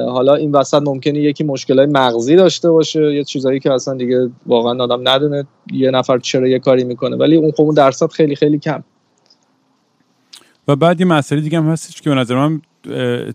حالا 0.08 0.36
این 0.36 0.52
وسط 0.52 0.82
ممکنه 0.82 1.20
یکی 1.20 1.44
مشکلای 1.44 1.86
مغزی 1.86 2.36
داشته 2.36 2.72
باشه 2.72 3.16
یه 3.16 3.24
چیزایی 3.24 3.60
که 3.60 3.74
اصلا 3.74 3.94
دیگه 3.94 4.30
واقعا 4.46 4.84
آدم 4.84 5.10
ندونه 5.10 5.48
یه 5.72 5.92
نفر 5.92 6.20
چرا 6.20 6.48
یه 6.48 6.60
کاری 6.60 6.84
می‌کنه. 6.84 7.16
ولی 7.16 7.36
اون 7.36 7.52
خب 7.52 7.62
اون 7.62 7.76
درصد 7.76 8.12
خیلی 8.12 8.36
خیلی 8.36 8.60
کم. 8.60 8.84
و 10.68 10.76
بعد 10.76 11.00
یه 11.00 11.06
مسئله 11.06 11.42
دیگه 11.42 11.58
هم 11.58 11.70
هستش 11.70 12.02
که 12.02 12.10
به 12.10 12.16
نظر 12.16 12.36
من 12.36 12.62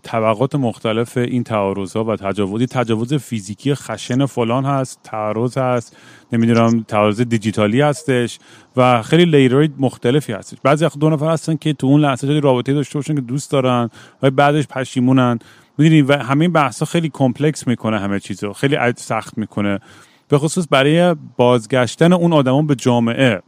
طبقات 0.03 0.55
مختلف 0.55 1.17
این 1.17 1.43
تعارض 1.43 1.95
ها 1.95 2.03
و 2.03 2.15
تجاوزی 2.15 2.65
تجاوز 2.65 3.13
فیزیکی 3.13 3.75
خشن 3.75 4.25
فلان 4.25 4.65
هست 4.65 4.99
تعارض 5.03 5.57
هست 5.57 5.97
نمی‌دونم 6.31 6.83
تعارض 6.87 7.21
دیجیتالی 7.21 7.81
هستش 7.81 8.39
و 8.77 9.01
خیلی 9.01 9.25
لیرهای 9.25 9.69
مختلفی 9.77 10.33
هستش. 10.33 10.57
بعضی 10.63 10.87
دو 10.99 11.09
نفر 11.09 11.31
هستن 11.31 11.55
که 11.55 11.73
تو 11.73 11.87
اون 11.87 12.01
لحظه 12.01 12.39
رابطه 12.39 12.73
داشته 12.73 12.99
باشن 12.99 13.15
که 13.15 13.21
دوست 13.21 13.51
دارن 13.51 13.89
و 14.21 14.31
بعدش 14.31 14.67
پشیمونن. 14.67 15.39
می‌دونی 15.77 16.01
و 16.01 16.17
همین 16.17 16.51
بحث 16.51 16.83
خیلی 16.83 17.09
کمپلکس 17.13 17.67
می‌کنه 17.67 17.99
همه 17.99 18.19
چیزو 18.19 18.53
خیلی 18.53 18.77
سخت 18.97 19.37
می‌کنه. 19.37 19.79
به 20.27 20.37
خصوص 20.37 20.67
برای 20.71 21.15
بازگشتن 21.37 22.13
اون 22.13 22.33
آدمان 22.33 22.67
به 22.67 22.75
جامعه. 22.75 23.41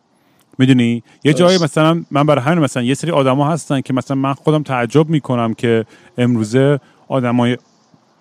می‌دونی؟ 0.57 1.03
یه 1.23 1.33
جایی 1.33 1.57
مثلا 1.63 2.03
من 2.11 2.25
برای 2.25 2.41
همین 2.41 2.59
مثلا 2.59 2.83
یه 2.83 2.93
سری 2.93 3.11
آدما 3.11 3.49
هستن 3.49 3.81
که 3.81 3.93
مثلا 3.93 4.17
من 4.17 4.33
خودم 4.33 4.63
تعجب 4.63 5.09
می‌کنم 5.09 5.53
که 5.53 5.85
امروزه 6.17 6.79
آدمای 7.07 7.57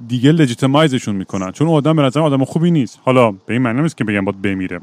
دیگه 0.06 0.32
لجیتمایزشون 0.32 1.16
می‌کنن. 1.16 1.52
چون 1.52 1.66
اون 1.66 1.76
آدم 1.76 1.96
به 1.96 2.02
نظر 2.02 2.20
آدم 2.20 2.44
خوبی 2.44 2.70
نیست. 2.70 3.00
حالا 3.04 3.30
به 3.30 3.38
این 3.48 3.62
معنی 3.62 3.82
نیست 3.82 3.96
که 3.96 4.04
بگم 4.04 4.24
باید 4.24 4.42
بمیره 4.42 4.80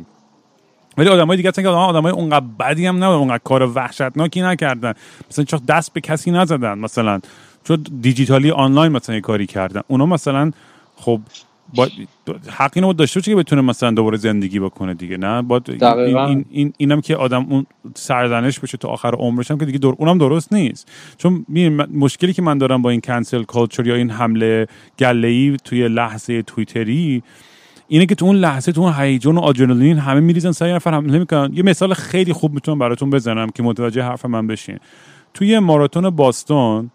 ولی 0.98 1.10
آدمای 1.10 1.38
دیگه 1.38 1.50
هستن 1.50 1.62
که 1.62 1.70
آدمای 1.70 2.12
اونقدر 2.12 2.46
بدی 2.60 2.86
هم 2.86 2.96
نبودن 2.96 3.20
اونقدر 3.20 3.42
کار 3.44 3.64
وحشتناکی 3.64 4.42
نکردن. 4.42 4.94
مثلا 5.32 5.46
چرا 5.46 5.62
دست 5.68 5.94
به 5.94 6.02
کسی 6.02 6.32
نزدن؟ 6.32 6.80
مثلا 6.80 7.20
چون 7.64 7.86
دیجیتالی 8.02 8.52
آنلاین 8.52 8.92
مثلا 8.92 9.20
کاری 9.20 9.46
کردن؟ 9.46 9.82
اونا 9.88 10.06
مثلا 10.06 10.52
خب 10.96 11.20
با 11.76 11.88
حق 12.50 12.72
اینو 12.76 12.94
داشته 12.94 13.20
باشه 13.20 13.32
که 13.32 13.36
بتونه 13.36 13.62
مثلا 13.62 13.92
دوباره 13.92 14.18
زندگی 14.18 14.60
بکنه 14.60 14.94
دیگه 14.94 15.18
نه؟ 15.18 15.42
با 15.42 15.62
این, 15.68 16.18
این, 16.18 16.46
این 16.50 16.74
اینم 16.78 17.02
که 17.02 17.16
آدم 17.16 17.46
اون 17.50 17.66
سرزنش 17.96 18.60
بشه 18.60 18.78
تا 18.78 18.88
آخر 18.88 19.16
عمرش 19.16 19.52
هم 19.52 19.58
که 19.58 19.66
دیگه 19.66 19.78
دور 19.78 19.96
اونم 19.98 20.18
درست 20.18 20.54
نیست. 20.54 20.92
چون 21.18 21.46
مشکلی 21.94 22.34
که 22.34 22.42
من 22.42 22.58
دارم 22.58 22.82
با 22.82 22.90
این 22.90 23.02
cancel 23.02 23.44
culture 23.44 23.88
یا 23.88 23.96
این 23.96 24.10
حمله 24.10 24.68
گله 25.00 25.58
توی 25.58 25.88
لحظه 25.88 26.42
توییتری 26.42 27.24
اینه 27.88 28.06
که 28.06 28.16
تو 28.16 28.26
اون 28.26 28.36
لحظه 28.36 28.72
تو 28.72 28.82
اون 28.82 28.94
هیجان 28.94 29.38
و 29.38 29.40
آدرنالین 29.40 29.98
همه 29.98 30.20
میریزن 30.20 30.52
سر 30.52 30.76
نفر 30.76 30.92
حمله 30.94 31.20
می‌کنن. 31.20 31.54
یه 31.54 31.64
مثال 31.64 31.94
خیلی 31.94 32.34
خوب 32.34 32.54
می‌تونم 32.54 32.80
براتون 32.80 33.10
بزنم 33.10 33.50
که 33.50 33.64
متوجه 33.64 34.04
حرف 34.04 34.26
من 34.26 34.48
بشین. 34.48 34.80
توی 35.34 35.60
ماراتون 35.60 36.10
بوستون 36.10 36.92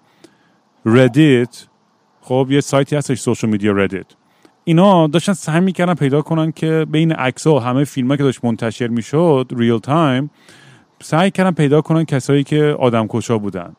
ردیت 0.86 1.66
خب 2.20 2.48
یه 2.50 2.60
سایتی 2.60 2.96
هستش 2.96 3.20
social 3.20 3.50
media 3.50 3.72
ردیت 3.72 4.06
اینا 4.68 5.06
داشتن 5.06 5.32
سعی 5.32 5.60
می‌کردن 5.60 5.94
پیدا 5.94 6.22
کنن 6.22 6.52
که 6.52 6.86
بین 6.90 7.12
عکس 7.12 7.46
و 7.46 7.58
همه 7.58 7.84
فیلم 7.84 8.16
که 8.16 8.22
داشت 8.22 8.44
منتشر 8.44 8.88
می‌شد 8.88 9.52
real 9.56 9.78
time 9.78 10.30
سعی 11.02 11.30
کردن 11.30 11.50
پیدا 11.50 11.80
کنن 11.80 12.04
کسایی 12.04 12.44
که 12.44 12.76
آدم 12.78 13.06
کشا 13.08 13.38
بودن. 13.38 13.76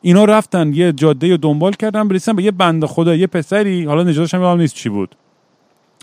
اینا 0.00 0.24
رفتن 0.24 0.72
یه 0.74 0.92
جاده 0.92 1.30
رو 1.30 1.36
دنبال 1.36 1.72
کردن 1.72 2.08
برسن 2.08 2.36
به 2.36 2.42
یه 2.42 2.50
بند 2.50 2.84
خدا 2.84 3.14
یه 3.14 3.26
پسری 3.26 3.84
حالا 3.84 4.02
نجاتش 4.02 4.34
هم 4.34 4.60
نیست 4.60 4.74
چی 4.74 4.88
بود. 4.88 5.16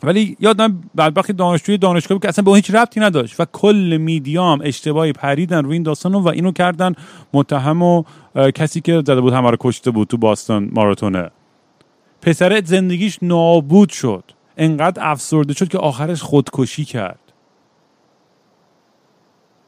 ولی 0.04 0.38
یادم 0.40 0.82
بدبختی 0.98 1.34
دانشجوی 1.34 1.78
دانشگاه 1.78 2.20
که 2.20 2.28
اصلا 2.28 2.44
به 2.44 2.52
هیچ 2.52 2.72
ربطی 2.72 3.00
نداشت 3.00 3.40
و 3.40 3.46
کل 3.54 3.98
میدیام 4.02 4.60
اشتباهی 4.64 5.14
پریدن 5.14 5.64
روی 5.64 5.74
این 5.74 5.84
داستانو 5.84 6.20
و 6.20 6.28
اینو 6.28 6.52
کردن 6.52 6.94
متهم 7.34 7.82
و 7.82 8.04
کسی 8.56 8.82
که 8.82 9.04
زده 9.06 9.22
بود 9.22 9.34
همه 9.34 9.52
رو 9.52 9.58
کشته 9.60 9.92
بود 9.92 10.08
تو 10.08 10.18
باستان 10.18 10.70
ماراتونه. 10.74 11.30
پسر 12.24 12.62
زندگیش 12.66 13.20
نابود 13.22 13.90
شد. 13.90 14.24
انقدر 14.58 15.12
افسرده 15.12 15.54
شد 15.54 15.68
که 15.68 15.78
آخرش 15.78 16.22
خودکشی 16.22 16.86
کرد. 16.86 17.20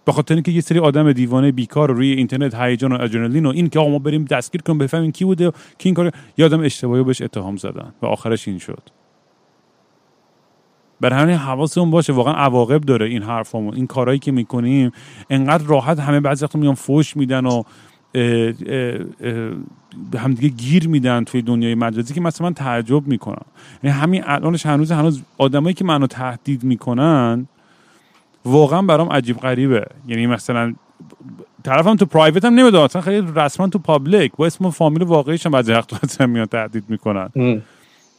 به 0.06 0.12
خاطر 0.12 0.34
اینکه 0.34 0.52
یه 0.52 0.62
سری 0.62 0.80
آدم 0.80 1.14
دیوانه 1.14 1.52
بیکار 1.52 1.92
روی 1.92 2.12
اینترنت 2.12 2.56
هیجان 2.56 2.92
و 2.92 3.02
ادرنالین 3.02 3.46
و 3.46 3.50
این 3.50 3.70
که 3.70 3.80
آقا 3.80 3.90
ما 3.90 4.00
بریم 4.00 4.26
دستگیر 4.26 4.62
کنیم 4.62 4.78
بفهمیم 4.78 5.12
کی 5.12 5.26
بوده 5.26 5.52
کی 5.52 5.90
این 5.90 5.94
کار 5.94 6.12
یادم 6.38 6.60
اشتباهی 6.60 7.04
بهش 7.04 7.22
اتهام 7.22 7.58
زدن 7.58 7.94
و 8.02 8.06
آخرش 8.06 8.48
این 8.48 8.58
شد. 8.58 8.82
بر 11.02 11.14
همین 11.14 11.36
حواسمون 11.36 11.92
باشه 11.92 12.14
واقعا 12.14 12.34
عواقب 12.34 12.82
داره 12.82 13.06
این 13.06 13.24
حرفامون. 13.24 13.76
این 13.76 13.88
کارهایی 13.88 14.20
که 14.20 14.32
می‌کنیم 14.32 14.92
انقدر 15.30 15.64
راحت 15.64 16.00
همه 16.00 16.20
بعضی 16.20 16.46
وقتا 16.46 16.60
میان 16.60 16.76
فوش 16.76 17.18
میدن 17.18 17.46
و 17.46 17.64
به 20.12 20.20
همدیگه 20.20 20.56
گیر 20.56 20.88
میدن 20.88 21.24
توی 21.24 21.42
دنیای 21.42 21.76
مجازی 21.76 22.14
که 22.14 22.22
مثلا 22.22 22.48
من 22.48 22.54
تعجب 22.54 23.08
می‌کنم. 23.08 23.46
یعنی 23.84 23.98
همین 23.98 24.24
الانش 24.26 24.66
هنوز 24.66 24.92
هنوز 24.92 25.22
آدمایی 25.38 25.74
که 25.74 25.84
منو 25.84 26.08
تهدید 26.08 26.64
می‌کنن 26.64 27.48
واقعا 28.46 28.82
برام 28.82 29.10
عجیب 29.10 29.38
غریبه. 29.38 29.88
یعنی 30.08 30.28
مثلا 30.28 30.74
طرفم 31.64 31.96
تو 31.96 32.06
private 32.06 32.46
هم 32.46 32.54
نمی‌دونم 32.54 32.84
اصلا 32.84 33.02
خیلی 33.02 33.28
رسما 33.36 33.68
تو 33.68 33.80
public 33.80 34.32
با 34.36 34.46
اسم 34.46 34.66
و 34.66 34.72
فامیل 34.72 35.04
واقعیش 35.04 35.46
هم 35.46 35.52
بعضی 35.52 35.72
وقتا 35.72 36.26
میان 36.28 36.46
تهدید 36.46 36.84
می‌کنن. 36.90 37.30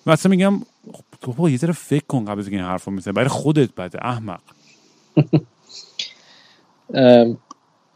مثلا 0.06 0.30
میگم 0.30 0.60
تو 1.20 1.50
یه 1.50 1.56
ذره 1.56 1.72
فکر 1.72 2.04
کن 2.08 2.24
قبل 2.24 2.38
از 2.38 2.48
این 2.48 2.60
حرفو 2.60 2.90
می‌زنی 2.90 3.12
برای 3.12 3.28
خودت 3.28 3.74
بده 3.74 4.06
احمق. 4.06 4.40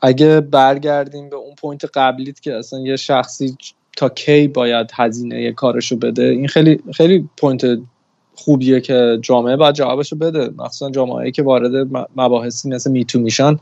اگه 0.02 0.40
برگردیم 0.40 1.30
به 1.30 1.36
point 1.60 1.84
قبلیت 1.94 2.40
که 2.40 2.54
اصلا 2.54 2.80
یه 2.80 2.96
شخصی 2.96 3.56
تا 3.96 4.08
کی 4.08 4.48
باید 4.48 4.90
هزینه 4.94 5.52
کارشو 5.52 5.96
بده 5.96 6.24
این 6.24 6.48
خیلی 6.48 6.80
خیلی 6.92 7.28
point 7.36 7.78
خوبیه 8.34 8.80
که 8.80 9.18
جامعه 9.22 9.56
باید 9.56 9.74
جوابشو 9.74 10.16
بده. 10.16 10.50
مخصوصا 10.58 10.90
جامعه 10.90 11.30
که 11.30 11.42
وارد 11.42 11.88
مباحثی 12.16 12.68
مثل 12.68 12.90
میتو 12.90 13.20
میشن. 13.20 13.58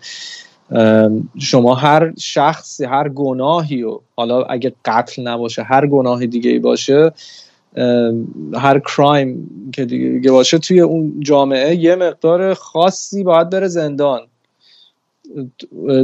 شما 1.39 1.75
هر 1.75 2.13
شخصی 2.19 2.85
هر 2.85 3.09
گناهی 3.09 3.83
و 3.83 4.01
حالا 4.17 4.43
اگه 4.43 4.73
قتل 4.85 5.23
نباشه 5.23 5.63
هر 5.63 5.87
گناه 5.87 6.27
دیگه 6.27 6.51
ای 6.51 6.59
باشه 6.59 7.13
هر 8.55 8.79
کرایم 8.79 9.51
که 9.73 9.85
دیگه 9.85 10.31
باشه 10.31 10.59
توی 10.59 10.81
اون 10.81 11.21
جامعه 11.21 11.77
یه 11.77 11.95
مقدار 11.95 12.55
خاصی 12.55 13.25
باید 13.25 13.51
بره 13.51 13.69
زندان. 13.69 14.21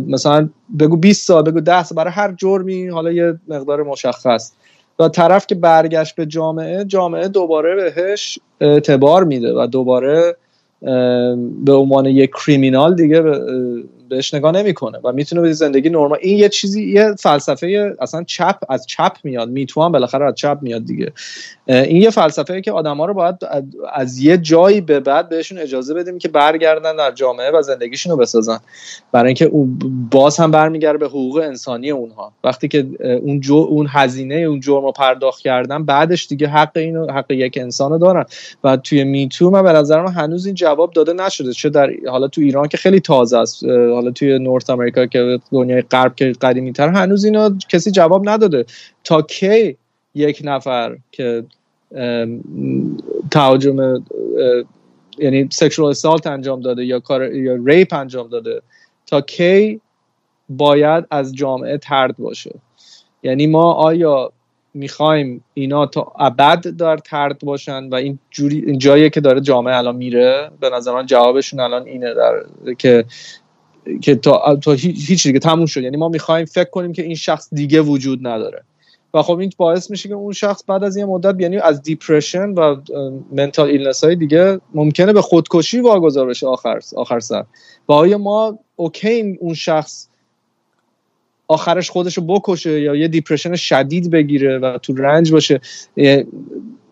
مثلا 0.08 0.48
بگو 0.80 0.96
20 0.96 1.26
سال 1.26 1.42
بگو 1.42 1.60
10 1.60 1.82
سال 1.82 1.96
برای 1.96 2.12
هر 2.12 2.32
جرمی 2.32 2.88
حالا 2.88 3.12
یه 3.12 3.34
مقدار 3.48 3.82
مشخص. 3.82 4.52
و 4.98 5.08
طرف 5.08 5.46
که 5.46 5.54
برگشت 5.54 6.16
به 6.16 6.26
جامعه 6.26 6.84
جامعه 6.84 7.28
دوباره 7.28 7.74
بهش 7.74 8.38
اعتبار 8.60 9.24
میده 9.24 9.52
و 9.52 9.66
دوباره 9.66 10.36
به 11.64 11.72
عنوان 11.72 12.06
یک 12.06 12.30
کریمینال 12.30 12.94
دیگه 12.94 13.22
بهش 14.14 14.34
نگاه 14.34 14.52
نمی‌کنه 14.52 14.98
و 15.04 15.12
می‌تونه 15.12 15.42
به 15.42 15.52
زندگی 15.52 15.90
نرمال 15.90 16.18
این 16.20 16.38
یه 16.38 16.48
چیزی 16.48 16.92
یه 16.92 17.14
فلسفه 17.18 17.96
اصلا 18.00 18.22
چپ 18.22 18.56
از 18.68 18.86
چپ 18.86 19.12
میاد. 19.24 19.50
میتو 19.50 19.82
هم 19.82 19.92
بالاخره 19.92 20.26
از 20.26 20.34
چپ 20.34 20.58
میاد 20.62 20.84
دیگه. 20.84 21.12
این 21.66 22.02
یه 22.02 22.10
فلسفه 22.10 22.60
که 22.60 22.72
آدما 22.72 23.06
رو 23.06 23.14
باید 23.14 23.36
از 23.94 24.18
یه 24.18 24.38
جایی 24.38 24.80
به 24.80 25.00
بعد 25.00 25.28
بهشون 25.28 25.58
اجازه 25.58 25.94
بدیم 25.94 26.18
که 26.18 26.28
برگردن 26.28 26.96
در 26.96 27.10
جامعه 27.10 27.50
و 27.50 27.62
زندگیشون 27.62 28.12
رو 28.12 28.18
بسازن. 28.18 28.58
برای 29.12 29.26
اینکه 29.26 29.44
اون 29.44 29.78
باز 30.10 30.36
هم 30.36 30.50
برمیگرده 30.50 30.98
به 30.98 31.06
حقوق 31.06 31.36
انسانی 31.36 31.90
اونها. 31.90 32.32
وقتی 32.44 32.68
که 32.68 32.86
اون 33.22 33.40
جو 33.40 33.54
اون 33.54 33.86
هزینه 33.90 34.34
اون 34.34 34.60
جرم 34.60 34.84
رو 34.84 34.92
پرداخت 34.92 35.40
کردن 35.40 35.84
بعدش 35.84 36.26
دیگه 36.26 36.48
حق 36.48 36.76
اینو 36.76 37.12
حق 37.12 37.30
یک 37.30 37.58
انسان 37.60 37.90
رو 37.90 37.98
دارن. 37.98 38.24
و 38.64 38.76
توی 38.76 39.04
میتو 39.04 39.50
من 39.50 39.62
به 39.62 39.72
نظر 39.72 40.02
من 40.02 40.12
هنوز 40.12 40.46
این 40.46 40.54
جواب 40.54 40.92
داده 40.92 41.12
نشده. 41.12 41.52
چه 41.52 41.70
در 41.70 41.90
حالا 42.10 42.28
تو 42.28 42.40
ایران 42.40 42.68
که 42.68 42.76
خیلی 42.76 43.00
تازه 43.00 43.38
است. 43.38 43.64
حالا 44.04 44.12
توی 44.12 44.38
نورت 44.38 44.70
امریکا 44.70 45.06
که 45.06 45.40
دنیای 45.52 45.82
غرب 45.82 46.14
که 46.14 46.32
قدیمی 46.40 46.72
تر 46.72 46.88
هنوز 46.88 47.24
اینا 47.24 47.58
کسی 47.68 47.90
جواب 47.90 48.28
نداده. 48.28 48.64
تا 49.04 49.22
کی 49.22 49.76
یک 50.14 50.42
نفر 50.44 50.96
که 51.12 51.44
تهاجم 53.30 54.04
یعنی 55.18 55.48
sexual 55.52 55.90
assault 55.90 56.26
انجام 56.26 56.60
داده 56.60 56.84
یا 56.84 57.00
کار 57.00 57.34
یا 57.34 57.58
rape 57.64 57.94
انجام 57.94 58.28
داده 58.28 58.62
تا 59.06 59.20
کی 59.20 59.80
باید 60.48 61.04
از 61.10 61.34
جامعه 61.34 61.78
طرد 61.78 62.16
باشه؟ 62.16 62.54
یعنی 63.22 63.46
ما 63.46 63.72
آیا 63.72 64.32
می‌خوایم 64.74 65.44
اینا 65.54 65.86
تا 65.86 66.12
ابد 66.18 66.76
دار 66.76 66.98
طرد 66.98 67.38
باشن 67.38 67.88
و 67.88 67.94
این 67.94 68.18
جوری 68.30 68.64
این 68.66 68.78
جاییه 68.78 69.10
که 69.10 69.20
داره 69.20 69.40
جامعه 69.40 69.76
الان 69.76 69.96
میره؟ 69.96 70.50
به 70.60 70.70
نظر 70.70 70.92
من 70.92 71.06
جوابشون 71.06 71.60
الان 71.60 71.86
اینه 71.86 72.14
در 72.14 72.32
که 72.78 73.04
که 74.00 74.14
تا, 74.14 74.56
تا 74.56 74.72
هیچ 74.72 75.26
دیگه 75.26 75.38
تموم 75.38 75.66
شد. 75.66 75.82
یعنی 75.82 75.96
ما 75.96 76.08
می‌خوایم 76.08 76.44
فکر 76.44 76.70
کنیم 76.70 76.92
که 76.92 77.02
این 77.02 77.14
شخص 77.14 77.48
دیگه 77.54 77.80
وجود 77.80 78.26
نداره. 78.26 78.64
و 79.14 79.22
خب 79.22 79.38
این 79.38 79.52
باعث 79.56 79.90
میشه 79.90 80.08
که 80.08 80.14
اون 80.14 80.32
شخص 80.32 80.62
بعد 80.66 80.84
از 80.84 80.96
یه 80.96 81.04
مدت 81.04 81.40
یعنی 81.40 81.58
از 81.58 81.82
depression 81.82 82.48
و 82.50 82.76
mental 83.32 83.68
illness 83.68 84.04
های 84.04 84.16
دیگه 84.16 84.60
ممکنه 84.74 85.12
به 85.12 85.22
خودکشی 85.22 85.80
واگذار 85.80 86.26
بشه 86.26 86.46
آخر 86.46 86.80
آخر 86.96 87.20
سر. 87.20 87.44
و 87.88 87.92
آیا 87.92 88.18
ما 88.18 88.58
okay 88.76 89.36
اون 89.40 89.54
شخص 89.54 90.08
آخرش 91.48 91.90
خودش 91.90 92.18
رو 92.18 92.24
بکشه 92.24 92.80
یا 92.80 92.94
یه 92.94 93.08
depression 93.08 93.56
شدید 93.56 94.10
بگیره 94.10 94.58
و 94.58 94.78
تو 94.78 94.94
رنج 94.94 95.32
باشه؟ 95.32 95.60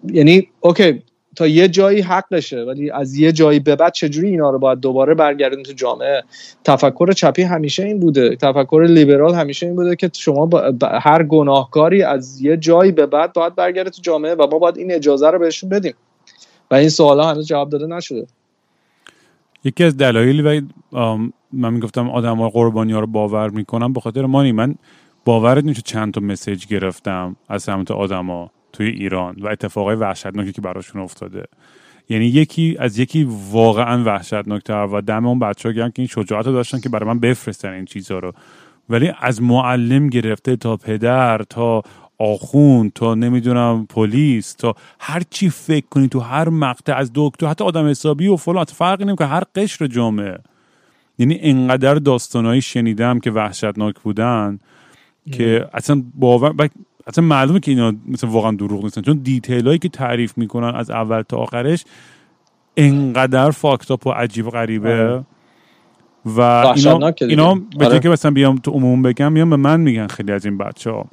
یعنی 0.05 0.49
okay 0.61 1.03
تا 1.37 1.47
یه 1.47 1.69
جایی 1.69 2.01
حقشه 2.01 2.61
ولی 2.61 2.91
از 2.91 3.15
یه 3.15 3.33
جایی 3.33 3.61
به 3.61 3.77
بعد 3.77 3.93
چجوری 3.93 4.29
اینا 4.29 4.51
رو 4.51 4.59
باید 4.59 4.81
دوباره 4.81 5.15
برگردیم 5.15 5.63
تو 5.63 5.73
جامعه؟ 5.73 6.23
تفکر 6.65 7.13
چپی 7.13 7.43
همیشه 7.43 7.85
این 7.85 8.01
بوده. 8.01 8.37
تفکر 8.37 8.87
لیبرال 8.89 9.35
همیشه 9.35 9.67
این 9.67 9.77
بوده 9.77 9.97
که 9.97 10.11
شما 10.13 10.47
با 10.47 10.73
هر 10.83 11.23
گناهکاری 11.23 12.03
از 12.03 12.41
یه 12.41 12.57
جایی 12.57 12.93
به 12.93 13.07
بعد 13.07 13.33
باید 13.33 13.55
برگرده 13.55 13.91
تو 13.91 14.03
جامعه 14.03 14.35
و 14.35 14.47
ما 14.53 14.59
باید 14.59 14.79
این 14.79 14.93
اجازه 14.93 15.31
رو 15.31 15.39
بهشون 15.39 15.71
بدیم. 15.71 15.95
و 16.71 16.75
این 16.75 16.89
سوالا 16.89 17.25
هنوز 17.25 17.47
جواب 17.47 17.71
داده 17.71 17.87
نشده. 17.87 18.27
یکی 19.65 19.85
از 19.85 19.97
دلایلی 19.97 20.43
و 20.43 20.61
من 21.53 21.75
می‌گفتم 21.75 22.11
آدم 22.11 22.37
ها 22.37 22.49
قربانی 22.49 22.93
ها 22.93 23.01
رو 23.01 23.07
باور 23.07 23.49
می‌کنم 23.51 23.93
به 23.93 24.01
خاطر 24.01 24.27
مانی 24.27 24.53
من 24.53 24.75
باورت 25.25 25.65
نیست 25.65 25.83
چند 25.85 26.15
تا 26.15 26.21
مسیج 26.21 26.67
گرفتم 26.67 27.37
از 27.49 27.63
سمت 27.63 27.91
آدما 27.91 28.51
توی 28.73 28.87
ایران 28.87 29.37
و 29.41 29.49
اتفاقای 29.49 29.97
وحشتناکی 29.97 30.53
که 30.53 30.61
براشون 30.61 31.03
افتاده. 31.03 31.45
یعنی 32.09 32.27
یکی 32.27 32.77
از 32.79 32.99
یکی 32.99 33.29
واقعا 33.51 34.05
وحشتناکتر 34.05 34.89
و 34.93 35.01
دم 35.01 35.27
اون 35.27 35.39
بچه 35.39 35.69
ها 35.69 35.73
که 35.73 35.93
این 35.97 36.07
شجاعت 36.07 36.47
رو 36.47 36.53
داشتن 36.53 36.81
که 36.81 36.89
برای 36.89 37.09
من 37.09 37.19
بفرستن 37.19 37.73
این 37.73 37.85
چیزها 37.85 38.19
رو. 38.19 38.33
ولی 38.89 39.13
از 39.21 39.43
معلم 39.43 40.09
گرفته 40.09 40.57
تا 40.57 40.77
پدر 40.77 41.43
تا 41.43 41.83
آخوند 42.19 42.91
تا 42.95 43.15
نمی‌دونم 43.15 43.87
پلیس 43.87 44.53
تا 44.53 44.75
هر 45.01 45.23
چی 45.31 45.51
فکر 45.51 45.87
کنی 45.91 46.09
تو 46.09 46.21
هر 46.21 46.49
مقطع 46.49 46.95
از 46.95 47.11
دکتر 47.15 47.47
حتی 47.47 47.65
آدم 47.65 47.87
حسابی 47.87 48.27
و 48.29 48.37
فلان 48.37 48.65
فرقی 48.65 49.17
که 49.17 49.25
هر 49.25 49.43
قشر 49.55 49.87
جامعه. 49.87 50.39
یعنی 51.19 51.39
انقدر 51.41 51.95
داستانهایی 51.95 52.61
شنیدم 52.61 53.21
که 53.21 53.31
وحشتناک 53.31 54.01
بودن 54.01 54.59
که 55.33 55.69
اصلا 55.75 56.03
باور 56.15 56.69
اصلا 57.07 57.25
معلومه 57.25 57.61
که 57.61 57.71
اینا 57.71 57.93
مثل 58.09 58.27
واقعا 58.27 58.51
دروغ 58.51 58.85
نیستن. 58.85 59.03
چون 59.03 59.21
detail 59.23 59.67
هایی 59.67 59.79
که 59.79 59.89
تعریف 59.89 60.39
می‌کنن 60.39 60.75
از 60.75 60.91
اول 60.91 61.23
تا 61.23 61.37
آخرش 61.37 61.85
انقدر 62.77 63.51
fucked 63.51 63.93
up 63.93 64.07
و 64.07 64.11
عجیب 64.11 64.47
و 64.47 64.51
غریبه. 64.51 64.93
آره. 64.93 65.25
و 66.27 66.41
اینا, 66.41 67.13
اینا 67.21 67.55
به 67.79 67.87
آره. 67.87 68.01
که 68.01 68.09
مثلا 68.09 68.31
بیام 68.31 68.57
تو 68.57 68.71
عموم 68.71 69.03
بگم 69.03 69.33
میام 69.33 69.51
به 69.51 69.57
من 69.57 69.81
میگن 69.81 70.07
خیلی 70.07 70.33
از 70.33 70.45
این 70.45 70.59
بچه 70.59 70.91
ها. 70.91 71.07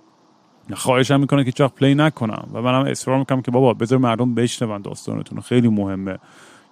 خواهشم 0.74 1.20
می‌کنه 1.20 1.44
که 1.44 1.52
چاق 1.52 1.74
پلی 1.74 1.96
نکنم 1.96 2.48
و 2.54 2.62
منم 2.62 2.86
اصرار 2.86 3.20
می‌کنم 3.20 3.42
که 3.42 3.52
بابا 3.52 3.74
بذار 3.74 4.00
مردم 4.00 4.36
بشنون 4.36 4.82
داستانتون 4.82 5.42
خیلی 5.42 5.68
مهمه. 5.68 6.18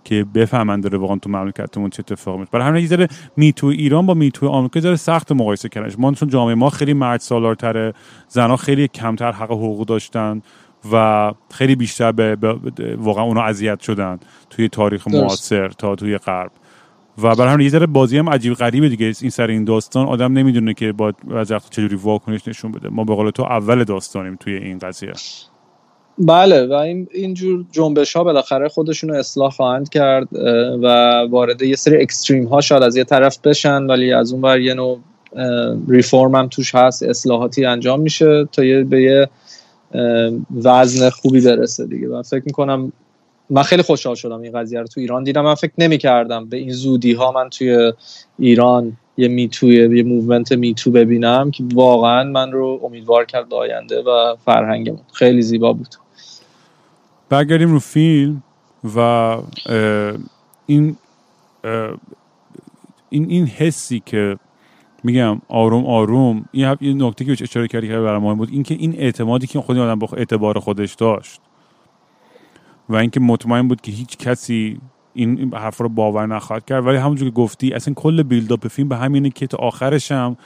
که 0.07 0.25
بفهمن 0.35 0.81
داره 0.81 0.97
واقعا 0.97 1.17
تو 1.17 1.29
مملکتمون 1.29 1.89
چه 1.89 1.99
اتفاقی 1.99 2.37
میفته. 2.37 2.51
برای 2.51 2.67
همین 2.67 2.81
یه 2.81 2.87
ذره 2.87 3.07
میتو 3.37 3.67
ایران 3.67 4.05
با 4.05 4.13
میتو 4.13 4.47
آمریکا 4.47 4.79
ذره 4.79 4.95
سخت 4.95 5.31
مقایسه 5.31 5.69
کردنش 5.69 5.93
ما 5.99 6.13
چون 6.13 6.29
جامعه 6.29 6.55
ما 6.55 6.69
خیلی 6.69 6.93
مرد 6.93 7.19
سالارتره 7.19 7.93
زنها 8.27 8.55
خیلی 8.55 8.87
کمتر 8.87 9.31
حق 9.31 9.51
حقوق 9.51 9.85
داشتن 9.85 10.41
و 10.91 11.31
خیلی 11.51 11.75
بیشتر 11.75 12.11
به, 12.11 12.35
واقعا 12.97 13.23
اونا 13.23 13.41
اذیت 13.43 13.79
شدن 13.79 14.19
توی 14.49 14.69
تاریخ 14.69 15.07
معاصر 15.07 15.67
تا 15.67 15.95
توی 15.95 16.17
غرب. 16.17 16.51
و 17.23 17.35
برای 17.35 17.53
همین 17.53 17.63
یه 17.63 17.69
ذره 17.69 17.85
بازی 17.85 18.17
هم 18.17 18.29
عجیب 18.29 18.53
غریبه 18.53 18.89
دیگه. 18.89 19.13
این 19.21 19.29
سر 19.29 19.47
این 19.47 19.63
داستان 19.63 20.07
آدم 20.07 20.33
نمی‌دونه 20.33 20.73
که 20.73 20.91
با 20.91 21.13
از 21.35 21.53
چجوری 21.69 21.95
واکنش 21.95 22.47
نشون 22.47 22.71
بده. 22.71 22.89
ما 22.89 23.03
به 23.03 23.15
قول 23.15 23.29
تو 23.29 23.43
اول 23.43 23.83
داستانیم 23.83 24.35
توی 24.35 24.53
این 24.53 24.79
قضیه. 24.79 25.13
بله 26.19 26.65
و 26.65 26.73
این 26.73 27.07
اینجور 27.13 27.65
جنبش 27.71 28.15
ها 28.15 28.23
بالاخره 28.23 28.67
خودشون 28.67 29.09
رو 29.09 29.15
اصلاح 29.15 29.51
خواهند 29.51 29.89
کرد 29.89 30.27
و 30.83 30.87
وارد 31.29 31.61
یه 31.61 31.75
سری 31.75 32.01
extreme 32.01 32.45
ها 32.45 32.61
شاید 32.61 32.83
از 32.83 32.95
یه 32.95 33.03
طرف 33.03 33.37
بشن 33.37 33.83
ولی 33.83 34.13
از 34.13 34.31
اون 34.31 34.41
ور 34.41 34.59
یه 34.59 34.73
نوع 34.73 34.99
ریفورم 35.87 36.35
هم 36.35 36.47
توش 36.47 36.75
هست 36.75 37.03
اصلاحاتی 37.03 37.65
انجام 37.65 38.01
میشه 38.01 38.47
تا 38.51 38.63
یه 38.63 38.83
به 38.83 39.01
یه 39.01 39.29
وزن 40.63 41.09
خوبی 41.09 41.41
برسه 41.41 41.85
دیگه. 41.85 42.09
و 42.09 42.23
فکر 42.23 42.43
می‌کنم 42.45 42.91
من 43.49 43.63
خیلی 43.63 43.81
خوشحال 43.81 44.15
شدم 44.15 44.41
این 44.41 44.51
قضیه 44.51 44.79
رو 44.79 44.87
تو 44.87 44.99
ایران 44.99 45.23
دیدم. 45.23 45.41
من 45.41 45.55
فکر 45.55 45.71
نمی 45.77 45.97
کردم 45.97 46.45
به 46.45 46.57
این 46.57 46.71
زودی 46.71 47.13
ها 47.13 47.31
من 47.31 47.49
توی 47.49 47.93
ایران 48.39 48.97
یه 49.17 49.27
Me 49.27 49.51
Too 49.51 49.86
ی 49.86 49.97
یه 49.97 50.03
movement 50.03 50.51
Me 50.51 50.67
Too 50.67 50.91
ببینم 50.91 51.51
که 51.51 51.63
واقعا 51.73 52.23
من 52.23 52.51
رو 52.51 52.79
امیدوار 52.83 53.25
کرد 53.25 53.53
آینده 53.53 54.01
و 54.01 54.35
فرهنگمون. 54.45 55.01
خیلی 55.13 55.41
زیبا 55.41 55.73
بود. 55.73 55.95
برگردیم 57.29 57.71
رو 57.71 57.79
فیلم 57.79 58.43
و 58.95 58.99
این 60.65 60.97
این 63.09 63.29
این 63.29 63.47
حسی 63.47 64.01
که 64.05 64.37
میگم 65.03 65.41
آروم 65.47 65.85
آروم 65.85 66.45
این 66.51 66.77
یه 66.81 66.93
نکته 66.93 67.25
که 67.25 67.43
اشاره 67.43 67.67
کردی 67.67 67.87
که 67.87 67.93
برای 67.93 68.19
مهم 68.19 68.37
بود 68.37 68.49
اینکه 68.51 68.75
این 68.75 68.95
اعتمادی 68.97 69.47
که 69.47 69.61
خود 69.61 69.77
آدم 69.77 69.99
با 69.99 70.07
اعتبار 70.17 70.59
خودش 70.59 70.93
داشت 70.93 71.41
و 72.89 72.95
اینکه 72.95 73.19
مطمئن 73.19 73.67
بود 73.67 73.81
که 73.81 73.91
هیچ 73.91 74.17
کسی 74.17 74.79
این 75.13 75.53
حرف 75.53 75.77
رو 75.77 75.89
باور 75.89 76.25
نخواهد 76.25 76.65
کرد 76.65 76.85
ولی 76.85 76.97
همونجور 76.97 77.29
که 77.29 77.35
گفتی 77.35 77.73
اصلا 77.73 77.93
کل 77.93 78.23
بیلداپ 78.23 78.67
فیلم 78.67 78.89
به 78.89 78.97
همینه 78.97 79.29
که 79.29 79.47
تا 79.47 79.57
آخرش 79.57 80.11
هم 80.11 80.37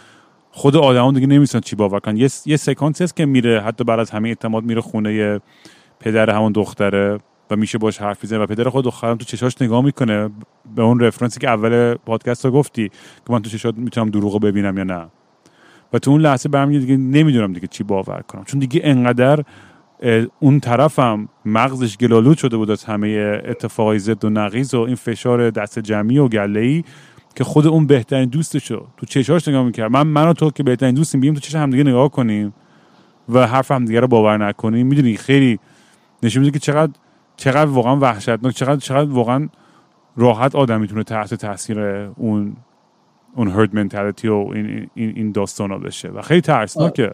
خود 0.51 0.75
آدمان 0.75 1.13
دیگه 1.13 1.27
نمیستن 1.27 1.59
چی 1.59 1.75
باور 1.75 1.99
کنن. 1.99 2.17
یه, 2.17 2.29
یه 2.45 2.57
سکانس 2.57 3.01
هست 3.01 3.15
که 3.15 3.25
میره 3.25 3.61
حتی 3.61 3.83
بعد 3.83 3.99
از 3.99 4.11
همه 4.11 4.29
اعتماد 4.29 4.63
میره 4.63 4.81
خونه 4.81 5.39
پدر 6.01 6.29
همون 6.29 6.51
دختره 6.51 7.17
و 7.51 7.55
میشه 7.55 7.77
باش 7.77 7.97
حرف 7.97 8.23
بزنه 8.23 8.39
و 8.39 8.45
پدر 8.45 8.69
خود 8.69 8.85
دخترم 8.85 9.17
تو 9.17 9.25
چشاش 9.25 9.61
نگاه 9.61 9.83
می‌کنه 9.83 10.29
به 10.75 10.81
اون 10.81 10.99
رفرنسی 10.99 11.39
که 11.39 11.49
اول 11.49 11.93
پادکست 11.93 12.45
رو 12.45 12.51
گفتی 12.51 12.89
که 12.89 13.33
من 13.33 13.41
تو 13.41 13.49
چشات 13.49 13.75
می‌تونم 13.77 14.09
دروغ 14.09 14.41
ببینم 14.41 14.77
یا 14.77 14.83
نه. 14.83 15.07
و 15.93 15.99
تو 15.99 16.11
اون 16.11 16.21
لحظه 16.21 16.49
برم 16.49 16.79
دیگه 16.79 16.97
نمی‌دونم 16.97 17.53
دیگه 17.53 17.67
چی 17.67 17.83
باور 17.83 18.21
کنم. 18.27 18.43
چون 18.43 18.59
دیگه 18.59 18.81
انقدر 18.83 19.43
اون 20.39 20.59
طرفم 20.59 21.29
مغزش 21.45 21.97
گلالود 21.97 22.37
شده 22.37 22.57
بود 22.57 22.71
از 22.71 22.83
همه 22.83 23.41
اتفاقای 23.45 23.99
زد 23.99 24.25
و 24.25 24.29
نقیز 24.29 24.73
و 24.73 24.79
این 24.79 24.95
فشار 24.95 25.49
دست 25.49 25.79
جمعی 25.79 26.17
و 26.17 26.27
گله 26.27 26.83
که 27.35 27.43
خود 27.43 27.67
اون 27.67 27.87
بهترین 27.87 28.29
دوستشو 28.29 28.87
تو 28.97 29.05
چشاش 29.05 29.47
نگاه 29.47 29.63
می‌کرد. 29.63 29.91
من 29.91 30.07
من 30.07 30.27
و 30.27 30.33
تو 30.33 30.51
که 30.51 30.63
بهترین 30.63 30.95
دوستیم 30.95 31.21
بیم 31.21 31.33
تو 31.33 31.39
چش 31.39 31.55
همدیگه 31.55 31.83
نگاه 31.83 32.09
کنیم 32.09 32.53
و 33.29 33.47
حرف 33.47 33.71
همدیگه 33.71 33.99
رو 33.99 34.07
باور 34.07 34.47
نکنیم. 34.47 34.87
می‌دونی 34.87 35.17
خیلی 35.17 35.59
نشون 36.23 36.43
میده 36.43 36.59
که 36.59 36.65
چقدر 36.65 36.91
چقدر 37.37 37.65
واقعا 37.65 37.95
وحشتناک 37.95 38.55
چقدر 38.55 38.75
چقدر 38.75 39.09
واقعا 39.09 39.49
راحت 40.17 40.55
آدم 40.55 40.81
می‌تونه 40.81 41.03
تحت 41.03 41.33
تاثیر 41.33 41.79
اون 42.17 42.55
اون 43.35 43.47
هرد 43.47 43.75
منتالیتی 43.75 44.27
و 44.27 44.33
این 44.33 44.89
این, 44.95 45.13
این 45.15 45.31
داستانا 45.31 45.77
بشه. 45.77 46.09
و 46.09 46.21
خیلی 46.21 46.41
ترسناکه. 46.41 47.11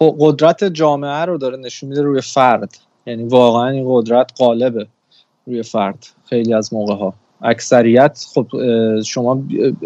قدرت 0.00 0.64
جامعه 0.64 1.24
رو 1.24 1.38
داره 1.38 1.56
نشون 1.56 1.88
میده 1.88 2.02
روی 2.02 2.20
فرد. 2.20 2.78
یعنی 3.06 3.24
واقعا 3.24 3.68
این 3.68 3.84
قدرت 3.88 4.32
قالبه 4.38 4.86
روی 5.46 5.62
فرد 5.62 6.06
خیلی 6.24 6.54
از 6.54 6.74
موقع 6.74 6.94
ها 6.94 7.14
اکثریت 7.42 8.26
خب 8.34 8.46
شما 9.02 9.42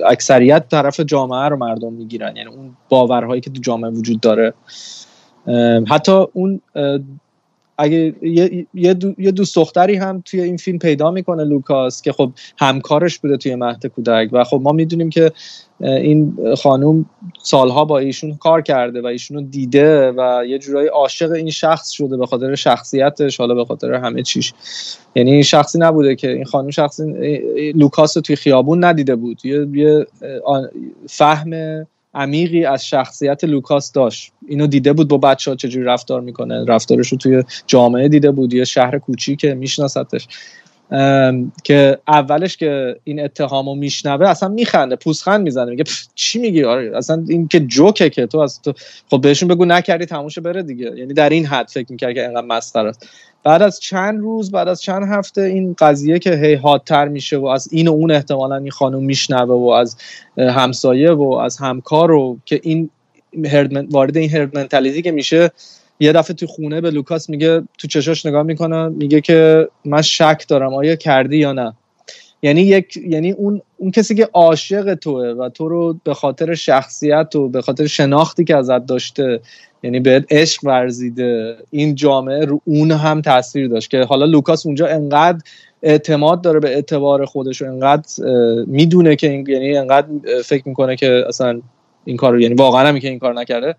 اکثریت 0.06 0.68
طرف 0.68 1.00
جامعه 1.00 1.48
رو 1.48 1.56
مردم 1.56 1.92
می‌گیرن. 1.92 2.36
یعنی 2.36 2.50
اون 2.50 2.76
باورهایی 2.88 3.40
که 3.40 3.50
تو 3.50 3.60
جامعه 3.60 3.90
وجود 3.90 4.20
داره. 4.20 4.54
حتی 5.88 6.26
اون 6.32 6.60
اگه 7.78 8.14
یه, 8.22 8.66
یه 9.18 9.30
دوست 9.30 9.56
دختری 9.56 9.96
هم 9.96 10.22
توی 10.24 10.40
این 10.40 10.56
فیلم 10.56 10.78
پیدا 10.78 11.10
می‌کنه 11.10 11.44
لوکاس 11.44 12.02
که 12.02 12.12
خب 12.12 12.32
همکارش 12.58 13.18
بوده 13.18 13.36
توی 13.36 13.54
مهد 13.54 13.86
کودک 13.86 14.28
و 14.32 14.44
خب 14.44 14.60
ما 14.62 14.72
می‌دونیم 14.72 15.10
که 15.10 15.32
این 15.80 16.36
خانوم 16.62 17.06
سالها 17.42 17.84
با 17.84 17.98
ایشون 17.98 18.36
کار 18.36 18.62
کرده 18.62 19.00
و 19.00 19.06
ایشونو 19.06 19.40
دیده 19.40 20.12
و 20.16 20.44
یه 20.48 20.58
جورایی 20.58 20.88
عاشق 20.88 21.30
این 21.30 21.50
شخص 21.50 21.90
شده 21.90 22.16
به 22.16 22.26
خاطر 22.26 22.54
شخصیتش 22.54 23.36
حالا 23.36 23.54
به 23.54 23.64
خاطر 23.64 23.94
همه 23.94 24.22
چیش. 24.22 24.52
یعنی 25.14 25.32
این 25.32 25.42
شخصی 25.42 25.78
نبوده 25.78 26.16
که 26.16 26.30
این 26.30 26.44
خانم 26.44 26.70
شخصی 26.70 27.02
لوکاس 27.74 28.16
رو 28.16 28.22
توی 28.22 28.36
خیابون 28.36 28.84
ندیده 28.84 29.16
بود. 29.16 29.40
یه, 29.44 29.66
یه 29.72 30.06
فهم 31.08 31.50
عمیقی 32.14 32.64
از 32.64 32.86
شخصیت 32.86 33.44
لوکاس 33.44 33.92
داشت. 33.92 34.32
اینو 34.48 34.66
دیده 34.66 34.92
بود 34.92 35.08
با 35.08 35.18
بچه 35.18 35.50
ها 35.50 35.56
چجوری 35.56 35.84
رفتار 35.84 36.20
می‌کنه. 36.20 36.64
رفتارش 36.64 37.08
رو 37.08 37.18
توی 37.18 37.44
جامعه 37.66 38.08
دیده 38.08 38.30
بود. 38.30 38.54
یه 38.54 38.64
شهر 38.64 38.98
کوچیک 38.98 39.44
میشناستش. 39.44 40.28
که 41.64 41.98
اولش 42.08 42.56
که 42.56 42.96
این 43.04 43.24
اتهامو 43.24 43.74
میشنوه 43.74 44.28
اصلا 44.28 44.48
میخنده 44.48 44.96
پوزخند 44.96 45.40
می‌زنه. 45.40 45.70
میگه 45.70 45.84
چی 46.14 46.38
میگی؟ 46.38 46.64
آره 46.64 46.96
اصلا 46.96 47.24
این 47.28 47.48
که 47.48 47.60
جوکه 47.60 48.10
که 48.10 48.26
تو 48.26 48.38
از 48.38 48.62
تو 48.62 48.72
خب 49.10 49.20
بهشون 49.20 49.48
بگو 49.48 49.64
نکردی 49.64 50.06
تموشه 50.06 50.40
بره 50.40 50.62
دیگه. 50.62 50.92
یعنی 50.96 51.14
در 51.14 51.28
این 51.28 51.46
حد 51.46 51.68
فکر 51.68 51.86
می‌کرد 51.92 52.14
که 52.14 52.22
اینقدر 52.22 52.46
مسخره 52.46 52.88
است. 52.88 53.08
بعد 53.44 53.62
از 53.62 53.80
چند 53.80 54.20
روز 54.20 54.50
بعد 54.50 54.68
از 54.68 54.82
چند 54.82 55.08
هفته 55.08 55.40
این 55.40 55.74
قضیه 55.78 56.18
که 56.18 56.30
هی 56.36 56.54
حادتر 56.54 57.08
میشه 57.08 57.36
و 57.36 57.46
از 57.46 57.68
این 57.72 57.88
و 57.88 57.90
اون 57.90 58.10
احتمالا 58.10 58.56
این 58.56 58.70
خانم 58.70 59.02
میشنوه 59.02 59.54
و 59.54 59.68
از 59.68 59.96
همسایه 60.38 61.10
و 61.10 61.32
از 61.32 61.58
همکار 61.58 62.10
و 62.10 62.38
که 62.44 62.60
این 62.62 62.90
وارد 63.90 64.16
این 64.16 64.30
هرد 64.30 64.58
منتالیتی 64.58 65.02
که 65.02 65.12
میشه 65.12 65.50
یه 66.00 66.12
دفعه 66.12 66.34
تو 66.34 66.46
خونه 66.46 66.80
به 66.80 66.90
لوکاس 66.90 67.30
میگه 67.30 67.62
تو 67.78 67.88
چشاش 67.88 68.26
نگاه 68.26 68.42
می‌کنه 68.42 68.88
میگه 68.88 69.20
که 69.20 69.68
من 69.84 70.02
شک 70.02 70.44
دارم 70.48 70.74
آیا 70.74 70.96
کردی 70.96 71.36
یا 71.36 71.52
نه؟ 71.52 71.74
یعنی 72.44 72.62
یک 72.62 72.96
یعنی 72.96 73.30
اون 73.30 73.60
اون 73.76 73.90
کسی 73.90 74.14
که 74.14 74.28
عاشق 74.32 74.94
توه 74.94 75.26
و 75.26 75.48
تو 75.48 75.68
رو 75.68 75.96
به 76.04 76.14
خاطر 76.14 76.54
شخصیت 76.54 77.36
و 77.36 77.48
به 77.48 77.62
خاطر 77.62 77.86
شناختی 77.86 78.44
که 78.44 78.56
ازت 78.56 78.86
داشته 78.86 79.40
یعنی 79.82 80.00
بهت 80.00 80.24
عشق 80.30 80.64
ورزیده 80.64 81.56
این 81.70 81.94
جامعه 81.94 82.44
رو 82.44 82.60
اون 82.64 82.90
هم 82.90 83.20
تاثیر 83.20 83.68
داشت 83.68 83.90
که 83.90 84.02
حالا 84.02 84.26
لوکاس 84.26 84.66
اونجا 84.66 84.86
انقدر 84.86 85.38
اعتماد 85.82 86.42
داره 86.42 86.60
به 86.60 86.68
اعتبار 86.68 87.24
خودش 87.24 87.62
و 87.62 87.64
انقدر 87.64 88.08
می‌دونه 88.66 89.16
که 89.16 89.30
این 89.30 89.46
یعنی 89.48 89.76
انقدر 89.76 90.08
فکر 90.44 90.68
می‌کنه 90.68 90.96
که 90.96 91.24
اصلا 91.28 91.60
این 92.04 92.16
کار 92.16 92.40
یعنی 92.40 92.54
واقعا 92.54 92.88
هم 92.88 92.98
که 92.98 93.08
این 93.08 93.18
کار 93.18 93.34
نکرده. 93.34 93.74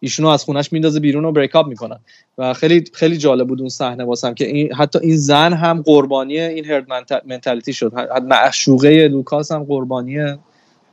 ایشونو 0.00 0.28
از 0.28 0.44
خونش 0.44 0.72
میندازه 0.72 1.00
بیرون 1.00 1.24
و 1.24 1.32
break 1.32 1.56
up 1.56 1.66
می‌کنن. 1.66 1.98
و 2.38 2.54
خیلی 2.54 2.84
خیلی 2.92 3.16
جالب 3.16 3.48
بود 3.48 3.60
اون 3.60 3.68
صحنه 3.68 4.04
واسم 4.04 4.34
که 4.34 4.46
این 4.46 4.72
حتی 4.74 4.98
این 4.98 5.16
زن 5.16 5.52
هم 5.52 5.82
قربانی 5.82 6.40
این 6.40 6.64
herd 6.64 6.86
mentality 7.26 7.72
شد. 7.72 7.92
معشوقه 8.28 9.08
لوکاس 9.08 9.52
هم 9.52 9.64
قربانی 9.64 10.20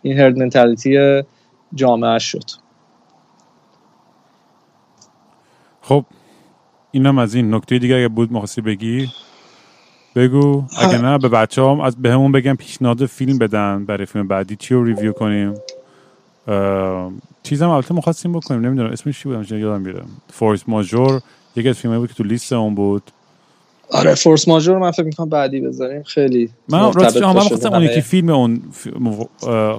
این 0.01 0.19
هرد 0.19 0.37
منتالیتی 0.37 1.21
جامعه 1.75 2.19
شد. 2.19 2.43
خب 5.81 6.05
اینم 6.91 7.17
از 7.17 7.35
این 7.35 7.53
نکته 7.55 7.79
دیگه 7.79 7.95
اگه 7.95 8.07
بود 8.07 8.33
مخواستی 8.33 8.61
بگی؟ 8.61 9.09
بگو. 10.15 10.63
اگه 10.77 11.01
نه 11.01 11.17
به 11.17 11.29
بچه 11.29 11.61
هم 11.61 11.79
از 11.79 12.01
بهمون 12.01 12.31
بگم 12.31 12.55
پیشنهاد 12.55 13.05
فیلم 13.05 13.37
بدن 13.37 13.85
برای 13.85 14.05
فیلم 14.05 14.27
بعدی. 14.27 14.55
چی 14.55 14.73
رو 14.73 14.83
ریویو 14.83 15.11
کنیم؟ 15.11 15.53
چیزم 17.43 17.69
البته 17.69 17.93
مخواستیم 17.93 18.33
بکنیم 18.33 18.65
نمی‌دونم 18.65 18.91
اسمش 18.91 19.21
چی 19.21 19.29
بود؟ 19.29 19.51
یادم 19.51 19.81
میره. 19.81 20.01
فورس 20.33 20.63
ماژور 20.67 21.21
یکی 21.55 21.69
از 21.69 21.77
فیلمایی 21.77 21.99
بود 21.99 22.09
که 22.09 22.15
تو 22.15 22.23
لیست 22.23 22.53
اون 22.53 22.75
بود. 22.75 23.03
آره 23.91 24.15
فورس 24.15 24.47
ماژور 24.47 24.77
من 24.77 24.91
فکر 24.91 25.03
می‌کنم 25.03 25.29
بعدی 25.29 25.61
بذاریم. 25.61 26.03
خیلی 26.03 26.49
من 26.69 26.93
راستش 26.93 27.21
من 27.21 27.39
خواستم 27.39 27.73
اون 27.73 27.83
یکی 27.83 28.01
فیلم 28.01 28.29
اون 28.29 28.61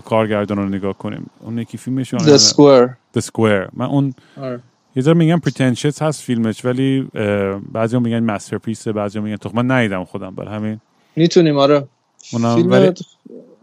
کارگردان 0.05 0.59
رو 0.59 0.69
نگاه 0.69 0.99
کنیم. 0.99 1.31
اون 1.41 1.59
یکی 1.59 1.79
فیلمش 1.79 2.15
The 2.15 2.39
Square. 2.39 2.89
The 3.19 3.23
Square. 3.23 3.71
من 3.73 3.87
اون 3.87 4.15
آره. 4.37 4.61
یه 4.97 5.03
ذره 5.03 5.15
میگن 5.15 5.39
pretentious 5.39 6.03
هست 6.03 6.23
فیلمش 6.23 6.65
ولی 6.65 7.09
بعضی 7.73 7.99
میگن 7.99 8.21
masterpiece 8.21 8.89
بعضی 8.89 9.21
میگن 9.21 9.37
تو 9.37 9.51
من 9.55 9.71
ندیدم 9.71 10.05
خودم 10.05 10.35
برای 10.35 10.55
همین. 10.55 10.81
می‌تونیم 11.17 11.59
آره. 11.59 11.89
فیلم 12.31 12.71
ولی... 12.71 12.93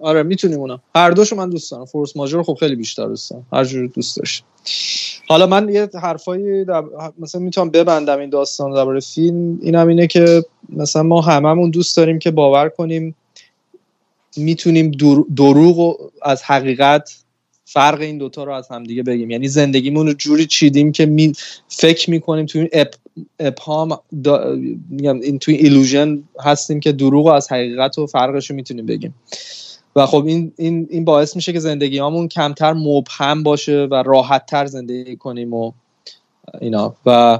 آره 0.01 0.23
می‌تونیم 0.23 0.59
اونا. 0.59 0.81
هر 0.95 1.11
دوشو 1.11 1.35
من 1.35 1.49
دوست 1.49 1.71
دارم. 1.71 1.85
Force 1.85 2.17
Majeure 2.17 2.43
خب 2.43 2.57
خیلی 2.59 2.75
بیشتر 2.75 3.05
دوست 3.05 3.31
دارم. 3.31 3.45
هر 3.53 3.63
جور 3.63 3.87
دوست 3.87 4.17
داشت. 4.17 4.43
حالا 5.27 5.47
من 5.47 5.69
یه 5.69 5.89
حرفایی 6.01 6.65
در... 6.65 6.83
مثلا 7.19 7.41
می‌تونم 7.41 7.69
ببندم 7.69 8.19
این 8.19 8.29
داستان 8.29 8.73
درباره 8.73 8.99
فیلم. 8.99 9.59
اینم 9.61 9.87
اینه 9.87 10.07
که 10.07 10.45
مثلا 10.69 11.03
ما 11.03 11.21
هممون 11.21 11.69
دوست 11.69 11.97
داریم 11.97 12.19
که 12.19 12.31
باور 12.31 12.69
کنیم 12.69 13.15
می‌تونیم 14.37 14.91
دروغ 15.35 16.09
از 16.21 16.43
حقیقت 16.43 17.15
فرق 17.65 18.01
این 18.01 18.17
دوتا 18.17 18.43
رو 18.43 18.53
از 18.53 18.67
همدیگه 18.67 19.03
بگیم. 19.03 19.31
یعنی 19.31 19.47
زندگیمون 19.47 20.07
رو 20.07 20.13
جوری 20.13 20.45
چیدیم 20.45 20.91
که 20.91 21.05
می 21.05 21.33
فکر 21.67 22.09
می‌کنیم 22.09 22.45
توی 22.45 22.61
این 22.61 22.69
اپ 22.73 22.93
ابهام 23.39 23.99
میگم 24.89 25.19
این 25.19 25.39
توی 25.39 25.55
ایلوژن 25.55 26.23
هستیم 26.39 26.79
که 26.79 26.91
دروغ 26.91 27.27
از 27.27 27.51
حقیقت 27.51 27.97
و 27.97 28.05
فرقش 28.05 28.49
رو 28.49 28.55
می‌تونیم 28.55 28.85
بگیم. 28.85 29.15
و 29.95 30.05
خب 30.05 30.25
این, 30.25 30.53
این, 30.57 30.87
این 30.89 31.05
باعث 31.05 31.35
میشه 31.35 31.53
که 31.53 31.59
زندگی 31.59 31.99
همون 31.99 32.27
کمتر 32.27 32.73
مبهم 32.73 33.43
باشه 33.43 33.87
و 33.91 34.03
راحت 34.05 34.45
تر 34.45 34.65
زندگی 34.65 35.15
کنیم 35.15 35.53
و 35.53 35.71
اینا. 36.61 36.95
و 37.05 37.39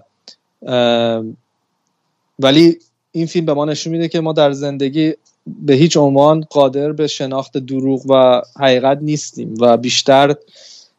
ولی 2.40 2.78
این 3.12 3.26
فیلم 3.26 3.46
به 3.46 3.54
ما 3.54 3.66
نشون 3.66 3.94
میده 3.94 4.08
که 4.08 4.22
ما 4.22 4.34
در 4.34 4.52
زندگی 4.52 5.14
به 5.62 5.74
هیچ 5.74 5.98
عنوان 5.98 6.42
قادر 6.50 6.92
به 6.92 7.08
شناخت 7.08 7.58
دروغ 7.58 8.06
و 8.10 8.42
حقیقت 8.60 9.00
نیستیم 9.02 9.56
و 9.60 9.78
بیشتر 9.78 10.36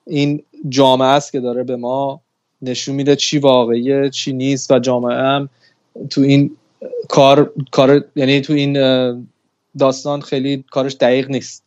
این 0.06 0.42
جامعه 0.68 1.08
است 1.08 1.32
که 1.32 1.40
داره 1.40 1.62
به 1.64 1.76
ما 1.76 2.20
نشون 2.62 2.94
میده 2.94 3.16
چی 3.16 3.38
واقعیه 3.38 4.10
چی 4.10 4.32
نیست 4.32 4.70
و 4.70 4.78
جامعه 4.78 5.16
هم 5.16 5.48
تو 6.10 6.20
این 6.20 6.56
کار 7.08 7.52
کار 7.70 8.04
یعنی 8.16 8.40
تو 8.40 8.52
این 8.52 8.76
داستان 9.78 10.20
خیلی 10.20 10.64
کارش 10.70 10.94
دقیق 10.94 11.30
نیست. 11.30 11.64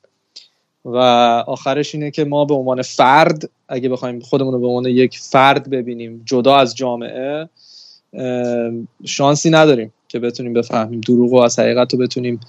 و 0.85 0.97
آخرش 1.47 1.95
اینه 1.95 2.11
که 2.11 2.25
ما 2.25 2.45
به 2.45 2.53
عنوان 2.53 2.81
فرد 2.81 3.49
اگه 3.67 3.89
بخوایم 3.89 4.19
خودمون 4.19 4.53
رو 4.53 4.59
به 4.59 4.67
عنوان 4.67 4.85
یک 4.85 5.19
فرد 5.19 5.69
ببینیم 5.69 6.21
جدا 6.25 6.55
از 6.55 6.75
جامعه 6.75 7.49
شانسی 9.05 9.49
نداریم 9.49 9.93
که 10.07 10.19
بتونیم 10.19 10.53
بفهمیم. 10.53 11.01
دروغ 11.01 11.33
و 11.33 11.37
از 11.37 11.59
حقیقت 11.59 11.93
رو 11.93 11.99
بتونیم 11.99 12.39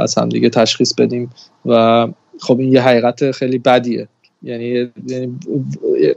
از 0.00 0.18
همدیگه 0.18 0.50
تشخیص 0.50 0.94
بدیم. 0.94 1.30
و 1.66 2.06
خب 2.40 2.60
این 2.60 2.72
یه 2.72 2.82
حقیقت 2.82 3.30
خیلی 3.30 3.58
بدیه. 3.58 4.08
یعنی, 4.42 4.90
یعنی 5.06 5.38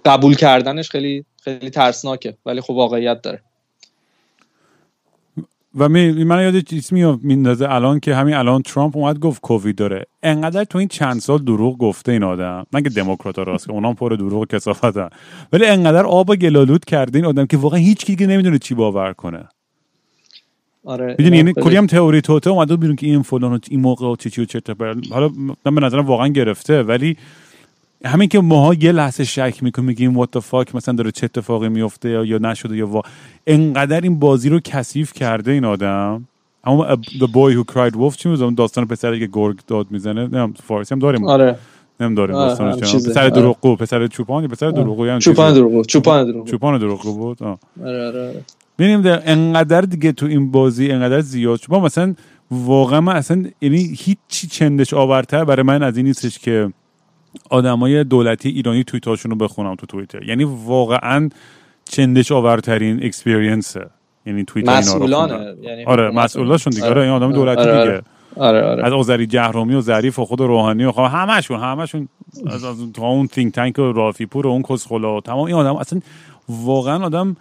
قبول 0.05 0.35
کردنش 0.35 0.89
خیلی 0.89 1.25
خیلی 1.43 1.69
ترسناکه 1.69 2.33
ولی 2.45 2.61
خب 2.61 2.71
واقعیت 2.71 3.21
داره. 3.21 3.41
و 5.77 5.89
می 5.89 6.23
من 6.23 6.43
یاد 6.43 6.59
چیز 6.59 6.93
میندازه 7.21 7.69
الان 7.69 7.99
که 7.99 8.15
همین 8.15 8.33
الان 8.33 8.61
ترامپ 8.61 8.97
اومد 8.97 9.19
گفت 9.19 9.41
کووید 9.41 9.75
داره. 9.75 10.05
انقدر 10.23 10.63
تو 10.63 10.77
این 10.77 10.87
چند 10.87 11.19
سال 11.19 11.37
دروغ 11.37 11.77
گفته 11.77 12.11
این 12.11 12.23
آدم. 12.23 12.65
مگه 12.73 12.89
دموکرات 12.89 13.39
راست 13.39 13.65
که 13.65 13.71
اونام 13.71 13.95
پر 13.95 14.09
دروغ 14.09 14.41
و 14.41 14.45
کسافتن. 14.45 15.09
ولی 15.53 15.65
انقدر 15.65 16.05
آب 16.05 16.29
و 16.29 16.35
گلالود 16.35 16.85
کرده 16.85 17.17
این 17.17 17.25
آدم 17.25 17.45
که 17.45 17.57
واقعا 17.57 17.79
هیچ 17.79 18.05
کی 18.05 18.25
نمی‌دونه 18.25 18.57
چی 18.57 18.75
باور 18.75 19.13
کنه. 19.13 19.49
آره 20.85 21.15
می‌دونی 21.19 21.37
یعنی 21.37 21.53
کلی 21.53 21.75
هم 21.75 21.87
تئوری 21.87 22.21
توته 22.21 22.49
اومده 22.49 22.75
بیرون 22.75 22.95
که 22.95 23.07
این 23.07 23.21
فلان 23.21 23.53
و 23.53 23.59
این 23.69 23.81
موقع 23.81 24.07
و 24.07 24.15
چی 24.15 24.29
چی 24.29 24.41
و 24.41 24.45
چه 24.45 24.61
حالا 25.11 25.29
من 25.65 25.75
به 25.75 25.81
نظرم 25.81 26.05
واقعا 26.05 26.27
گرفته 26.27 26.83
ولی 26.83 27.17
همین 28.05 28.29
که 28.29 28.39
ماها 28.39 28.73
یه 28.73 28.91
لحظه 28.91 29.23
شک 29.23 29.63
می‌کنیم 29.63 29.87
میگیم 29.87 30.23
the 30.25 30.39
fuck 30.51 30.75
مثلا 30.75 30.95
داره 30.95 31.11
چه 31.11 31.25
اتفاقی 31.25 31.69
میفته 31.69 32.27
یا, 32.27 32.37
نشده 32.37 32.77
یا 32.77 32.87
وا 32.87 33.01
انقدر 33.47 34.01
این 34.01 34.19
بازی 34.19 34.49
رو 34.49 34.59
کثیف 34.63 35.13
کرده 35.13 35.51
این 35.51 35.65
آدم. 35.65 36.27
اما 36.63 36.95
The 36.95 37.27
Boy 37.27 37.55
Who 37.55 37.73
Cried 37.73 37.93
Wolf 37.95 38.15
چی 38.15 38.29
می‌زنم 38.29 38.55
داستان 38.55 38.85
پسری 38.85 39.19
که 39.19 39.29
گرگ 39.33 39.59
داد 39.67 39.87
می‌زنه. 39.91 40.21
نمی‌دونم 40.21 40.53
فارسی 40.53 40.93
هم 40.93 40.99
داریم. 40.99 41.23
آره. 41.27 41.55
نمیداریم 41.99 42.35
داستانش 42.35 42.95
پسر 42.95 43.29
دروغگو 43.29 43.75
پسر 43.75 44.07
چوپان 44.07 44.47
پسر 44.47 44.71
دروغگو 44.71 45.07
یعنی 45.07 45.19
چوپان 45.19 45.53
دروغگو 45.53 45.83
چوپان 45.83 46.25
دروغگو. 46.25 46.51
چوپان 46.51 46.77
دروغگو 46.77 47.13
بود 47.13 47.43
آره 47.43 47.57
آره 48.07 48.27
آره. 48.27 48.41
ببینیم 48.79 49.01
انقدر 49.05 49.81
دیگه 49.81 50.11
تو 50.11 50.25
این 50.25 50.51
بازی 50.51 50.91
انقدر 50.91 51.19
زیاد 51.19 51.59
شد. 51.59 51.73
مثلا 51.73 52.15
واقعا 52.51 53.01
من 53.01 53.15
اصلا 53.15 53.43
یعنی 53.61 53.77
هیچی 53.77 54.47
چندش 54.47 54.93
آورتر 54.93 55.45
برای 55.45 55.63
من 55.63 55.83
از 55.83 55.97
این 55.97 56.05
نیستش 56.05 56.39
که 56.39 56.73
آدمای 57.49 58.03
دولتی 58.03 58.49
ایرانی 58.49 58.83
توییتاشون 58.83 59.31
رو 59.31 59.37
بخونم 59.37 59.75
تو 59.75 59.85
توییتر. 59.85 60.23
یعنی 60.23 60.43
واقعا 60.43 61.29
چندش 61.85 62.31
آورترین 62.31 63.03
اکسپریانسه 63.03 63.85
یعنی 64.25 64.43
توییت 64.43 64.69
مسئولانه. 64.69 65.55
یعنی 65.61 65.85
آره 65.85 66.11
مسئولاشون 66.11 66.73
دیگه. 66.73 66.87
آره 66.87 67.01
این 67.01 67.11
آدم 67.11 67.31
دولتی 67.31 67.61
آره 67.61 67.71
دیگه. 67.71 68.01
آره. 68.35 68.61
آره. 68.61 68.85
از 68.85 68.93
اوزری 68.93 69.27
جهرومی 69.27 69.75
و 69.75 69.81
ظریف 69.81 70.19
و 70.19 70.25
خود 70.25 70.39
روحانی 70.39 70.85
و 70.85 70.91
خب 70.91 71.01
همشون 71.01 71.59
همشون 71.59 72.07
از, 72.47 72.63
از 72.63 72.77
تا 72.93 73.07
اون 73.07 73.27
تینک 73.27 73.53
تانک 73.53 73.79
و 73.79 73.81
رافی 73.81 74.25
پور 74.25 74.47
و 74.47 74.49
اون 74.49 74.61
کسخلا 74.61 75.21
تمام 75.21 75.45
این 75.45 75.55
آدم 75.55 75.75
اصلا 75.75 75.99
واقعا 76.49 77.05
آدم 77.05 77.35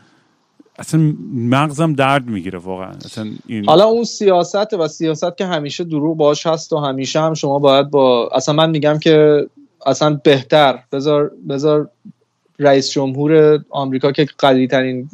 اصلا 0.79 1.15
مغزم 1.35 1.93
درد 1.93 2.27
می‌گیره 2.27 2.59
واقعا. 2.59 2.91
اصلا 3.05 3.31
این... 3.47 3.65
حالا 3.65 3.85
اون 3.85 4.05
سیاست 4.05 4.75
و 4.75 4.89
سیاست 4.89 5.39
که 5.39 5.47
همیشه 5.47 5.85
دروغ 5.85 6.17
باش 6.17 6.47
هست 6.47 6.73
و 6.73 6.79
همیشه 6.79 7.21
هم 7.21 7.35
شما 7.35 7.59
باید 7.59 7.91
با 7.91 8.29
اصلا 8.35 8.55
من 8.55 8.71
میگم 8.71 8.99
که 8.99 9.47
اصلا 9.87 10.21
بهتر. 10.25 10.79
بذار 10.93 11.33
بذار 11.49 11.89
رئیس 12.59 12.91
جمهور 12.91 13.61
آمریکا 13.71 14.13
که 14.13 14.27
قدری 14.39 14.67
ترین 14.67 15.09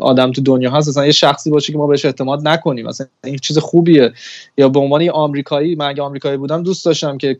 آدم 0.00 0.32
تو 0.32 0.42
دنیا 0.42 0.70
هست 0.70 0.88
اصلا 0.88 1.06
یه 1.06 1.12
شخصی 1.12 1.50
باشه 1.50 1.72
که 1.72 1.78
ما 1.78 1.86
بهش 1.86 2.04
اعتماد 2.04 2.48
نکنیم. 2.48 2.86
اصلا 2.86 3.06
این 3.24 3.36
چیز 3.36 3.58
خوبیه. 3.58 4.12
یا 4.58 4.68
به 4.68 4.80
عنوان 4.80 5.08
آمریکایی 5.08 5.74
من 5.74 5.86
اگه 5.86 6.02
آمریکایی 6.02 6.36
بودم 6.36 6.62
دوست 6.62 6.84
داشتم 6.84 7.18
که 7.18 7.36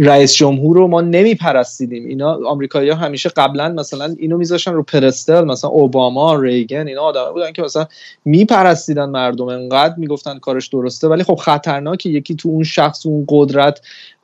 رئیس 0.00 0.34
جمهور 0.34 0.76
رو 0.76 0.86
ما 0.86 1.00
نمیپرستیدیم. 1.00 2.06
اینا 2.06 2.40
آمریکایی 2.46 2.90
ها 2.90 2.96
همیشه 2.96 3.28
قبلا 3.28 3.68
مثلا 3.68 4.14
اینو 4.18 4.36
میذاشن 4.38 4.72
رو 4.72 4.82
پرستل 4.82 5.44
مثلا 5.44 5.70
اوباما 5.70 6.40
ریگن 6.40 6.86
اینا 6.88 7.00
آدم 7.00 7.32
بودن 7.32 7.52
که 7.52 7.62
مثلا 7.62 7.86
میپرستیدن 8.24 9.04
مردم. 9.04 9.48
انقدر 9.48 9.94
می‌گفتن 9.96 10.38
کارش 10.38 10.68
درسته 10.68 11.08
ولی 11.08 11.22
خب 11.22 11.34
خطرناکه. 11.34 12.10
یکی 12.10 12.34
تو 12.34 12.48
اون 12.48 12.64
شخص 12.64 13.06
اون 13.06 13.24
قدرت 13.28 13.80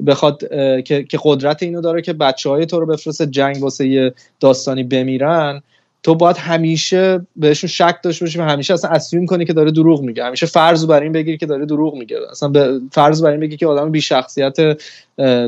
بخواد 0.07 0.39
که, 0.85 1.07
قدرت 1.25 1.63
اینو 1.63 1.81
داره 1.81 2.03
که 2.03 2.13
بچه 2.13 2.51
های 2.51 2.67
تو 2.67 2.81
رو 2.81 2.87
بفرسته 2.87 3.27
جنگ 3.27 3.63
واسه 3.63 3.89
یه 3.89 4.15
داستانی 4.41 4.85
بمیرن. 4.85 5.63
تو 6.03 6.15
باید 6.15 6.37
همیشه 6.37 7.27
بهشون 7.37 7.69
شک 7.69 7.97
داشته 8.03 8.25
باشی 8.25 8.39
و 8.39 8.43
همیشه 8.43 8.75
اصلا 8.75 8.91
اسیوم 8.91 9.27
کنی 9.27 9.45
که 9.45 9.53
داره 9.53 9.71
دروغ 9.71 10.03
میگه. 10.03 10.25
همیشه 10.25 10.47
فرض 10.47 10.87
بر 10.87 11.03
این 11.03 11.13
بگیری 11.13 11.39
که 11.39 11.47
داره 11.47 11.67
دروغ 11.67 11.95
میگه. 11.95 12.17
اصلا 12.31 12.49
به 12.49 12.81
فرض 12.93 13.23
بر 13.23 13.31
این 13.31 13.41
بگی 13.41 13.57
که 13.57 13.67
آدم 13.67 13.91
بی 13.91 14.01
شخصیت 14.01 14.57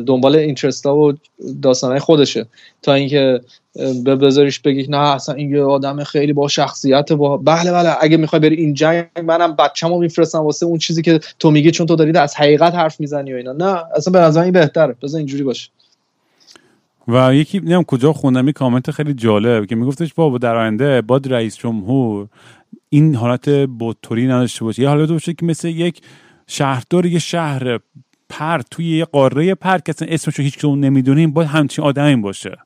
دنبال 0.06 0.36
اینترستا 0.36 0.96
و 0.96 1.12
داستانهای 1.62 2.00
خودشه. 2.00 2.46
تا 2.82 2.94
اینکه 2.94 3.40
به 4.04 4.16
بذاریش 4.16 4.60
بگی 4.60 4.86
نه 4.88 5.14
اصلا 5.14 5.34
این 5.34 5.50
یه 5.50 5.62
آدم 5.62 6.04
خیلی 6.04 6.32
با 6.32 6.48
شخصیت 6.48 7.12
با 7.12 7.36
بله 7.36 7.72
بله 7.72 7.96
اگه 8.00 8.16
می‌خوای 8.16 8.40
بری 8.40 8.56
این 8.56 8.74
جنگ 8.74 9.06
منم 9.24 9.56
بچه‌مو 9.56 9.98
میفرستم 9.98 10.38
واسه 10.38 10.66
اون 10.66 10.78
چیزی 10.78 11.02
که 11.02 11.20
تو 11.38 11.50
میگی 11.50 11.70
چون 11.70 11.86
تو 11.86 11.96
داری 11.96 12.18
از 12.18 12.34
حقیقت 12.36 12.74
حرف 12.74 13.00
می‌زنی 13.00 13.32
و 13.32 13.36
اینا. 13.36 13.52
نه 13.52 13.82
اصلا 13.96 14.12
به 14.12 14.18
نظر 14.18 14.42
این 14.42 14.52
بهتره. 14.52 14.96
بذار 15.02 15.18
اینجوری 15.18 15.42
باشه. 15.42 15.70
و 17.08 17.34
یکی 17.34 17.58
نمی‌دونم 17.58 17.82
کجا 17.82 18.12
خوندم 18.12 18.46
یه 18.46 18.52
کامنت 18.52 18.90
خیلی 18.90 19.14
جالب 19.14 19.66
که 19.66 19.76
میگفتش 19.76 20.14
بابا 20.14 20.38
در 20.38 20.56
آینده 20.56 21.02
باد 21.02 21.32
رئیس 21.32 21.56
جمهور 21.56 22.28
این 22.88 23.14
حالت 23.14 23.48
بطوری 23.80 24.26
نداشته 24.26 24.64
باشه. 24.64 24.82
یه 24.82 24.88
حالت 24.88 25.10
باشه 25.10 25.34
که 25.34 25.46
مثل 25.46 25.68
یک 25.68 26.00
شهردار 26.46 27.06
یه 27.06 27.18
شهر 27.18 27.78
پرت 28.28 28.60
توی 28.70 28.98
یه 28.98 29.04
قاره 29.04 29.54
پرت 29.54 29.78
که 29.78 29.90
اصلا 29.90 30.08
اسمش 30.08 30.34
رو 30.34 30.44
هیچ 30.44 30.64
نمی‌دونیم 30.64 31.32
باید 31.32 31.48
همچین 31.48 31.84
آدمی 31.84 32.16
باشه. 32.16 32.56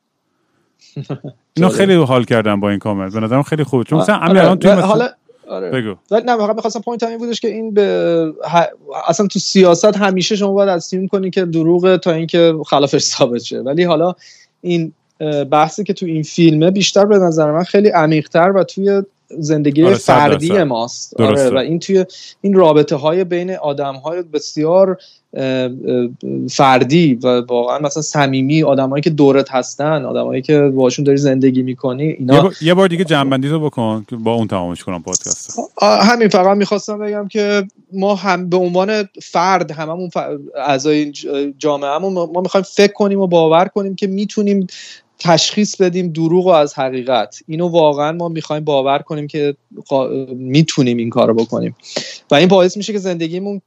اینو 1.57 1.69
خیلی 1.69 1.95
حال 1.95 2.25
کردم 2.25 2.61
با 2.61 2.71
این 2.71 2.79
کامنت. 2.79 3.15
به 3.15 3.21
نظرم 3.21 3.43
خیلی 3.43 3.65
خوبه 3.65 3.85
چون 3.85 3.99
مثلا 3.99 4.19
الان 4.19 4.59
توی 4.59 4.73
مثلا 4.73 5.09
آره. 5.48 5.70
بگو. 5.70 5.94
ولی 6.10 6.24
نه 6.24 6.32
واقعا 6.32 6.55
می‌خواستم 6.55 6.81
point 6.81 7.03
همین 7.02 7.18
بودش 7.18 7.40
که 7.40 7.48
این 7.48 7.74
به 7.74 8.32
اصلا 9.09 9.27
تو 9.27 9.39
سیاست 9.39 9.97
همیشه 9.97 10.36
شما 10.36 10.52
باید 10.52 10.68
assume 10.69 11.09
کنی 11.09 11.31
که 11.31 11.44
دروغه 11.44 11.98
تا 11.98 12.12
اینکه 12.12 12.55
خلافش 12.66 13.02
ثابت 13.02 13.43
شه. 13.43 13.59
ولی 13.59 13.85
حالا 13.85 14.14
این 14.60 14.93
بحثی 15.51 15.85
که 15.85 15.93
تو 15.93 16.06
این 16.06 16.23
فیلمه 16.23 16.70
بیشتر 16.70 17.05
به 17.05 17.18
نظر 17.18 17.51
من 17.51 17.64
خیلی 17.64 17.89
عمیق‌تر 17.89 18.51
و 18.51 18.64
توی 18.64 19.02
زندگی 19.39 19.85
آره 19.85 19.94
فردی 19.94 20.62
ماست. 20.62 21.20
آره 21.20 21.51
و 21.51 21.56
این 21.56 21.78
توی 21.78 22.05
این 22.40 22.55
رابطه 22.55 22.97
های 22.97 23.24
بین 23.24 23.51
آدم 23.51 23.94
های 23.94 24.23
بسیار 24.23 24.98
فردی 26.51 27.15
و 27.15 27.41
واقعا 27.41 27.79
مثلا 27.79 28.03
صمیمی 28.03 28.63
آدمایی 28.63 29.03
که 29.03 29.11
دورت 29.11 29.51
هستن 29.51 30.05
آدمایی 30.05 30.43
که 30.43 30.61
باشون 30.61 31.05
داری 31.05 31.19
زندگی 31.19 31.63
می‌کنی 31.63 32.05
اینا 32.05 32.51
یه 32.61 32.75
بار 32.75 32.89
دیگه 32.89 33.05
جنبندی 33.05 33.49
رو 33.49 33.61
بکن 33.61 34.05
که 34.11 34.17
با 34.17 34.35
اون 34.35 34.49
تمامش 34.49 34.85
کنم 34.85 35.03
پادکست. 35.03 35.59
همین 35.83 36.29
فقط 36.29 36.57
می‌خواستم 36.57 36.99
بگم 36.99 37.29
که 37.29 37.65
ما 37.93 38.15
هم 38.15 38.49
به 38.49 38.57
عنوان 38.57 39.09
فرد 39.23 39.71
هممون 39.71 40.11
اعضای 40.57 41.13
جامعهمون 41.59 42.13
ما 42.13 42.41
می‌خوایم 42.41 42.65
فکر 42.75 42.93
کنیم 42.93 43.21
و 43.21 43.27
باور 43.27 43.65
کنیم 43.65 43.95
که 43.95 44.07
می‌تونیم 44.07 44.67
تشخیص 45.19 45.77
بدیم 45.77 46.09
دروغ 46.09 46.47
و 46.47 46.51
از 46.51 46.75
حقیقت. 46.75 47.39
اینو 47.47 47.69
واقعا 47.69 48.13
ما 48.13 48.29
می‌خوایم 48.29 48.65
باور 48.65 48.99
کنیم 48.99 49.27
که 49.27 49.55
می‌تونیم 50.37 50.97
این 50.97 51.11
کارو 51.11 51.35
بکنیم. 51.35 51.77
و 52.31 52.35
این 52.35 52.49
باعث 52.49 52.77
میشه 52.77 52.93
که 52.93 52.99
زندگیمون 52.99 53.63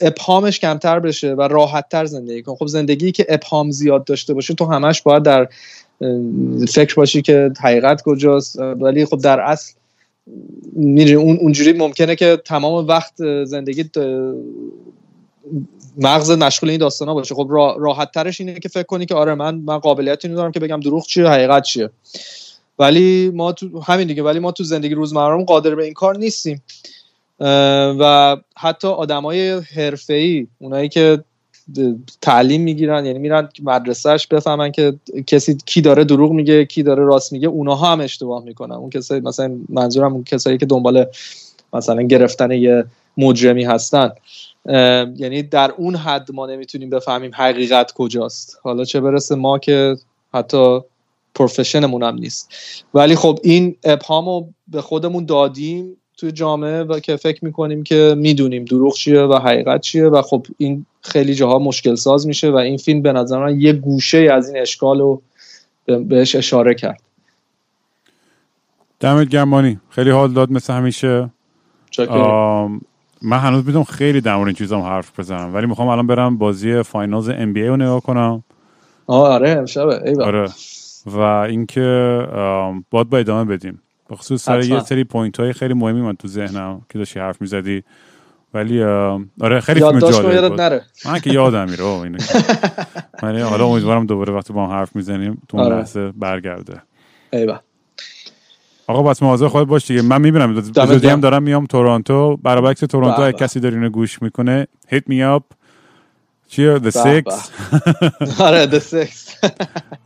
ابهامش 0.00 0.60
کمتر 0.60 1.00
بشه 1.00 1.34
و 1.34 1.42
راحتتر 1.42 2.04
زندگی 2.04 2.42
کنیم. 2.42 2.56
خب 2.56 2.66
زندگی 2.66 3.12
که 3.12 3.26
ابهام 3.28 3.70
زیاد 3.70 4.04
داشته 4.04 4.34
باشه 4.34 4.54
تو 4.54 4.64
همش 4.64 5.02
باید 5.02 5.22
در 5.22 5.48
فکر 6.68 6.94
باشی 6.94 7.22
که 7.22 7.50
حقیقت 7.60 8.02
کجاست. 8.02 8.58
ولی 8.58 9.04
خب 9.04 9.18
در 9.18 9.40
اصل 9.40 9.72
میری 10.72 11.14
اون 11.14 11.36
اونجوری 11.36 11.72
ممکنه 11.72 12.16
که 12.16 12.42
تمام 12.44 12.86
وقت 12.86 13.44
زندگی 13.44 13.84
مغز 15.96 16.30
مشغول 16.30 16.70
این 16.70 16.78
داستانا 16.78 17.14
باشه. 17.14 17.34
خب 17.34 17.46
راحت 17.78 18.12
ترش 18.12 18.40
اینه 18.40 18.58
که 18.58 18.68
فکر 18.68 18.82
کنی 18.82 19.06
که 19.06 19.14
آره 19.14 19.34
من 19.34 19.54
من 19.54 19.78
قابلیت 19.78 20.24
اینو 20.24 20.36
دارم 20.36 20.52
که 20.52 20.60
بگم 20.60 20.80
دروغ 20.80 21.06
چیه 21.06 21.26
حقیقت 21.26 21.62
چیه. 21.62 21.90
ولی 22.78 23.30
ما 23.34 23.52
تو 23.52 23.80
همین 23.80 24.06
دیگه 24.06 24.22
ولی 24.22 24.38
ما 24.38 24.52
تو 24.52 24.64
زندگی 24.64 24.94
روزمرهمون 24.94 25.44
قادر 25.44 25.74
به 25.74 25.84
این 25.84 25.94
کار 25.94 26.16
نیستیم. 26.16 26.62
و 28.00 28.36
حتی 28.56 28.88
آدمای 28.88 29.50
حرفه‌ای 29.50 30.46
اونایی 30.58 30.88
که 30.88 31.24
تعلیم 32.20 32.62
می‌گیرن 32.62 33.06
یعنی 33.06 33.18
میرن 33.18 33.48
مدرسهش 33.62 34.26
بفهمن 34.26 34.72
که 34.72 34.94
کسی 35.26 35.56
کی 35.66 35.80
داره 35.80 36.04
دروغ 36.04 36.32
میگه 36.32 36.64
کی 36.64 36.82
داره 36.82 37.04
راست 37.04 37.32
میگه 37.32 37.48
اونها 37.48 37.92
هم 37.92 38.00
اشتباه 38.00 38.44
می‌کنن. 38.44 38.74
اون 38.74 38.90
کسایی 38.90 39.20
مثلا 39.20 39.56
منظورم 39.68 40.12
اون 40.12 40.24
کسایی 40.24 40.58
که 40.58 40.66
دنبال 40.66 41.06
مثلا 41.72 42.02
گرفتن 42.02 42.50
یه 42.50 42.84
مجرمی 43.16 43.64
هستن. 43.64 44.10
یعنی 45.16 45.42
در 45.42 45.70
اون 45.76 45.96
حد 45.96 46.32
ما 46.32 46.46
نمی‌تونیم 46.46 46.90
بفهمیم 46.90 47.30
حقیقت 47.34 47.92
کجاست. 47.92 48.58
حالا 48.62 48.84
چه 48.84 49.00
برسه 49.00 49.34
ما 49.34 49.58
که 49.58 49.96
حتی 50.34 50.80
پروفشنمون 51.34 52.02
هم 52.02 52.14
نیست. 52.14 52.52
ولی 52.94 53.16
خب 53.16 53.38
این 53.42 53.76
ابهام 53.84 54.26
رو 54.26 54.48
به 54.68 54.80
خودمون 54.80 55.24
دادیم 55.24 55.96
توی 56.16 56.32
جامعه 56.32 56.82
و 56.82 57.00
که 57.00 57.16
فکر 57.16 57.44
می‌کنیم 57.44 57.82
که 57.82 58.14
می‌دونیم 58.18 58.64
دروغ 58.64 58.94
چیه 58.94 59.20
و 59.20 59.34
حقیقت 59.34 59.80
چیه 59.80 60.04
و 60.04 60.22
خب 60.22 60.46
این 60.58 60.86
خیلی 61.00 61.34
جاها 61.34 61.58
مشکل 61.58 61.94
ساز 61.94 62.26
میشه 62.26 62.50
و 62.50 62.56
این 62.56 62.76
فیلم 62.76 63.02
به 63.02 63.12
نظر 63.12 63.38
من 63.38 63.60
یه 63.60 63.72
گوشه 63.72 64.18
از 64.18 64.48
این 64.48 64.62
اشکال 64.62 65.00
رو 65.00 65.22
بهش 65.86 66.34
اشاره 66.34 66.74
کرد. 66.74 67.02
دمت 69.00 69.28
گرم 69.28 69.54
مانی 69.54 69.80
خیلی 69.90 70.10
حال 70.10 70.32
داد 70.32 70.50
مثل 70.50 70.72
همیشه. 70.72 71.30
من 73.22 73.38
هنوز 73.38 73.66
می‌تونم 73.66 73.84
خیلی 73.84 74.20
در 74.20 74.36
مورد 74.36 74.46
این 74.46 74.54
چیزام 74.56 74.82
حرف 74.82 75.20
بزنم 75.20 75.54
ولی 75.54 75.66
می‌خوام 75.66 75.88
الان 75.88 76.06
برم 76.06 76.38
بازی 76.38 76.82
Finals 76.82 77.28
NBA 77.28 77.68
رو 77.68 77.76
نگاه 77.76 78.00
کنم. 78.00 78.44
آره 79.06 79.50
امشبه. 79.50 80.14
آره. 80.24 80.48
و 81.06 81.18
اینکه 81.18 81.80
باید 82.90 83.10
با 83.10 83.18
ادامه 83.18 83.56
بدیم. 83.56 83.82
بخصوص 84.10 84.44
سر 84.44 84.64
یه 84.64 84.80
سری 84.80 85.04
point 85.04 85.40
های 85.40 85.52
خیلی 85.52 85.74
مهمی 85.74 86.00
من 86.00 86.16
تو 86.16 86.28
ذهنم 86.28 86.82
که 86.90 86.98
داشتی 86.98 87.20
حرف 87.20 87.40
می‌زدی. 87.40 87.82
ولی 88.54 88.82
آره 89.40 89.60
خیلی 89.60 89.80
فیلم 89.80 89.98
جالب 89.98 90.48
بود. 90.48 90.60
نره. 90.60 90.82
من 91.06 91.18
که 91.18 91.30
یادم 91.30 91.70
میره 91.70 91.84
اینو 91.84 92.18
ولی 93.22 93.40
حالا 93.40 93.66
امیدوارم 93.66 94.06
دوباره 94.06 94.32
وقتی 94.32 94.52
با 94.52 94.66
هم 94.66 94.70
حرف 94.70 94.96
می‌زنیم 94.96 95.42
تو 95.48 95.56
اون 95.56 95.66
آره. 95.66 95.76
لحظه 95.76 96.12
برگرده. 96.12 96.82
ایول 97.32 97.58
آقا 98.88 99.02
بس 99.02 99.22
مواظب 99.22 99.48
خود 99.48 99.68
باش 99.68 99.86
دیگه. 99.86 100.02
من 100.02 100.20
می‌بینم. 100.20 100.60
زودی 100.60 101.08
هم 101.08 101.20
دارم 101.20 101.42
میام 101.42 101.66
تورنتو. 101.66 102.36
برای 102.36 102.74
تورنتو 102.74 103.22
اگه 103.22 103.38
کسی 103.38 103.60
داره 103.60 103.74
اینو 103.74 103.90
گوش 103.90 104.22
می‌کنه 104.22 104.66
hit 104.92 105.02
me 105.10 105.38
up. 105.38 105.42
چیه 106.48 106.78
The 106.78 106.90
Six. 106.90 107.34
آره 108.46 108.66
The 108.66 108.82
Six. 108.82 109.48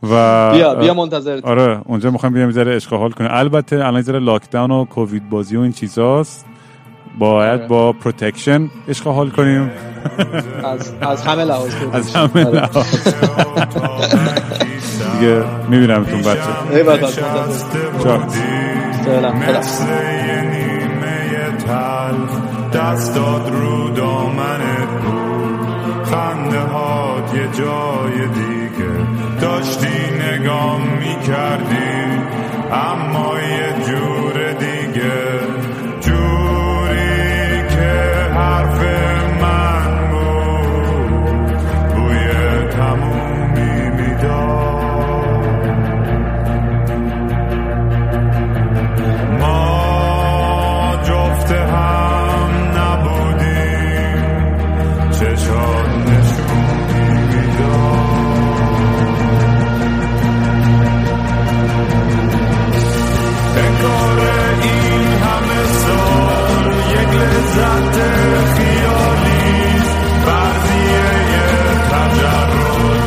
و 0.03 0.51
بیا 0.51 0.75
بیا 0.75 0.93
منتظر 0.93 1.39
آره 1.43 1.81
اونجا 1.85 2.11
می‌خوایم 2.11 2.33
بیام 2.33 2.47
می‌ذاره 2.47 2.75
عشق 2.75 2.93
حال 2.93 3.11
کنه 3.11 3.27
البته 3.31 3.75
الان 3.75 4.01
ذره 4.01 4.19
lockdown 4.19 4.71
و 4.71 4.85
کووید 4.85 5.29
بازی 5.29 5.55
و 5.57 5.59
این 5.59 5.71
چیزاست. 5.71 6.45
باید 7.19 7.59
آره. 7.59 7.67
با 7.67 7.93
protection 7.93 8.69
عشق 8.89 9.07
حال 9.07 9.29
کنیم. 9.29 9.71
از 10.63 10.93
از 11.01 11.21
همه 11.21 11.43
لحاظ 11.45 11.73
از 11.93 12.15
همه. 12.15 12.43
لحاظ. 12.43 13.13
دیگه 15.21 15.43
می‌بینم 15.69 16.03
تون 16.03 16.21
بچه. 16.21 16.41
ای 16.71 16.83
بابا 16.83 17.07
مثل 19.49 19.87
یه 20.27 20.41
نیمه 20.41 21.57
تلخ 21.67 22.31
دست 22.73 23.15
داد 23.15 23.49
رو 23.49 23.89
دامنت 23.89 24.91
بود 25.03 25.59
خنده 26.05 26.59
هات 26.59 27.35
یه 27.35 27.47
جای 27.63 28.27
دیگه 28.27 28.93
داشتی 29.41 29.97
نگام 30.31 30.81
می‌کردی 30.81 32.01
اما 32.71 33.33
یه 33.39 33.85
جور 33.87 34.30
لذت 67.57 67.97
خیالی 68.55 69.79
فرضیه 70.25 71.07
تجرد 71.91 72.51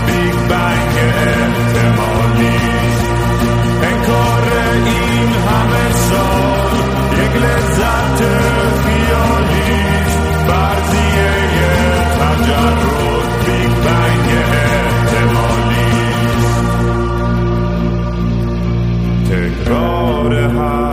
بیگ 0.06 0.34
بنگ 0.50 0.94
احتمالی 1.26 2.58
انکار 3.82 4.44
این 4.84 5.28
همه 5.48 5.92
سال 5.92 6.74
یک 7.12 7.34
لذت 7.42 8.20
خیالی 8.84 9.72
فرضیه 10.48 11.32
تجرد 12.20 12.80
بیگ 13.46 13.70
بنگ 13.84 14.28
احتمالی 14.52 15.94
تکرار 19.30 20.34
هر 20.34 20.83